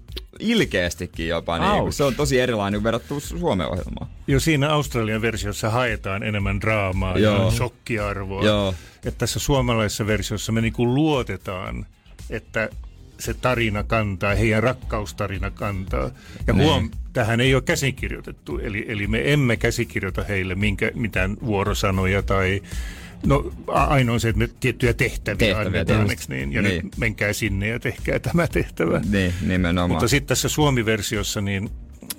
[0.42, 1.60] ilkeästikin jopa.
[1.60, 4.08] Niin kuin, se on tosi erilainen verrattuna Suomen ohjelmaan.
[4.28, 7.46] Jo siinä Australian versiossa haetaan enemmän draamaa Joo.
[7.46, 8.46] ja shokkiarvoa.
[8.46, 8.74] Joo.
[8.96, 11.86] Että tässä suomalaisessa versiossa me niinku luotetaan,
[12.30, 12.70] että
[13.20, 16.12] se tarina kantaa, heidän rakkaustarina kantaa.
[16.48, 16.64] Ja Niin.
[16.66, 22.62] huom, tähän ei ole käsikirjoitettu, eli, eli me emme käsikirjoita heille minkä, mitään vuorosanoja tai
[23.26, 26.54] No ainoa on se, että me tiettyjä tehtäviä, Tehtäviä annetaan, niin?
[26.54, 26.84] Ja Niin.
[26.86, 29.02] nyt menkää sinne ja tehkää tämä tehtävä.
[29.10, 29.90] Niin, nimenomaan.
[29.90, 31.70] Mutta sitten tässä Suomi-versiossa niin,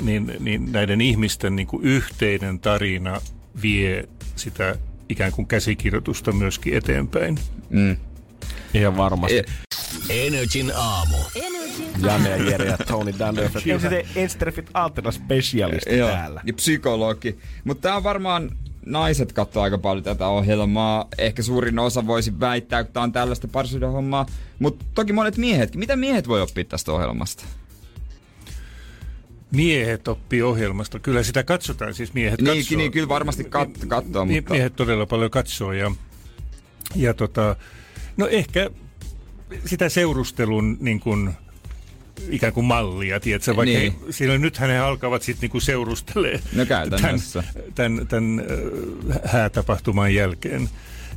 [0.03, 3.21] niin, niin näiden ihmisten niin kuin yhteinen tarina
[3.63, 4.77] vie sitä
[5.09, 7.39] ikään kuin käsikirjoitusta myöskin eteenpäin.
[7.71, 7.97] Mm.
[8.75, 9.39] Ihan varmasti.
[9.39, 11.17] E- Energin aamu.
[12.03, 13.67] Janne ja Jere ja Tony Dunderf.
[13.67, 16.41] Ja sitten Ensterfit Altera specialisti täällä.
[16.45, 17.39] ja psykologi.
[17.65, 18.51] Mutta tämä on varmaan
[18.87, 21.09] naiset katsoo aika paljon tätä ohjelmaa.
[21.19, 24.27] Ehkä suurin osa voisi väittää, kun tämä on tällaista parisuuden hommaa.
[24.59, 25.79] Mutta toki monet miehetkin.
[25.79, 27.45] Mitä miehet voi oppia tästä ohjelmasta?
[29.53, 30.99] Miehet oppii ohjelmasta.
[30.99, 32.79] Kyllä sitä katsotaan, siis miehet Niin, katsoo.
[32.79, 35.93] niin, kyllä varmasti kat- katsoo, Mie- mutta- Miehet todella paljon katsoo ja,
[36.97, 37.57] ja tota,
[38.17, 38.71] no ehkä
[39.67, 41.31] sitä seurustelun niin kuin,
[42.31, 43.57] ikään kuin mallia, tiedätkö?
[43.57, 43.93] Vaikka Niin.
[44.03, 44.13] niin.
[44.13, 46.67] siellä nythän he alkavat sitten niinku seurustelee No
[47.75, 50.69] tämän, tämän äh, häätapahtuman jälkeen.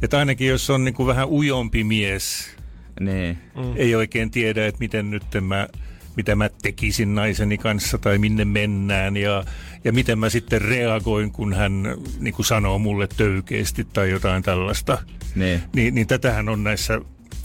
[0.01, 2.55] Että ainakin jos on niinku vähän ujompi mies,
[2.99, 3.37] niin.
[3.55, 3.73] mm.
[3.75, 5.67] ei oikein tiedä, että miten nyt mä,
[6.15, 9.43] mitä mä tekisin naiseni kanssa tai minne mennään ja,
[9.83, 14.97] ja miten mä sitten reagoin, kun hän niin kuin sanoo mulle töykeästi tai jotain tällaista.
[15.35, 15.61] Niin.
[15.75, 17.01] Niin, niin tätähän on näissä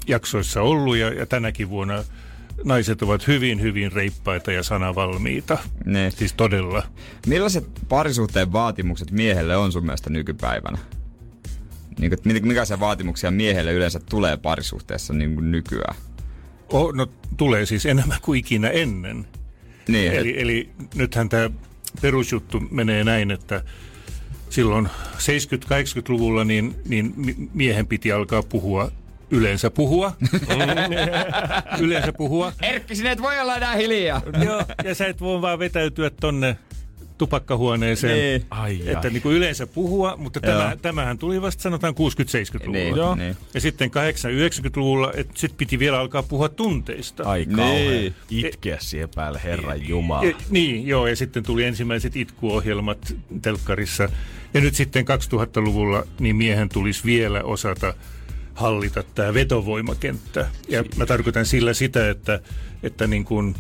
[0.07, 2.05] jaksoissa ollut ja, ja tänäkin vuonna
[2.65, 5.59] naiset ovat hyvin, hyvin reippaita ja sanavalmiita.
[5.85, 6.13] Niin.
[6.13, 6.83] Siis todella.
[7.27, 10.79] Millaiset parisuhteen vaatimukset miehelle on sun mielestä nykypäivänä?
[11.99, 15.95] Niin kuin, millaisia vaatimuksia miehelle yleensä tulee parisuhteessa niin kuin nykyään?
[16.69, 17.07] Oh, no
[17.37, 19.27] tulee siis enemmän kuin ikinä ennen.
[19.89, 21.51] Niin, Eli, eli nythän tämä
[22.01, 23.65] perusjuttu menee näin, että
[24.51, 28.91] silloin 70-80-luvulla niin, niin mi- miehen piti alkaa puhua,
[29.31, 30.13] yleensä puhua.
[31.81, 32.53] yleensä puhua.
[32.63, 34.23] Erkki, sinä et voi olla enää hiljaa.
[34.45, 36.57] Joo, ja sä et voi vaan vetäytyä tonne
[37.21, 38.19] tupakkahuoneeseen.
[38.19, 38.47] Niin.
[38.51, 39.13] Ai, että ai.
[39.13, 42.73] niin kuin yleensä puhua, mutta tämä, tämähän tuli vasta sanotaan 60-70-luvulla.
[42.73, 43.15] Niin, Joo.
[43.15, 43.37] niin.
[43.55, 47.23] Ja sitten 80-90-luvulla, että sitten piti vielä alkaa puhua tunteista.
[47.23, 48.15] Ai Niin.
[48.31, 50.25] Itkeä siihen päälle, herran jumala.
[50.25, 54.09] Ja, niin, joo, ja sitten tuli ensimmäiset itkuohjelmat telkkarissa.
[54.55, 57.95] Ja nyt sitten 2000-luvulla niin miehen tulisi vielä osata
[58.61, 60.49] hallita tämä vetovoimakenttä.
[60.69, 62.41] Ja mä tarkoitan sillä sitä, että,
[62.83, 63.55] että niin kuin,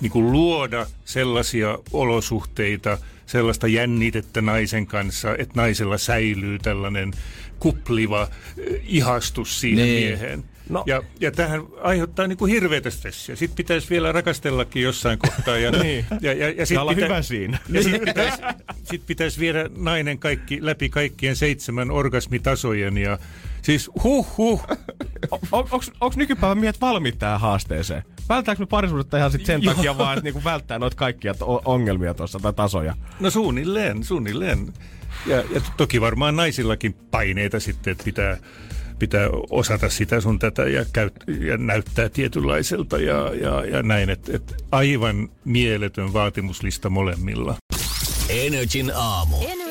[0.00, 7.12] niin kuin luoda sellaisia olosuhteita, sellaista jännitettä naisen kanssa, että naisella säilyy tällainen
[7.58, 10.08] kupliva eh, ihastus siihen Niin.
[10.08, 10.44] mieheen.
[10.68, 10.82] No.
[10.86, 13.36] Ja, ja tähän aiheuttaa niin kuin hirveätä stressiä.
[13.36, 15.58] Sitten pitäisi vielä rakastellakin jossain kohtaa.
[15.58, 16.04] Ja, Niin.
[16.20, 17.58] ja, ja, ja Ja sitten olla pitä, hyvä siinä.
[17.72, 18.38] ja sitten pitäisi,
[18.84, 22.98] sit pitäisi viedä nainen kaikki, läpi kaikkien seitsemän orgasmitasojen.
[22.98, 23.18] Ja,
[23.68, 24.66] siis huh huh.
[25.52, 28.02] On, onks, onks nykypäivän miehet valmiit tähän haasteeseen?
[28.28, 29.74] Välttääkö me parisuudetta ihan sit sen Joo.
[29.74, 32.96] takia vaan, että niinku välttää noita kaikkia to- ongelmia tuossa tai tasoja?
[33.20, 34.72] No suunnilleen, suunnilleen.
[35.26, 38.36] Ja, ja toki varmaan naisillakin paineita sitten, että pitää,
[38.98, 41.14] pitää osata sitä sun tätä ja, käyt,
[41.46, 44.10] ja näyttää tietynlaiselta ja, ja, ja näin.
[44.10, 47.56] Että et aivan mieletön vaatimuslista molemmilla.
[48.28, 49.36] Energin aamu.
[49.36, 49.67] Energin aamu.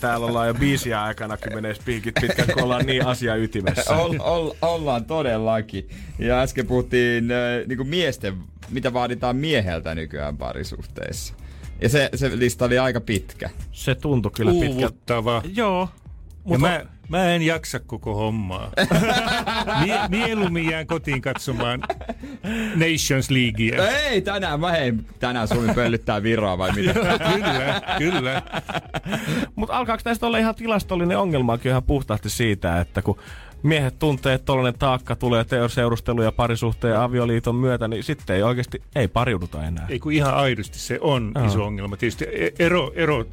[0.00, 3.96] Täällä ollaan jo biisiä aikana kymmenes piikit pitkän, kun ollaan niin asia ytimessä.
[3.96, 5.88] Ol, ol, ollaan todellakin.
[6.18, 8.34] Ja äsken puhuttiin äh, niinku miesten,
[8.68, 11.34] mitä vaaditaan mieheltä nykyään parisuhteissa.
[11.80, 13.50] Ja se, se lista oli aika pitkä.
[13.72, 14.68] Se tuntui kyllä pitkä.
[14.68, 15.42] Uuvuttava.
[15.54, 15.88] Joo.
[16.46, 18.70] Ja mä, mä en jaksa koko hommaa.
[19.84, 21.82] Mie, mieluummin jään kotiin katsomaan
[22.74, 23.88] Nations Leaguea.
[23.88, 26.92] Ei, tänään mä hei, tänään Suomi pöllyttää Viroa vai mitä?
[27.34, 28.42] kyllä, kyllä.
[29.54, 33.18] Mutta alkaako tästä olla ihan tilastollinen ongelmakin ihan puhtaasti siitä, että kun
[33.62, 38.42] miehet tuntee, että tollainen taakka tulee seurustelu ja parisuhteen ja avioliiton myötä, niin sitten ei
[38.42, 39.86] oikeasti, ei pariuduta enää.
[39.88, 41.46] Ei kun ihan aidosti se on Joo.
[41.46, 41.96] iso ongelma.
[41.96, 43.24] Tietysti e- ero, ero,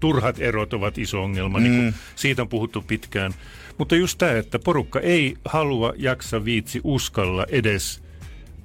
[0.00, 1.64] turhat erot ovat iso ongelma, mm.
[1.64, 3.32] niin kuin siitä on puhuttu pitkään.
[3.78, 8.02] Mutta just tämä, että porukka ei halua, jaksa, viitsi, uskalla edes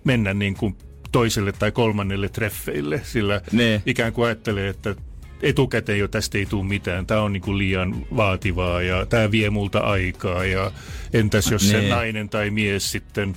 [0.03, 0.75] mennä niin kuin
[1.11, 3.81] toiselle tai kolmannelle treffeille, sillä Ne.
[3.85, 4.95] ikään kuin ajattelee, että
[5.41, 7.05] etukäteen jo tästä ei tule mitään.
[7.05, 10.45] Tämä on niin kuin liian vaativaa ja tämä vie multa aikaa.
[10.45, 10.71] Ja
[11.13, 11.89] entäs jos se Ne.
[11.89, 13.35] nainen tai mies sitten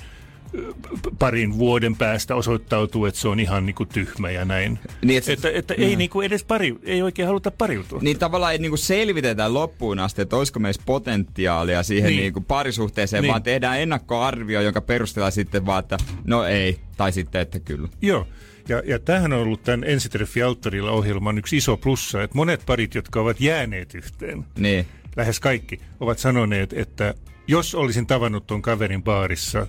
[1.18, 4.78] parin vuoden päästä osoittautuu, että se on ihan niin kuin tyhmä ja näin.
[5.04, 7.98] Niin, et että, että ei niin kuin edes pari, ei oikein haluta pariutua.
[8.02, 12.16] Niin tavallaan ei niinku selvitetä loppuun asti, että olisiko meissä potentiaalia siihen Niin.
[12.16, 12.22] niin.
[12.22, 13.30] niinku parisuhteeseen, Niin.
[13.30, 17.88] vaan tehdään ennakkoarvio, jonka perusteella sitten vaan, että no ei, tai sitten, että kyllä.
[18.02, 18.26] Joo.
[18.68, 22.94] Ja, ja tämähän on ollut tämän Ensitreffi alttarilla ohjelman yksi iso plussa, että monet parit,
[22.94, 24.86] jotka ovat jääneet yhteen, Niin.
[25.16, 27.14] lähes kaikki, ovat sanoneet, että
[27.46, 29.66] jos olisin tavannut tuon kaverin baarissa,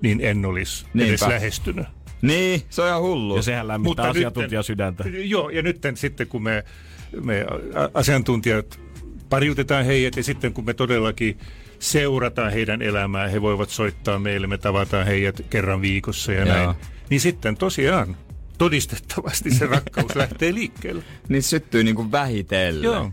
[0.00, 1.08] niin en olisi Niinpä.
[1.08, 1.86] edes lähestynyt.
[2.22, 3.36] Niin, se on ihan hullu.
[3.36, 5.04] Ja sehän lämmittää nytten- asiantuntijan sydäntä.
[5.08, 6.64] Joo, ja nyt sitten kun me,
[7.24, 7.46] me
[7.94, 8.80] asiantuntijat
[9.28, 11.38] pariutetaan heidät ja sitten kun me todellakin
[11.78, 16.48] seurataan heidän elämää, he voivat soittaa meille, me tavataan heidät kerran viikossa ja Joo.
[16.56, 16.70] näin.
[17.10, 18.16] Niin sitten tosiaan
[18.58, 21.02] todistettavasti se rakkaus lähtee liikkeelle.
[21.28, 22.82] Niin syttyy niinku vähitellen.
[22.82, 23.12] Joo.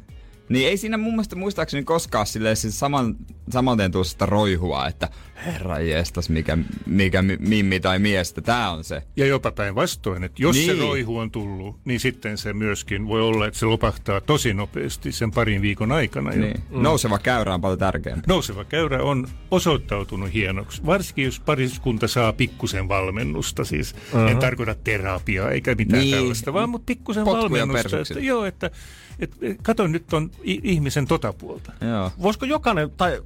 [0.53, 3.15] Niin ei siinä mun mielestä muistaakseni koskaan silleen siis saman,
[3.49, 5.09] samalteen tuosta roihua, että
[5.45, 8.41] Herra jestas, mikä, mikä mi- mimmi tai miestä.
[8.41, 9.03] Tää on se.
[9.15, 10.65] Ja jopa päinvastoin, että jos niin.
[10.75, 15.11] se roihu on tullut, niin sitten se myöskin voi olla, että se lopahtaa tosi nopeasti
[15.11, 16.33] sen parin viikon aikana.
[16.33, 16.41] jo.
[16.41, 16.63] Niin.
[16.69, 18.23] Nouseva käyrä on paljon tärkeämpi.
[18.27, 24.27] Nouseva käyrä on osoittautunut hienoksi, varsinkin jos pariskunta saa pikkusen valmennusta, siis uh-huh.
[24.31, 26.11] en tarkoita terapiaa eikä mitään Niin.
[26.11, 26.17] niin.
[26.21, 27.89] tällaista, vaan mutta pikkusen Potkuja valmennusta.
[27.89, 28.19] persuksille.
[28.19, 28.71] Että, joo, että
[29.19, 31.71] et, et, kato nyt on ihmisen tota puolta.
[31.81, 32.11] Joo.
[32.21, 33.21] Voisiko jokainen, tai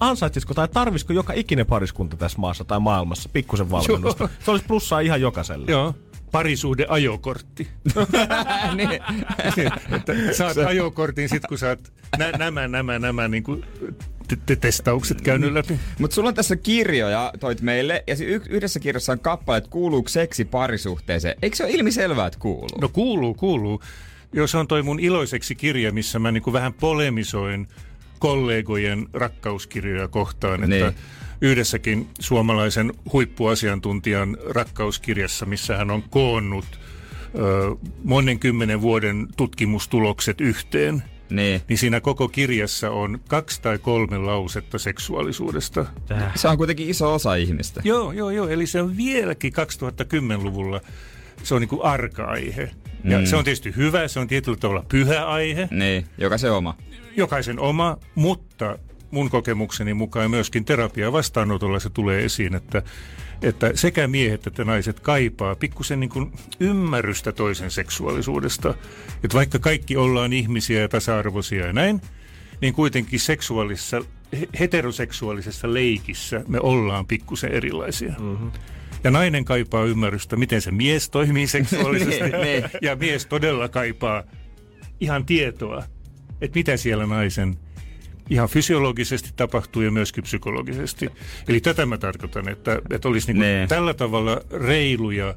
[0.00, 4.28] ansaitsisiko tai tarvisiko joka ikinen pariskunta tässä maassa tai maailmassa pikkusen valmennusta?
[4.44, 5.70] Se olisi plussaa ihan jokaiselle.
[5.72, 5.94] Joo.
[6.32, 7.68] Parisuhde ajokortti.
[8.76, 8.90] niin.
[9.96, 13.64] että saat ajokortin sit kun saat nä- nämä, nämä, nämä niin kuin
[14.28, 15.78] te- te- testaukset käynyt läpi.
[15.98, 19.70] Mutta sulla on tässä kirjoja, toit meille, ja si- y- yhdessä kirjassa on kappale, että
[19.70, 21.36] kuuluuko seksi parisuhteeseen.
[21.42, 22.78] Eikö se ole ilmiselvää, että kuuluu?
[22.80, 23.82] No kuuluu, kuuluu.
[24.36, 27.68] Joo, se on toi mun iloiseksi kirja, missä mä niinku vähän polemisoin
[28.18, 30.94] kollegojen rakkauskirjoja kohtaan, että Niin.
[31.40, 36.64] yhdessäkin suomalaisen huippuasiantuntijan rakkauskirjassa, missä hän on koonnut
[37.38, 41.60] ö, monen kymmenen vuoden tutkimustulokset yhteen, Niin.
[41.68, 45.86] niin siinä koko kirjassa on kaksi tai kolme lausetta seksuaalisuudesta.
[46.34, 47.80] Se on kuitenkin iso osa ihmistä.
[47.84, 48.48] Joo, joo, joo.
[48.48, 50.80] Eli se on vieläkin 2010-luvulla,
[51.42, 52.70] se on niinku arka-aihe.
[53.04, 53.26] Ja Mm.
[53.26, 55.68] se on tietysti hyvä, se on tietyllä tavalla pyhä aihe.
[55.70, 56.76] Niin, joka se oma.
[57.16, 58.78] Jokaisen oma, mutta
[59.10, 62.82] mun kokemukseni mukaan myöskin terapia vastaanotolla se tulee esiin, että,
[63.42, 68.74] että sekä miehet että naiset kaipaa pikkusen niin kuin ymmärrystä toisen seksuaalisuudesta.
[69.24, 72.00] Että vaikka kaikki ollaan ihmisiä ja tasa-arvoisia ja näin,
[72.60, 74.02] niin kuitenkin seksuaalisessa,
[74.40, 78.14] he- heteroseksuaalisessa leikissä me ollaan pikkusen erilaisia.
[78.18, 78.50] Mm-hmm.
[79.04, 82.20] Ja nainen kaipaa ymmärrystä, miten se mies toimii seksuaalisesti.
[82.24, 82.64] Niin, niin.
[82.82, 84.22] ja mies todella kaipaa
[85.00, 85.82] ihan tietoa,
[86.40, 87.56] että mitä siellä naisen
[88.30, 91.08] ihan fysiologisesti tapahtuu ja myöskin psykologisesti.
[91.48, 93.66] Eli tätä mä tarkoitan, että, että olisi niin Nee.
[93.66, 95.34] tällä tavalla reiluja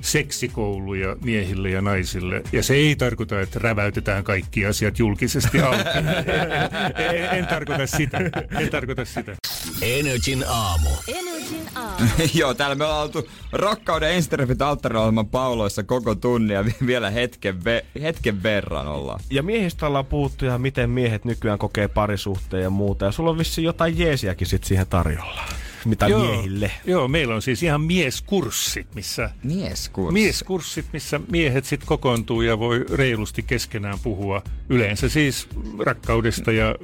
[0.00, 2.42] seksikouluja miehille ja naisille.
[2.52, 5.78] Ja se ei tarkoita, että räväytetään kaikki asiat julkisesti auki.
[5.78, 8.18] en, en, en tarkoita sitä.
[8.60, 9.36] En tarkoita sitä.
[9.82, 10.88] Energin aamu.
[11.08, 11.29] Energin aamu.
[12.38, 17.54] Joo, täällä me ollaan oltu rakkauden ensitreffit alttariohjelman pauloissa koko tunnin ja vi- vielä hetken,
[17.56, 19.20] ve- hetken verran ollaan.
[19.30, 23.04] Ja miehistä ollaan puhuttu ja miten miehet nykyään kokee parisuhteen ja muuta.
[23.04, 25.40] Ja sulla on vissiin jotain jeesiäkin sit siihen tarjolla.
[25.84, 26.70] Mitä Joo, miehille.
[26.84, 30.12] Joo, meillä on siis ihan mieskurssit, missä Mieskurssi.
[30.12, 35.48] Mieskurssit, missä miehet sitten kokoontuu ja voi reilusti keskenään puhua yleensä siis
[35.78, 36.74] rakkaudesta ja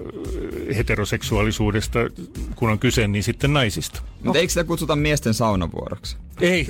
[0.77, 1.99] heteroseksuaalisuudesta,
[2.57, 4.03] kun on kyse, niin sitten naisista.
[4.25, 6.17] Mutta eikö sitä kutsuta miesten saunavuoroksi?
[6.41, 6.69] Ei.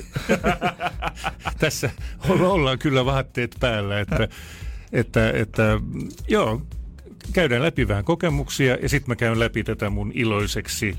[1.59, 1.89] Tässä
[2.29, 4.27] olla- ollaan kyllä vaatteet päällä, että,
[4.91, 5.81] että, että
[6.27, 6.61] joo,
[7.33, 10.97] käydään läpi vähän kokemuksia ja sitten mä käyn läpi tätä mun iloiseksi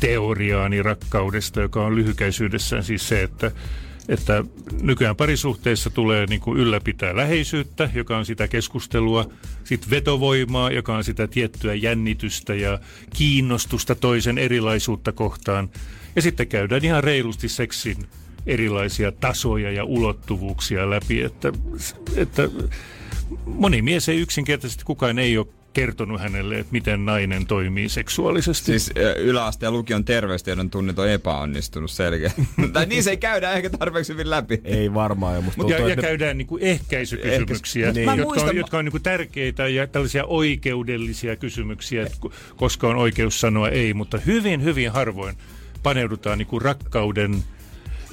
[0.00, 3.50] teoriaani rakkaudesta, joka on lyhykäisyydessään siis se, että
[4.08, 4.44] että
[4.82, 9.30] nykyään parisuhteissa tulee niin kuin ylläpitää läheisyyttä, joka on sitä keskustelua,
[9.64, 12.78] sitten vetovoimaa, joka on sitä tiettyä jännitystä ja
[13.16, 15.70] kiinnostusta toisen erilaisuutta kohtaan.
[16.16, 17.96] Ja sitten käydään ihan reilusti seksin
[18.46, 21.52] erilaisia tasoja ja ulottuvuuksia läpi, että,
[22.16, 22.48] että
[23.44, 28.64] moni mies ei yksinkertaisesti, kukaan ei ole kertonut hänelle, että miten nainen toimii seksuaalisesti.
[28.66, 32.32] Siis yläaste- ja lukion terveystiedon tunnit on epäonnistunut selkeä.
[32.72, 34.60] tai niin se ei käydä ehkä tarpeeksi hyvin läpi.
[34.64, 35.34] Ei varmaan.
[35.34, 38.06] Ja, musta Ja, tuntuu, ja että ne- käydään niin kuin ehkäisykysymyksiä, Ehkäisy- niin.
[38.18, 42.16] Jotka, muistan- on, jotka on niin kuin tärkeitä ja tällaisia oikeudellisia kysymyksiä, että
[42.56, 45.36] koska on oikeus sanoa ei, mutta hyvin, hyvin harvoin
[45.82, 47.44] paneudutaan niin kuin rakkauden,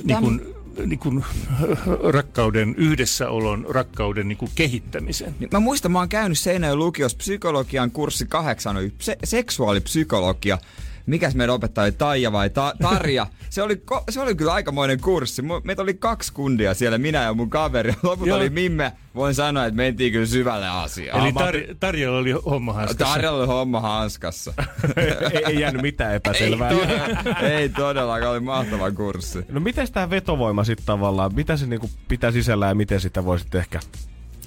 [0.03, 0.55] niin kuin,
[0.85, 1.23] niin kuin,
[2.14, 5.35] rakkauden yhdessäolon, rakkauden niin kuin kehittämisen.
[5.39, 10.57] Niin Mä muistan, mä oon käynyt Seinäjoen lukiossa psykologian kurssi kahdeksan, oli se, seksuaalipsykologia.
[11.06, 13.27] Mikäs meidän opettaja oli, Taija vai ta- Tarja?
[13.49, 15.41] Se oli, ko- se oli kyllä aikamoinen kurssi.
[15.64, 17.94] Meitä oli kaksi kundia siellä, minä ja mun kaveri.
[18.03, 18.38] Loput Joo.
[18.38, 18.91] oli Mimme.
[19.15, 21.22] Voin sanoa, että mentiin kyllä syvälle asiaan.
[21.22, 23.14] Eli tar- Tarjalla oli homma hanskassa.
[23.14, 24.53] Tarjalla oli homma hanskassa.
[25.34, 26.69] ei, ei jäänyt mitään epäselvää.
[26.69, 29.40] ei, todella, ei todellakaan, oli mahtava kurssi.
[29.49, 33.56] No miten tämä vetovoima sitten tavallaan, mitä se niinku pitää sisällä ja miten sitä voisit
[33.56, 33.80] ehkä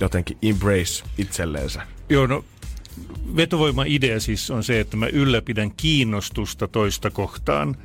[0.01, 1.83] jotenkin embrace itselleensä?
[2.09, 2.45] Joo, no
[3.37, 7.77] vetovoima-idea siis on se, että mä ylläpidän kiinnostusta toista kohtaan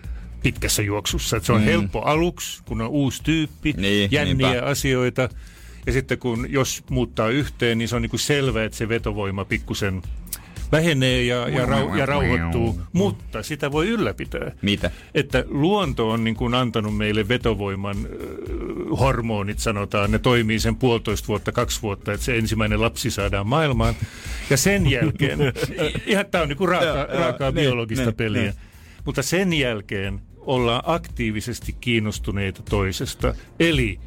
[0.44, 1.38] pitkässä juoksussa.
[1.38, 1.65] Että se on Mm.
[1.65, 4.65] helppo aluksi, kun on uusi tyyppi, Niin, jänniä niinpä.
[4.65, 5.30] asioita.
[5.85, 9.45] Ja sitten kun, jos muuttaa yhteen, niin se on niin kuin selvä, että se vetovoima
[9.45, 10.02] pikkusen
[10.73, 14.51] vähenee ja, ja, rau, ja rauhoittuu, mutta sitä voi ylläpitää.
[14.61, 14.91] Mitä?
[15.13, 20.11] Että luonto on niin kuin antanut meille vetovoiman äh, hormonit, sanotaan.
[20.11, 23.95] Ne toimii sen puolitoista vuotta, kaksi vuotta, että se ensimmäinen lapsi saadaan maailmaan.
[24.49, 25.39] Ja sen jälkeen,
[26.05, 28.41] ihan tämä on niin kuin raaka, raakaa niin, biologista niin, peliä.
[28.41, 28.53] niin.
[29.05, 33.35] Mutta sen jälkeen ollaan aktiivisesti kiinnostuneita toisesta.
[33.59, 33.99] Eli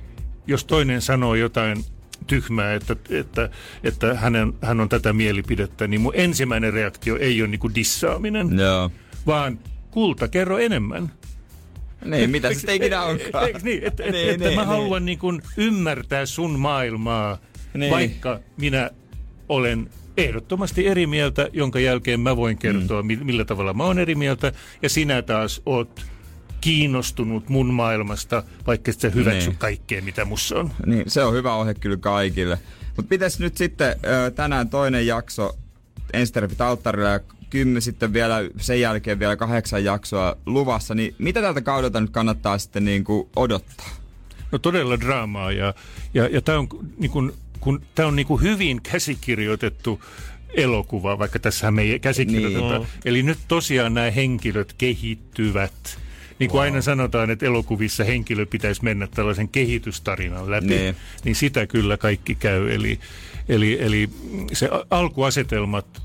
[0.47, 1.85] jos toinen sanoo jotain
[2.27, 3.51] tyhmää, että, että,
[3.85, 8.91] että hänen, hän on tätä mielipidettä, niin mun ensimmäinen reaktio ei ole niinku dissaaminen, Joo.
[9.27, 9.59] vaan
[9.91, 11.13] kulta, kerro enemmän.
[12.05, 13.47] Niin, mitä se ikinä onkaan.
[13.47, 14.69] Eikö niin, että, et, Niin, että niin, mä niin.
[14.69, 17.39] haluan niin kuin ymmärtää sun maailmaa,
[17.75, 17.91] Niin.
[17.93, 18.91] vaikka minä
[19.49, 23.19] olen ehdottomasti eri mieltä, jonka jälkeen mä voin kertoa, mm.
[23.23, 26.07] millä tavalla mä oon eri mieltä, ja sinä taas oot
[26.61, 29.59] kiinnostunut mun maailmasta, vaikka et sä hyväksy Niin.
[29.59, 30.73] kaikkea, mitä mussa on.
[30.87, 32.59] Niin, se on hyvä ohje kyllä kaikille.
[32.97, 35.57] Mutta pitäisi nyt sitten ö, tänään toinen jakso
[36.13, 37.21] Ensterfit alttarilla ja
[37.51, 42.59] kymmen sitten vielä sen jälkeen vielä kahdeksan jaksoa luvassa, niin mitä tältä kaudelta nyt kannattaa
[42.59, 43.89] sitten niin kuin odottaa?
[44.53, 45.75] No todella draamaa ja,
[46.15, 46.69] ja, ja tämä on,
[46.99, 50.03] niin kuin, kun, tää on niin kuin hyvin käsikirjoitettu
[50.55, 52.79] elokuva, vaikka tässä me ei käsikirjoiteta.
[52.79, 52.89] Niin.
[53.05, 55.99] Eli nyt tosiaan nämä henkilöt kehittyvät.
[56.39, 56.65] Niin kuin wow.
[56.65, 60.97] aina sanotaan, että elokuvissa henkilö pitäisi mennä tällaisen kehitystarinan läpi, Niin.
[61.25, 62.75] niin, sitä kyllä kaikki käy.
[62.75, 63.01] Eli,
[63.49, 64.09] eli, eli
[64.53, 66.03] se alkuasetelmat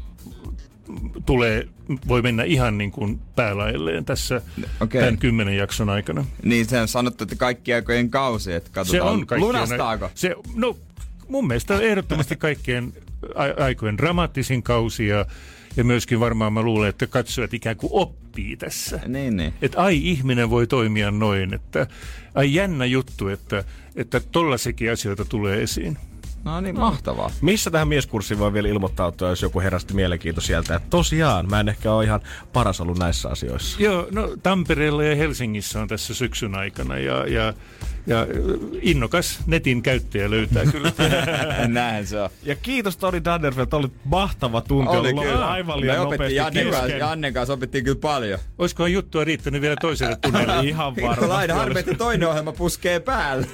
[1.26, 1.68] tulee,
[2.08, 4.42] voi mennä ihan niin kuin päälailleen tässä
[4.80, 5.02] okay.
[5.02, 6.26] tämän kymmenen jakson aikana.
[6.44, 10.12] Niin se on sanottu, että kaikki aikojen kausi, että katsotaan, Se on kaikkien, lunastaako?
[10.16, 10.78] Se, no,
[11.28, 12.94] mun mielestä ehdottomasti kaikkien
[13.60, 15.26] aikojen dramaattisin kausi ja,
[15.78, 19.00] ja myöskin varmaan mä luulen, että katsojat ikään kuin oppii tässä.
[19.08, 19.54] Niin, niin.
[19.62, 21.88] Että ai ihminen voi toimia noin, että
[22.36, 23.64] ai jännä juttu, että,
[23.96, 25.98] että tollasekin asioita tulee esiin.
[26.44, 27.32] No niin, mahtavaa.
[27.42, 30.76] Missä tähän mieskurssiin voi vielä ilmoittautua, jos joku herästi mielenkiinto sieltä?
[30.76, 32.20] Että tosiaan, mä en ehkä ole ihan
[32.54, 33.84] paras ollut näissä asioissa.
[33.84, 37.54] Joo, no Tampereella ja Helsingissä on tässä syksyn aikana ja, ja,
[38.08, 38.28] ja
[38.82, 40.92] innokas netin käyttäjä löytää kyllä.
[41.68, 42.30] Näin se on.
[42.44, 44.98] Ja kiitos Toni Dannerfeldt, oli mahtava tunti.
[44.98, 45.48] Oli ollut kyllä.
[45.48, 47.00] Aivan Me liian opettiin nopeasti Jannen kanssa, kesken.
[47.00, 48.40] Jannen kanssa opittiin kyllä paljon.
[48.58, 50.60] Olisikohan juttua riittänyt vielä toiselle tunnelle?
[50.68, 51.28] Ihan varmasti.
[51.28, 53.48] Laina harmi, että toinen ohjelma puskee päälle.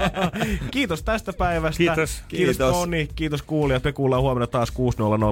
[0.70, 1.78] Kiitos tästä päivästä.
[1.78, 2.11] Kiitos.
[2.28, 2.76] Kiitos, Kiitos.
[2.76, 3.08] Toni.
[3.14, 3.84] Kiitos kuulijat.
[3.84, 4.72] Me kuullaan huomenna taas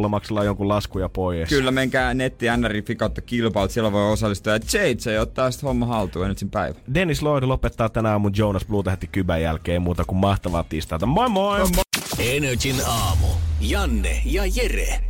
[0.03, 0.09] 6.00.
[0.09, 1.49] Maksellaan jonkun laskuja pois.
[1.49, 4.53] Kyllä menkää netti NRI kautta kilpailut, siellä voi osallistua.
[4.53, 6.79] Ja JJ ottaa sitten homma haltuun Enetsin päivä.
[6.95, 9.83] Dennis Lloyd lopettaa tänään aamun Jonas Blue tähti kybän jälkeen.
[9.83, 11.07] Muuta kuin mahtavaa tiistaita.
[11.07, 11.59] Moi moi!
[11.59, 11.83] moi, moi.
[12.37, 13.27] Energin aamu.
[13.61, 15.10] Janne ja Jere.